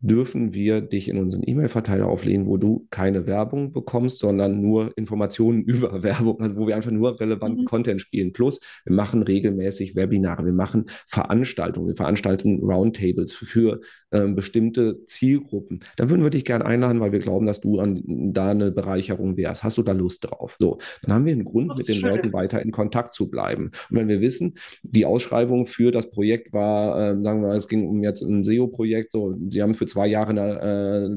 dürfen 0.00 0.52
wir 0.52 0.82
dich 0.82 1.08
in 1.08 1.18
unseren 1.18 1.42
E-Mail-Verteiler 1.46 2.06
auflehnen, 2.06 2.46
wo 2.46 2.58
du 2.58 2.86
keine 2.90 3.26
Werbung 3.26 3.72
bekommst, 3.72 4.18
sondern 4.18 4.60
nur 4.60 4.96
Informationen 4.96 5.62
über 5.64 6.02
Werbung, 6.02 6.40
also 6.40 6.56
wo 6.56 6.66
wir 6.66 6.76
einfach 6.76 6.90
nur 6.90 7.18
relevanten 7.18 7.62
mhm. 7.62 7.66
Content 7.66 8.00
spielen. 8.00 8.32
Plus, 8.32 8.60
wir 8.84 8.94
machen 8.94 9.22
regelmäßig 9.22 9.96
Webinare, 9.96 10.44
wir 10.44 10.52
machen 10.52 10.86
Veranstaltungen, 11.06 11.88
wir 11.88 11.96
veranstalten 11.96 12.60
Roundtables 12.62 13.32
für 13.32 13.80
ähm, 14.12 14.34
bestimmte 14.34 15.04
Zielgruppen. 15.06 15.80
Da 15.96 16.10
würden 16.10 16.22
wir 16.22 16.30
dich 16.30 16.44
gerne 16.44 16.66
einladen, 16.66 17.00
weil 17.00 17.12
wir 17.12 17.20
glauben, 17.20 17.46
dass 17.46 17.60
du 17.60 17.80
an, 17.80 18.02
da 18.06 18.50
eine 18.50 18.72
Bereicherung 18.72 19.36
wärst. 19.36 19.64
Hast 19.64 19.78
du 19.78 19.82
da 19.82 19.92
Lust 19.92 20.24
drauf? 20.24 20.56
So, 20.58 20.78
dann 21.02 21.14
haben 21.14 21.24
wir 21.24 21.32
einen 21.32 21.44
Grund, 21.44 21.76
mit 21.76 21.88
den 21.88 21.96
schön. 21.96 22.10
Leuten 22.10 22.32
weiter 22.32 22.60
in 22.60 22.70
Kontakt 22.70 23.14
zu 23.14 23.30
bleiben. 23.30 23.70
Und 23.90 23.96
wenn 23.96 24.08
wir 24.08 24.20
wissen, 24.20 24.54
die 24.82 25.06
Ausschreibung 25.06 25.66
für 25.66 25.90
das 25.90 26.10
Projekt 26.10 26.52
war, 26.52 26.98
äh, 26.98 27.22
sagen 27.22 27.40
wir 27.40 27.48
mal, 27.48 27.56
es 27.56 27.68
ging 27.68 27.88
um 27.88 28.02
jetzt 28.02 28.22
ein 28.22 28.44
SEO-Projekt, 28.44 29.12
so, 29.12 29.34
sie 29.48 29.62
haben 29.62 29.74
für 29.74 29.85
zwei 29.86 30.06
Jahre, 30.06 30.32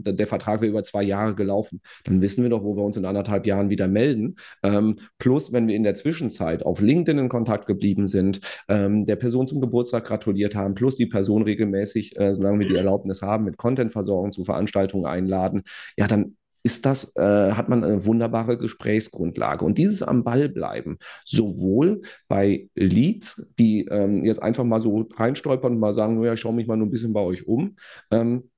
äh, 0.05 0.13
der 0.13 0.27
Vertrag 0.27 0.61
wäre 0.61 0.69
über 0.69 0.83
zwei 0.83 1.03
Jahre 1.03 1.35
gelaufen, 1.35 1.81
dann 2.03 2.21
wissen 2.21 2.43
wir 2.43 2.49
doch, 2.49 2.63
wo 2.63 2.75
wir 2.75 2.83
uns 2.83 2.97
in 2.97 3.05
anderthalb 3.05 3.45
Jahren 3.45 3.69
wieder 3.69 3.87
melden. 3.87 4.35
Ähm, 4.63 4.95
plus, 5.17 5.51
wenn 5.51 5.67
wir 5.67 5.75
in 5.75 5.83
der 5.83 5.95
Zwischenzeit 5.95 6.63
auf 6.65 6.81
LinkedIn 6.81 7.19
in 7.19 7.29
Kontakt 7.29 7.65
geblieben 7.65 8.07
sind, 8.07 8.39
ähm, 8.67 9.05
der 9.05 9.15
Person 9.15 9.47
zum 9.47 9.61
Geburtstag 9.61 10.05
gratuliert 10.05 10.55
haben, 10.55 10.75
plus 10.75 10.95
die 10.95 11.07
Person 11.07 11.43
regelmäßig, 11.43 12.19
äh, 12.19 12.35
solange 12.35 12.59
wir 12.59 12.67
die 12.67 12.75
Erlaubnis 12.77 13.21
haben, 13.21 13.45
mit 13.45 13.57
Contentversorgung 13.57 14.31
zu 14.31 14.43
Veranstaltungen 14.45 15.05
einladen, 15.05 15.63
ja, 15.97 16.07
dann 16.07 16.35
ist 16.63 16.85
das, 16.85 17.15
äh, 17.15 17.51
hat 17.51 17.69
man 17.69 17.83
eine 17.83 18.05
wunderbare 18.05 18.57
Gesprächsgrundlage. 18.57 19.63
Und 19.63 19.77
dieses 19.77 20.03
am 20.03 20.23
Ball 20.23 20.49
bleiben, 20.49 20.97
sowohl 21.25 22.01
bei 22.27 22.69
Leads, 22.75 23.47
die 23.57 23.85
ähm, 23.85 24.25
jetzt 24.25 24.41
einfach 24.43 24.63
mal 24.63 24.81
so 24.81 25.07
reinstolpern 25.15 25.73
und 25.73 25.79
mal 25.79 25.93
sagen, 25.93 26.19
naja, 26.19 26.33
ich 26.33 26.39
schaue 26.39 26.53
mich 26.53 26.67
mal 26.67 26.77
nur 26.77 26.87
ein 26.87 26.91
bisschen 26.91 27.13
bei 27.13 27.21
euch 27.21 27.47
um, 27.47 27.77
ähm, 28.11 28.49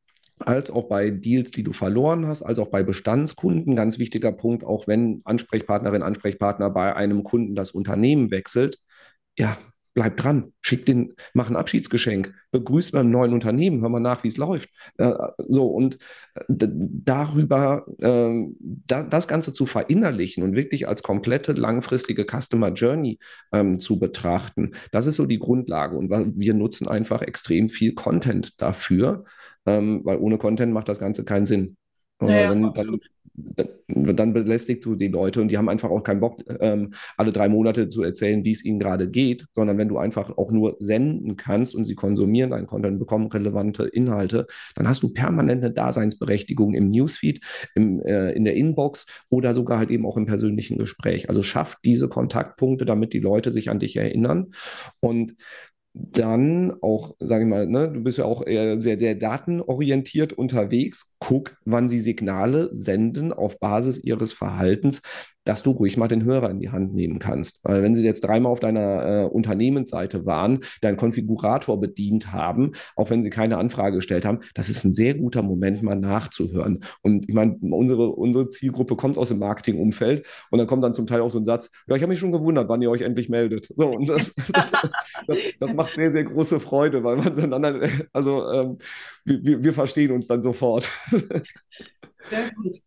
als 0.43 0.69
auch 0.69 0.89
bei 0.89 1.09
Deals, 1.09 1.51
die 1.51 1.63
du 1.63 1.73
verloren 1.73 2.27
hast, 2.27 2.41
als 2.41 2.59
auch 2.59 2.69
bei 2.69 2.83
Bestandskunden. 2.83 3.75
Ganz 3.75 3.99
wichtiger 3.99 4.31
Punkt, 4.31 4.63
auch 4.63 4.87
wenn 4.87 5.21
Ansprechpartnerin, 5.25 6.03
Ansprechpartner 6.03 6.69
bei 6.69 6.95
einem 6.95 7.23
Kunden 7.23 7.55
das 7.55 7.71
Unternehmen 7.71 8.31
wechselt, 8.31 8.77
ja, 9.37 9.57
bleib 9.93 10.17
dran, 10.17 10.53
schick 10.61 10.85
den, 10.85 11.13
mach 11.33 11.49
ein 11.49 11.55
Abschiedsgeschenk, 11.55 12.33
begrüß 12.51 12.91
beim 12.91 13.11
neuen 13.11 13.33
Unternehmen, 13.33 13.81
hör 13.81 13.89
mal 13.89 13.99
nach, 13.99 14.23
wie 14.23 14.29
es 14.29 14.37
läuft. 14.37 14.69
Äh, 14.97 15.11
so 15.37 15.67
und 15.67 15.97
äh, 16.35 16.45
darüber 16.47 17.85
äh, 17.99 18.45
da, 18.87 19.03
das 19.03 19.27
Ganze 19.27 19.53
zu 19.53 19.65
verinnerlichen 19.65 20.43
und 20.43 20.55
wirklich 20.55 20.87
als 20.87 21.03
komplette 21.03 21.53
langfristige 21.53 22.25
Customer 22.25 22.69
Journey 22.69 23.19
ähm, 23.51 23.79
zu 23.79 23.99
betrachten, 23.99 24.71
das 24.91 25.07
ist 25.07 25.15
so 25.15 25.25
die 25.25 25.39
Grundlage. 25.39 25.97
Und 25.97 26.09
wir 26.09 26.53
nutzen 26.53 26.87
einfach 26.87 27.21
extrem 27.21 27.67
viel 27.67 27.93
Content 27.93 28.61
dafür, 28.61 29.25
ähm, 29.66 30.01
weil 30.03 30.18
ohne 30.18 30.38
Content 30.38 30.74
macht 30.74 30.89
das 30.89 30.99
Ganze 30.99 31.24
keinen 31.24 31.45
Sinn. 31.45 31.78
Naja, 32.22 32.49
dann, 32.49 32.72
dann, 33.34 34.16
dann 34.16 34.34
belästigst 34.34 34.86
du 34.86 34.95
die 34.95 35.07
Leute 35.07 35.41
und 35.41 35.49
die 35.49 35.57
haben 35.57 35.70
einfach 35.70 35.89
auch 35.89 36.03
keinen 36.03 36.20
Bock, 36.20 36.43
ähm, 36.59 36.93
alle 37.18 37.32
drei 37.32 37.49
Monate 37.49 37.89
zu 37.89 38.03
erzählen, 38.03 38.43
wie 38.45 38.51
es 38.51 38.64
ihnen 38.64 38.80
gerade 38.80 39.09
geht, 39.09 39.45
sondern 39.53 39.78
wenn 39.78 39.88
du 39.88 39.97
einfach 39.97 40.38
auch 40.38 40.51
nur 40.51 40.76
senden 40.80 41.38
kannst 41.38 41.76
und 41.76 41.86
sie 41.86 41.95
konsumieren 41.95 42.51
deinen 42.51 42.68
Content, 42.68 42.99
bekommen 42.99 43.28
relevante 43.28 43.86
Inhalte, 43.86 44.47
dann 44.76 44.88
hast 44.88 45.03
du 45.03 45.09
permanente 45.09 45.72
Daseinsberechtigung 45.72 46.74
im 46.74 46.89
Newsfeed, 46.89 47.43
im, 47.76 48.01
äh, 48.01 48.32
in 48.34 48.43
der 48.43 48.55
Inbox 48.55 49.05
oder 49.30 49.53
sogar 49.53 49.80
halt 49.80 49.89
eben 49.89 50.05
auch 50.05 50.18
im 50.18 50.26
persönlichen 50.26 50.78
Gespräch. 50.78 51.30
Also 51.30 51.41
schaff 51.41 51.78
diese 51.84 52.09
Kontaktpunkte, 52.09 52.86
damit 52.86 53.14
die 53.14 53.20
Leute 53.20 53.51
sich 53.51 53.70
an 53.70 53.80
dich 53.80 53.97
erinnern. 53.97 54.49
Und 54.99 55.36
dann 55.93 56.73
auch, 56.81 57.15
sage 57.19 57.43
ich 57.43 57.49
mal, 57.49 57.67
ne, 57.67 57.89
du 57.91 58.01
bist 58.01 58.17
ja 58.17 58.25
auch 58.25 58.45
eher 58.45 58.79
sehr, 58.79 58.97
sehr 58.97 59.15
datenorientiert 59.15 60.33
unterwegs. 60.33 61.15
Guck, 61.19 61.57
wann 61.65 61.89
sie 61.89 61.99
Signale 61.99 62.69
senden 62.73 63.33
auf 63.33 63.59
Basis 63.59 63.97
ihres 64.03 64.31
Verhaltens, 64.33 65.01
dass 65.43 65.63
du 65.63 65.71
ruhig 65.71 65.97
mal 65.97 66.07
den 66.07 66.23
Hörer 66.23 66.49
in 66.49 66.59
die 66.59 66.69
Hand 66.69 66.93
nehmen 66.93 67.19
kannst. 67.19 67.59
Weil 67.63 67.81
wenn 67.81 67.95
sie 67.95 68.03
jetzt 68.03 68.21
dreimal 68.21 68.51
auf 68.51 68.59
deiner 68.59 69.23
äh, 69.23 69.25
Unternehmensseite 69.25 70.25
waren, 70.25 70.59
deinen 70.81 70.97
Konfigurator 70.97 71.79
bedient 71.79 72.31
haben, 72.31 72.71
auch 72.95 73.09
wenn 73.09 73.23
sie 73.23 73.29
keine 73.29 73.57
Anfrage 73.57 73.97
gestellt 73.97 74.25
haben, 74.25 74.39
das 74.53 74.69
ist 74.69 74.83
ein 74.83 74.91
sehr 74.91 75.15
guter 75.15 75.41
Moment, 75.41 75.81
mal 75.81 75.95
nachzuhören. 75.95 76.83
Und 77.01 77.27
ich 77.27 77.33
meine, 77.33 77.57
unsere, 77.61 78.09
unsere 78.09 78.49
Zielgruppe 78.49 78.95
kommt 78.95 79.17
aus 79.17 79.29
dem 79.29 79.39
Marketingumfeld 79.39 80.25
und 80.51 80.59
dann 80.59 80.67
kommt 80.67 80.83
dann 80.83 80.93
zum 80.93 81.07
Teil 81.07 81.21
auch 81.21 81.31
so 81.31 81.39
ein 81.39 81.45
Satz, 81.45 81.69
ja, 81.87 81.95
ich 81.95 82.01
habe 82.01 82.11
mich 82.11 82.19
schon 82.19 82.31
gewundert, 82.31 82.69
wann 82.69 82.81
ihr 82.81 82.91
euch 82.91 83.01
endlich 83.01 83.29
meldet. 83.29 83.69
So, 83.75 83.89
und 83.89 84.09
das, 84.09 84.33
das, 85.27 85.37
das, 85.59 85.73
macht 85.73 85.95
sehr, 85.95 86.11
sehr 86.11 86.23
große 86.23 86.59
Freude, 86.59 87.03
weil 87.03 87.17
man 87.17 87.51
dann, 87.51 87.89
also 88.13 88.47
ähm, 88.51 88.77
wir, 89.25 89.63
wir 89.63 89.73
verstehen 89.73 90.11
uns 90.11 90.27
dann 90.27 90.41
sofort. 90.41 90.89
Sehr 92.29 92.51
gut. 92.51 92.81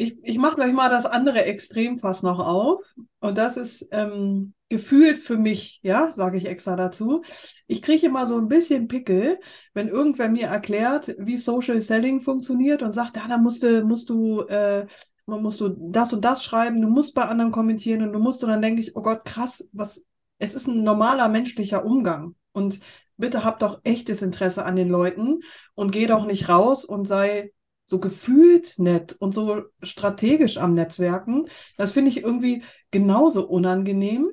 Ich, 0.00 0.16
ich 0.22 0.38
mache 0.38 0.54
gleich 0.54 0.72
mal 0.72 0.88
das 0.88 1.04
andere 1.04 1.44
Extremfass 1.44 2.22
noch 2.22 2.38
auf. 2.38 2.94
Und 3.18 3.36
das 3.36 3.58
ist 3.58 3.86
ähm, 3.90 4.54
gefühlt 4.70 5.18
für 5.18 5.36
mich, 5.36 5.78
ja, 5.82 6.14
sage 6.14 6.38
ich 6.38 6.46
extra 6.46 6.74
dazu. 6.74 7.20
Ich 7.66 7.82
kriege 7.82 8.06
immer 8.06 8.26
so 8.26 8.38
ein 8.38 8.48
bisschen 8.48 8.88
Pickel, 8.88 9.38
wenn 9.74 9.88
irgendwer 9.88 10.30
mir 10.30 10.46
erklärt, 10.46 11.14
wie 11.18 11.36
Social 11.36 11.82
Selling 11.82 12.22
funktioniert 12.22 12.82
und 12.82 12.94
sagt, 12.94 13.18
ja, 13.18 13.28
da 13.28 13.36
musst 13.36 13.62
du, 13.62 13.84
musst 13.84 14.08
du, 14.08 14.40
äh, 14.44 14.86
musst 15.26 15.60
du 15.60 15.68
das 15.68 16.14
und 16.14 16.24
das 16.24 16.44
schreiben, 16.44 16.80
du 16.80 16.88
musst 16.88 17.14
bei 17.14 17.24
anderen 17.24 17.52
kommentieren 17.52 18.00
und 18.00 18.14
du 18.14 18.20
musst, 18.20 18.42
und 18.42 18.48
dann 18.48 18.62
denke 18.62 18.80
ich, 18.80 18.96
oh 18.96 19.02
Gott, 19.02 19.26
krass, 19.26 19.68
was, 19.72 20.02
es 20.38 20.54
ist 20.54 20.66
ein 20.66 20.82
normaler 20.82 21.28
menschlicher 21.28 21.84
Umgang. 21.84 22.36
Und 22.52 22.80
bitte 23.18 23.44
hab 23.44 23.58
doch 23.58 23.82
echtes 23.84 24.22
Interesse 24.22 24.64
an 24.64 24.76
den 24.76 24.88
Leuten 24.88 25.40
und 25.74 25.90
geh 25.90 26.06
doch 26.06 26.24
nicht 26.24 26.48
raus 26.48 26.86
und 26.86 27.06
sei 27.06 27.52
so 27.90 27.98
gefühlt 27.98 28.78
nett 28.78 29.16
und 29.18 29.34
so 29.34 29.62
strategisch 29.82 30.58
am 30.58 30.74
Netzwerken, 30.74 31.46
das 31.76 31.90
finde 31.90 32.10
ich 32.10 32.22
irgendwie 32.22 32.62
genauso 32.92 33.48
unangenehm 33.48 34.30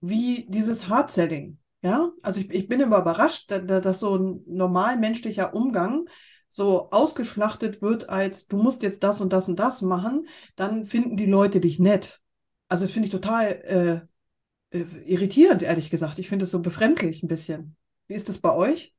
wie 0.00 0.46
dieses 0.48 0.88
Hard-Selling. 0.88 1.58
Ja, 1.82 2.10
also 2.22 2.40
ich, 2.40 2.50
ich 2.50 2.68
bin 2.68 2.80
immer 2.80 2.98
überrascht, 2.98 3.50
dass, 3.50 4.00
so 4.00 4.16
ein 4.16 4.42
normal 4.46 4.98
menschlicher 4.98 5.54
Umgang 5.54 6.08
so 6.48 6.90
ausgeschlachtet 6.90 7.82
wird 7.82 8.08
als 8.10 8.46
du 8.46 8.56
musst 8.56 8.82
jetzt 8.82 9.04
das 9.04 9.20
und 9.20 9.32
das 9.32 9.48
und 9.48 9.60
das 9.60 9.80
machen, 9.80 10.26
dann 10.56 10.84
finden 10.84 11.16
die 11.16 11.26
Leute 11.26 11.60
dich 11.60 11.78
nett. 11.78 12.20
Also 12.68 12.88
finde 12.88 13.06
ich 13.06 13.12
total 13.12 14.08
äh, 14.72 14.76
äh, 14.76 14.84
irritierend, 15.06 15.62
ehrlich 15.62 15.88
gesagt. 15.88 16.18
Ich 16.18 16.28
finde 16.28 16.46
es 16.46 16.50
so 16.50 16.60
befremdlich 16.60 17.22
ein 17.22 17.28
bisschen. 17.28 17.76
Wie 18.08 18.14
ist 18.14 18.28
das 18.28 18.38
bei 18.38 18.52
euch? 18.52 18.92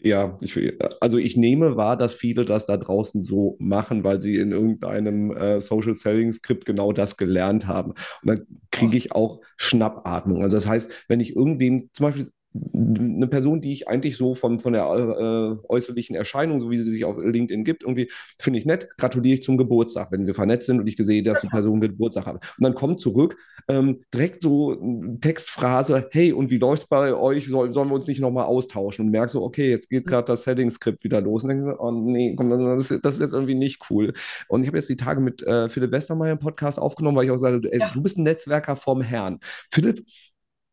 Ja, 0.00 0.38
ich, 0.40 0.56
also 1.00 1.18
ich 1.18 1.36
nehme 1.36 1.76
wahr, 1.76 1.96
dass 1.96 2.14
viele 2.14 2.44
das 2.44 2.66
da 2.66 2.76
draußen 2.76 3.24
so 3.24 3.56
machen, 3.58 4.04
weil 4.04 4.22
sie 4.22 4.36
in 4.36 4.52
irgendeinem 4.52 5.32
äh, 5.36 5.60
Social 5.60 5.96
Selling 5.96 6.32
Skript 6.32 6.66
genau 6.66 6.92
das 6.92 7.16
gelernt 7.16 7.66
haben. 7.66 7.90
Und 7.90 7.98
dann 8.24 8.46
kriege 8.70 8.96
ich 8.96 9.10
auch 9.10 9.40
Schnappatmung. 9.56 10.42
Also 10.42 10.56
das 10.56 10.68
heißt, 10.68 10.88
wenn 11.08 11.18
ich 11.18 11.34
irgendwen, 11.34 11.90
zum 11.94 12.06
Beispiel 12.06 12.30
eine 12.54 13.26
Person, 13.26 13.60
die 13.60 13.72
ich 13.72 13.88
eigentlich 13.88 14.16
so 14.16 14.34
von, 14.34 14.58
von 14.58 14.72
der 14.72 14.84
äh, 14.84 15.66
äußerlichen 15.68 16.16
Erscheinung, 16.16 16.60
so 16.60 16.70
wie 16.70 16.80
sie 16.80 16.90
sich 16.90 17.04
auf 17.04 17.16
LinkedIn 17.18 17.64
gibt, 17.64 17.82
irgendwie 17.82 18.10
finde 18.38 18.58
ich 18.58 18.66
nett, 18.66 18.88
gratuliere 18.96 19.34
ich 19.34 19.42
zum 19.42 19.58
Geburtstag, 19.58 20.10
wenn 20.12 20.26
wir 20.26 20.34
vernetzt 20.34 20.66
sind 20.66 20.80
und 20.80 20.86
ich 20.86 20.96
sehe, 20.98 21.22
dass 21.22 21.42
die 21.42 21.48
Person 21.48 21.80
Geburtstag 21.80 22.26
hat. 22.26 22.34
Und 22.36 22.64
dann 22.64 22.74
kommt 22.74 23.00
zurück 23.00 23.36
ähm, 23.68 24.00
direkt 24.14 24.42
so 24.42 24.76
Textphrase, 25.20 26.08
hey, 26.10 26.32
und 26.32 26.50
wie 26.50 26.58
läuft 26.58 26.84
es 26.84 26.88
bei 26.88 27.14
euch? 27.14 27.48
Soll, 27.48 27.72
sollen 27.72 27.88
wir 27.88 27.94
uns 27.94 28.06
nicht 28.06 28.20
nochmal 28.20 28.44
austauschen? 28.44 29.06
Und 29.06 29.12
merke 29.12 29.30
so, 29.30 29.42
okay, 29.42 29.70
jetzt 29.70 29.90
geht 29.90 30.06
gerade 30.06 30.24
das 30.24 30.44
Setting-Skript 30.44 31.04
wieder 31.04 31.20
los. 31.20 31.44
Und 31.44 31.50
denke 31.50 31.64
so, 31.64 31.78
oh 31.78 31.90
nee, 31.90 32.34
komm, 32.34 32.48
das, 32.48 32.90
ist, 32.90 33.04
das 33.04 33.16
ist 33.16 33.20
jetzt 33.20 33.34
irgendwie 33.34 33.54
nicht 33.54 33.82
cool. 33.90 34.14
Und 34.48 34.62
ich 34.62 34.68
habe 34.68 34.78
jetzt 34.78 34.88
die 34.88 34.96
Tage 34.96 35.20
mit 35.20 35.42
äh, 35.42 35.68
Philipp 35.68 35.92
Westermeier 35.92 36.32
im 36.32 36.38
Podcast 36.38 36.78
aufgenommen, 36.78 37.16
weil 37.16 37.24
ich 37.26 37.30
auch 37.30 37.38
sage, 37.38 37.60
ey, 37.70 37.80
ja. 37.80 37.90
du 37.92 38.02
bist 38.02 38.16
ein 38.16 38.22
Netzwerker 38.22 38.76
vom 38.76 39.02
Herrn. 39.02 39.38
Philipp, 39.70 40.02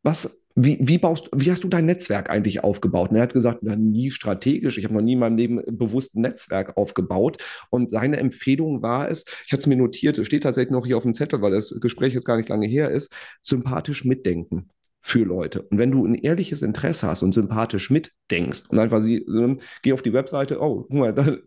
was 0.03 0.44
wie, 0.55 0.77
wie, 0.81 0.97
baust, 0.97 1.29
wie 1.35 1.51
hast 1.51 1.63
du 1.63 1.67
dein 1.67 1.85
Netzwerk 1.85 2.29
eigentlich 2.29 2.63
aufgebaut? 2.63 3.09
Und 3.09 3.17
er 3.17 3.23
hat 3.23 3.33
gesagt, 3.33 3.59
na, 3.61 3.75
nie 3.75 4.09
strategisch. 4.09 4.77
Ich 4.77 4.85
habe 4.85 4.93
noch 4.93 5.01
nie 5.01 5.13
in 5.13 5.19
meinem 5.19 5.37
Leben 5.37 5.61
bewusst 5.77 6.15
ein 6.15 6.21
Netzwerk 6.21 6.77
aufgebaut. 6.77 7.43
Und 7.69 7.89
seine 7.89 8.17
Empfehlung 8.17 8.81
war 8.81 9.09
es, 9.09 9.25
ich 9.45 9.51
hatte 9.51 9.61
es 9.61 9.67
mir 9.67 9.75
notiert, 9.75 10.17
es 10.17 10.27
steht 10.27 10.43
tatsächlich 10.43 10.71
noch 10.71 10.85
hier 10.85 10.97
auf 10.97 11.03
dem 11.03 11.13
Zettel, 11.13 11.41
weil 11.41 11.51
das 11.51 11.75
Gespräch 11.81 12.13
jetzt 12.13 12.25
gar 12.25 12.37
nicht 12.37 12.49
lange 12.49 12.67
her 12.67 12.89
ist, 12.89 13.11
sympathisch 13.41 14.05
mitdenken 14.05 14.69
für 15.05 15.23
Leute. 15.23 15.61
Und 15.61 15.77
wenn 15.77 15.91
du 15.91 16.03
ein 16.03 16.15
ehrliches 16.15 16.63
Interesse 16.63 17.05
hast 17.05 17.21
und 17.21 17.31
sympathisch 17.31 17.91
mitdenkst 17.91 18.63
und 18.69 18.79
einfach 18.79 19.01
sie, 19.01 19.17
äh, 19.17 19.55
geh 19.83 19.93
auf 19.93 20.01
die 20.01 20.13
Webseite, 20.13 20.59
oh, 20.59 20.81
guck 20.81 20.93
mal, 20.93 21.13
da, 21.13 21.37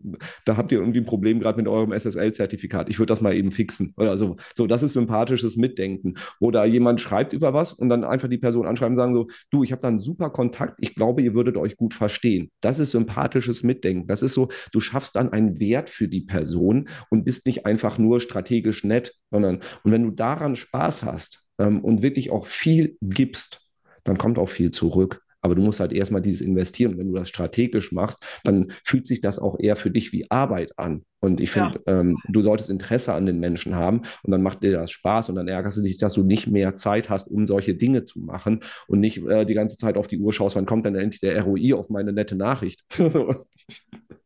da 0.45 0.55
habt 0.55 0.71
ihr 0.71 0.79
irgendwie 0.79 1.01
ein 1.01 1.05
Problem 1.05 1.41
gerade 1.41 1.57
mit 1.57 1.67
eurem 1.67 1.91
SSL-Zertifikat. 1.91 2.87
Ich 2.87 2.99
würde 2.99 3.07
das 3.07 3.19
mal 3.19 3.35
eben 3.35 3.51
fixen. 3.51 3.93
Oder 3.97 4.17
so. 4.17 4.37
So, 4.55 4.65
das 4.65 4.81
ist 4.81 4.93
sympathisches 4.93 5.57
Mitdenken. 5.57 6.13
Oder 6.39 6.63
jemand 6.63 7.01
schreibt 7.01 7.33
über 7.33 7.53
was 7.53 7.73
und 7.73 7.89
dann 7.89 8.05
einfach 8.05 8.29
die 8.29 8.37
Person 8.37 8.65
anschreiben 8.65 8.93
und 8.93 8.97
sagen 8.97 9.13
so, 9.13 9.27
du, 9.51 9.65
ich 9.65 9.73
habe 9.73 9.81
da 9.81 9.89
einen 9.89 9.99
super 9.99 10.29
Kontakt, 10.29 10.75
ich 10.79 10.95
glaube, 10.95 11.21
ihr 11.21 11.33
würdet 11.33 11.57
euch 11.57 11.75
gut 11.75 11.93
verstehen. 11.93 12.51
Das 12.61 12.79
ist 12.79 12.91
sympathisches 12.91 13.63
Mitdenken. 13.63 14.07
Das 14.07 14.21
ist 14.21 14.35
so, 14.35 14.47
du 14.71 14.79
schaffst 14.79 15.17
dann 15.17 15.33
einen 15.33 15.59
Wert 15.59 15.89
für 15.89 16.07
die 16.07 16.21
Person 16.21 16.87
und 17.09 17.25
bist 17.25 17.45
nicht 17.45 17.65
einfach 17.65 17.97
nur 17.97 18.21
strategisch 18.21 18.85
nett, 18.85 19.15
sondern, 19.31 19.59
und 19.83 19.91
wenn 19.91 20.03
du 20.03 20.11
daran 20.11 20.55
Spaß 20.55 21.03
hast, 21.03 21.48
ähm, 21.59 21.83
und 21.83 22.01
wirklich 22.01 22.31
auch 22.31 22.47
viel 22.47 22.97
gibst, 23.01 23.61
dann 24.03 24.17
kommt 24.17 24.39
auch 24.39 24.49
viel 24.49 24.71
zurück. 24.71 25.23
Aber 25.41 25.55
du 25.55 25.61
musst 25.61 25.79
halt 25.79 25.93
erstmal 25.93 26.21
dieses 26.21 26.41
investieren. 26.41 26.97
Wenn 26.97 27.07
du 27.07 27.15
das 27.15 27.29
strategisch 27.29 27.91
machst, 27.91 28.23
dann 28.43 28.71
fühlt 28.83 29.07
sich 29.07 29.21
das 29.21 29.39
auch 29.39 29.57
eher 29.59 29.75
für 29.75 29.91
dich 29.91 30.11
wie 30.11 30.29
Arbeit 30.29 30.77
an. 30.77 31.03
Und 31.21 31.41
ich 31.41 31.51
finde, 31.51 31.81
ja. 31.85 31.99
ähm, 31.99 32.17
du 32.29 32.41
solltest 32.41 32.69
Interesse 32.69 33.13
an 33.13 33.25
den 33.25 33.39
Menschen 33.39 33.75
haben 33.75 34.01
und 34.23 34.31
dann 34.31 34.41
macht 34.41 34.63
dir 34.63 34.71
das 34.71 34.91
Spaß 34.91 35.29
und 35.29 35.35
dann 35.35 35.47
ärgerst 35.47 35.77
du 35.77 35.81
dich, 35.81 35.97
dass 35.97 36.13
du 36.13 36.23
nicht 36.23 36.47
mehr 36.47 36.75
Zeit 36.77 37.09
hast, 37.09 37.29
um 37.29 37.45
solche 37.45 37.75
Dinge 37.75 38.05
zu 38.05 38.19
machen 38.19 38.61
und 38.87 39.01
nicht 39.01 39.17
äh, 39.25 39.45
die 39.45 39.53
ganze 39.53 39.75
Zeit 39.75 39.97
auf 39.97 40.07
die 40.07 40.19
Uhr 40.19 40.31
schaust, 40.31 40.55
wann 40.55 40.65
kommt 40.65 40.85
denn 40.85 40.95
endlich 40.95 41.19
der 41.19 41.41
ROI 41.41 41.73
auf 41.73 41.89
meine 41.89 42.13
nette 42.13 42.35
Nachricht. 42.35 42.83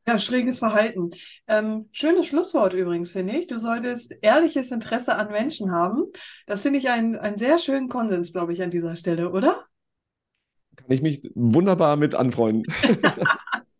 Ja, 0.06 0.20
schräges 0.20 0.60
Verhalten. 0.60 1.12
Ähm, 1.48 1.88
schönes 1.94 2.28
Schlusswort 2.28 2.74
übrigens, 2.74 3.12
finde 3.12 3.38
ich. 3.38 3.48
Du 3.48 3.58
solltest 3.58 4.14
ehrliches 4.22 4.70
Interesse 4.70 5.16
an 5.16 5.32
Menschen 5.32 5.72
haben. 5.72 6.04
Das 6.46 6.62
finde 6.62 6.80
ich 6.80 6.90
einen 6.90 7.38
sehr 7.38 7.58
schönen 7.58 7.88
Konsens, 7.88 8.34
glaube 8.34 8.52
ich, 8.52 8.62
an 8.62 8.70
dieser 8.70 8.98
Stelle, 8.98 9.32
oder? 9.32 9.64
Kann 10.76 10.92
ich 10.92 11.02
mich 11.02 11.30
wunderbar 11.36 11.98
mit 11.98 12.16
anfreunden. 12.16 12.66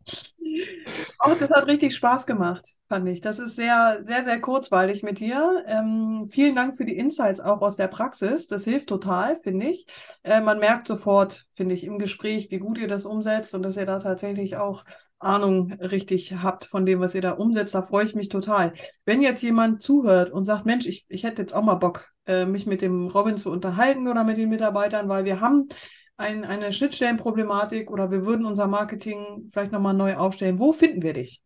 Auch 1.20 1.38
das 1.38 1.52
hat 1.52 1.68
richtig 1.68 1.96
Spaß 1.96 2.26
gemacht, 2.26 2.76
fand 2.88 3.08
ich. 3.08 3.22
Das 3.22 3.40
ist 3.40 3.56
sehr, 3.56 4.02
sehr, 4.04 4.24
sehr 4.24 4.40
kurzweilig 4.42 5.04
mit 5.04 5.20
dir. 5.20 5.64
Ähm, 5.68 6.28
vielen 6.30 6.56
Dank 6.56 6.76
für 6.76 6.86
die 6.86 6.98
Insights 6.98 7.40
auch 7.40 7.62
aus 7.62 7.76
der 7.76 7.88
Praxis. 7.88 8.48
Das 8.48 8.64
hilft 8.64 8.90
total, 8.90 9.40
finde 9.40 9.68
ich. 9.68 9.86
Äh, 10.24 10.42
man 10.42 10.60
merkt 10.60 10.88
sofort, 10.88 11.46
finde 11.56 11.76
ich, 11.76 11.84
im 11.86 12.00
Gespräch, 12.00 12.48
wie 12.52 12.60
gut 12.60 12.78
ihr 12.78 12.88
das 12.88 13.06
umsetzt 13.06 13.56
und 13.56 13.64
dass 13.64 13.78
ihr 13.78 13.86
da 13.86 14.00
tatsächlich 14.00 14.58
auch 14.58 14.84
Ahnung 15.20 15.72
richtig 15.74 16.36
habt 16.44 16.66
von 16.66 16.86
dem, 16.86 17.00
was 17.00 17.16
ihr 17.16 17.22
da 17.22 17.32
umsetzt. 17.32 17.74
Da 17.74 17.84
freue 17.84 18.04
ich 18.04 18.16
mich 18.16 18.30
total. 18.30 18.74
Wenn 19.06 19.22
jetzt 19.22 19.42
jemand 19.42 19.82
zuhört 19.82 20.32
und 20.32 20.44
sagt, 20.44 20.66
Mensch, 20.66 20.86
ich, 20.86 21.06
ich 21.08 21.24
hätte 21.24 21.42
jetzt 21.42 21.54
auch 21.54 21.64
mal 21.64 21.76
Bock, 21.76 22.10
äh, 22.26 22.46
mich 22.46 22.66
mit 22.66 22.82
dem 22.82 23.08
Robin 23.08 23.38
zu 23.38 23.50
unterhalten 23.50 24.08
oder 24.08 24.24
mit 24.24 24.38
den 24.38 24.50
Mitarbeitern, 24.50 25.08
weil 25.08 25.24
wir 25.26 25.40
haben 25.40 25.70
ein, 26.18 26.44
eine 26.46 26.72
Schnittstellenproblematik 26.74 27.92
oder 27.92 28.12
wir 28.12 28.26
würden 28.26 28.46
unser 28.46 28.68
Marketing 28.68 29.50
vielleicht 29.52 29.72
nochmal 29.72 29.94
neu 29.94 30.16
aufstellen. 30.16 30.60
Wo 30.60 30.74
finden 30.74 31.02
wir 31.02 31.14
dich? 31.14 31.42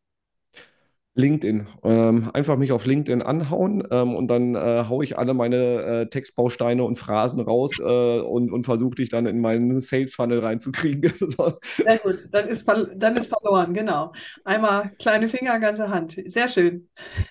LinkedIn. 1.17 1.67
Ähm, 1.83 2.29
einfach 2.33 2.57
mich 2.57 2.71
auf 2.71 2.85
LinkedIn 2.85 3.21
anhauen 3.21 3.83
ähm, 3.91 4.15
und 4.15 4.27
dann 4.27 4.55
äh, 4.55 4.85
haue 4.87 5.03
ich 5.03 5.17
alle 5.17 5.33
meine 5.33 5.55
äh, 5.55 6.05
Textbausteine 6.09 6.83
und 6.83 6.97
Phrasen 6.97 7.41
raus 7.41 7.71
äh, 7.79 8.19
und, 8.19 8.51
und 8.51 8.65
versuche 8.65 8.95
dich 8.95 9.09
dann 9.09 9.25
in 9.25 9.41
meinen 9.41 9.81
Sales 9.81 10.15
Funnel 10.15 10.39
reinzukriegen. 10.39 11.11
Sehr 11.77 11.97
gut, 11.97 12.15
dann 12.31 12.47
ist, 12.47 12.65
dann 12.95 13.17
ist 13.17 13.33
verloren, 13.33 13.73
genau. 13.73 14.13
Einmal 14.45 14.91
kleine 14.99 15.27
Finger, 15.27 15.59
ganze 15.59 15.89
Hand. 15.89 16.15
Sehr 16.27 16.47
schön. 16.47 16.87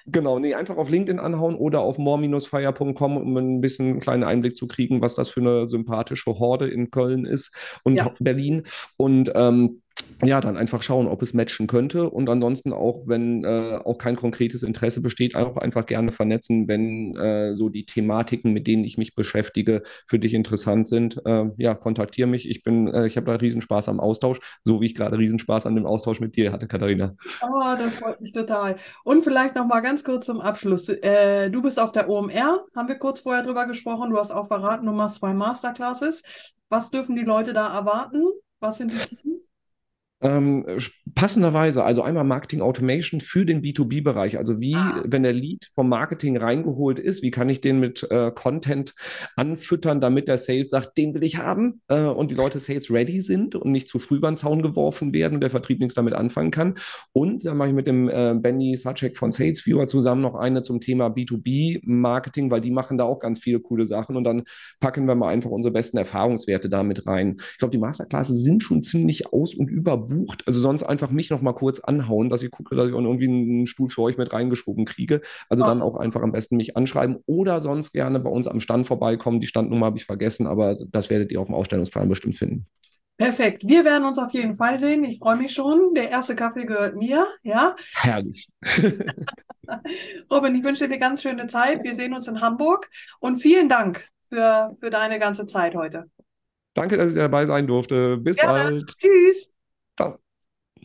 Genau, 0.07 0.39
nee, 0.39 0.55
einfach 0.55 0.76
auf 0.76 0.91
LinkedIn 0.91 1.20
anhauen 1.20 1.55
oder 1.55 1.80
auf 1.80 1.97
more-fire.com, 1.97 3.16
um 3.16 3.37
ein 3.37 3.61
bisschen 3.61 3.91
einen 3.91 4.01
kleinen 4.01 4.24
Einblick 4.24 4.57
zu 4.57 4.66
kriegen, 4.66 5.01
was 5.01 5.14
das 5.14 5.28
für 5.28 5.41
eine 5.41 5.68
sympathische 5.68 6.39
Horde 6.39 6.68
in 6.68 6.91
Köln 6.91 7.24
ist 7.24 7.53
und 7.84 7.97
ja. 7.97 8.12
Berlin. 8.18 8.64
Und 8.97 9.30
ähm, 9.34 9.82
ja, 10.24 10.40
dann 10.40 10.57
einfach 10.57 10.82
schauen, 10.82 11.07
ob 11.07 11.22
es 11.22 11.34
matchen 11.34 11.66
könnte 11.66 12.09
und 12.09 12.28
ansonsten 12.28 12.72
auch, 12.72 13.03
wenn 13.07 13.44
äh, 13.44 13.78
auch 13.84 13.99
kein 13.99 14.16
konkretes 14.16 14.62
Interesse 14.62 15.03
besteht, 15.03 15.36
auch 15.36 15.57
einfach 15.59 15.84
gerne 15.84 16.11
vernetzen, 16.11 16.68
wenn 16.68 17.14
äh, 17.16 17.55
so 17.55 17.68
die 17.68 17.84
Thematiken, 17.84 18.53
mit 18.53 18.66
denen 18.66 18.84
ich 18.84 18.97
mich 18.97 19.14
beschäftige, 19.14 19.82
für 20.07 20.18
dich 20.18 20.32
interessant 20.34 20.88
sind. 20.88 21.20
Äh, 21.26 21.51
ja, 21.59 21.74
kontaktiere 21.74 22.28
mich. 22.28 22.49
Ich 22.49 22.62
bin, 22.62 22.88
äh, 22.88 23.07
ich 23.07 23.16
habe 23.16 23.26
da 23.26 23.36
Riesenspaß 23.36 23.88
am 23.88 24.01
Austausch, 24.01 24.38
so 24.64 24.80
wie 24.80 24.86
ich 24.86 24.94
gerade 24.94 25.18
Riesenspaß 25.18 25.66
an 25.66 25.74
dem 25.74 25.86
Austausch 25.86 26.20
mit 26.20 26.36
dir 26.36 26.51
hatte, 26.51 26.66
Katharina. 26.66 27.14
Oh, 27.42 27.76
das 27.78 27.97
freut 27.97 28.20
mich 28.20 28.32
total. 28.32 28.76
Und 29.05 29.22
vielleicht 29.22 29.55
noch 29.55 29.66
mal 29.66 29.80
ganz 29.80 30.03
kurz 30.03 30.26
zum 30.26 30.40
Abschluss. 30.40 30.88
Äh, 30.88 31.51
du 31.51 31.61
bist 31.62 31.78
auf 31.78 31.92
der 31.92 32.09
OMR, 32.09 32.64
haben 32.74 32.88
wir 32.88 32.97
kurz 32.97 33.20
vorher 33.20 33.42
drüber 33.42 33.66
gesprochen. 33.66 34.11
Du 34.11 34.18
hast 34.18 34.30
auch 34.30 34.49
verraten, 34.49 34.86
du 34.86 34.92
machst 34.92 35.16
zwei 35.16 35.34
Masterclasses. 35.34 36.22
Was 36.70 36.90
dürfen 36.90 37.16
die 37.16 37.22
Leute 37.22 37.53
da 37.53 37.76
erwarten? 37.76 38.22
Was 38.61 38.78
sind 38.78 38.92
die 38.92 39.16
Themen? 39.16 39.36
Ähm, 40.22 40.64
passenderweise, 41.14 41.84
also 41.84 42.00
einmal 42.00 42.24
Marketing 42.24 42.62
Automation 42.62 43.20
für 43.20 43.44
den 43.44 43.60
B2B-Bereich. 43.60 44.38
Also 44.38 44.60
wie, 44.60 44.74
ah. 44.74 45.02
wenn 45.04 45.22
der 45.22 45.34
Lead 45.34 45.68
vom 45.74 45.90
Marketing 45.90 46.38
reingeholt 46.38 46.98
ist, 46.98 47.22
wie 47.22 47.30
kann 47.30 47.50
ich 47.50 47.60
den 47.60 47.80
mit 47.80 48.02
äh, 48.10 48.30
Content 48.34 48.94
anfüttern, 49.36 50.00
damit 50.00 50.26
der 50.28 50.38
Sales 50.38 50.70
sagt, 50.70 50.96
den 50.96 51.14
will 51.14 51.22
ich 51.22 51.36
haben 51.36 51.82
äh, 51.88 52.00
und 52.00 52.30
die 52.30 52.34
Leute 52.34 52.60
Sales 52.60 52.90
ready 52.90 53.20
sind 53.20 53.56
und 53.56 53.70
nicht 53.72 53.88
zu 53.88 53.98
früh 53.98 54.18
den 54.18 54.38
Zaun 54.38 54.62
geworfen 54.62 55.12
werden 55.12 55.34
und 55.34 55.42
der 55.42 55.50
Vertrieb 55.50 55.80
nichts 55.80 55.94
damit 55.94 56.14
anfangen 56.14 56.50
kann. 56.50 56.74
Und 57.12 57.44
dann 57.44 57.58
mache 57.58 57.68
ich 57.68 57.74
mit 57.74 57.86
dem 57.86 58.08
äh, 58.08 58.34
Benny 58.40 58.76
Sacek 58.78 59.18
von 59.18 59.30
SalesViewer 59.30 59.86
zusammen 59.86 60.22
noch 60.22 60.34
eine 60.34 60.62
zum 60.62 60.80
Thema 60.80 61.08
B2B-Marketing, 61.08 62.50
weil 62.50 62.62
die 62.62 62.70
machen 62.70 62.96
da 62.96 63.04
auch 63.04 63.18
ganz 63.18 63.40
viele 63.40 63.60
coole 63.60 63.84
Sachen 63.84 64.16
und 64.16 64.24
dann 64.24 64.44
packen 64.80 65.06
wir 65.06 65.14
mal 65.14 65.28
einfach 65.28 65.50
unsere 65.50 65.72
besten 65.72 65.98
Erfahrungswerte 65.98 66.70
damit 66.70 67.06
rein. 67.06 67.36
Ich 67.52 67.58
glaube, 67.58 67.72
die 67.72 67.78
Masterclasses 67.78 68.42
sind 68.42 68.62
schon 68.62 68.82
ziemlich 68.82 69.30
aus 69.30 69.54
und 69.54 69.68
über 69.68 70.05
bucht. 70.07 70.46
Also 70.46 70.61
sonst 70.61 70.82
einfach 70.82 71.11
mich 71.11 71.30
noch 71.30 71.40
mal 71.42 71.52
kurz 71.52 71.80
anhauen, 71.80 72.28
dass 72.28 72.42
ich 72.42 72.50
gucke, 72.50 72.74
dass 72.74 72.86
ich 72.86 72.92
irgendwie 72.92 73.28
einen 73.28 73.66
Stuhl 73.66 73.88
für 73.88 74.02
euch 74.02 74.16
mit 74.16 74.32
reingeschoben 74.32 74.84
kriege. 74.84 75.20
Also 75.48 75.64
Ach. 75.64 75.68
dann 75.68 75.82
auch 75.82 75.96
einfach 75.96 76.22
am 76.22 76.32
besten 76.32 76.57
mich 76.57 76.76
anschreiben 76.76 77.18
oder 77.26 77.61
sonst 77.61 77.92
gerne 77.92 78.20
bei 78.20 78.30
uns 78.30 78.48
am 78.48 78.61
Stand 78.61 78.86
vorbeikommen. 78.86 79.40
Die 79.40 79.46
Standnummer 79.46 79.86
habe 79.86 79.98
ich 79.98 80.04
vergessen, 80.04 80.46
aber 80.46 80.76
das 80.90 81.11
werdet 81.11 81.30
ihr 81.32 81.40
auf 81.40 81.46
dem 81.46 81.54
Ausstellungsplan 81.54 82.09
bestimmt 82.09 82.36
finden. 82.36 82.66
Perfekt. 83.16 83.66
Wir 83.66 83.84
werden 83.84 84.04
uns 84.04 84.18
auf 84.18 84.32
jeden 84.32 84.57
Fall 84.57 84.78
sehen. 84.78 85.02
Ich 85.04 85.18
freue 85.18 85.36
mich 85.36 85.52
schon. 85.54 85.94
Der 85.94 86.11
erste 86.11 86.36
Kaffee 86.36 86.66
gehört 86.66 86.96
mir. 86.96 87.26
Ja. 87.42 87.74
Herrlich. 87.94 88.48
Robin, 90.30 90.54
ich 90.54 90.62
wünsche 90.62 90.88
dir 90.88 90.98
ganz 90.98 91.22
schöne 91.22 91.46
Zeit. 91.46 91.82
Wir 91.82 91.96
sehen 91.96 92.12
uns 92.12 92.28
in 92.28 92.40
Hamburg 92.42 92.90
und 93.20 93.38
vielen 93.38 93.68
Dank 93.68 94.07
für, 94.28 94.76
für 94.80 94.90
deine 94.90 95.18
ganze 95.18 95.46
Zeit 95.46 95.74
heute. 95.74 96.11
Danke, 96.74 96.98
dass 96.98 97.12
ich 97.12 97.18
dabei 97.18 97.46
sein 97.46 97.66
durfte. 97.66 98.18
Bis 98.18 98.36
Gerne. 98.36 98.70
bald. 98.70 98.94
Tschüss. 98.98 99.55
tá, 99.97 100.18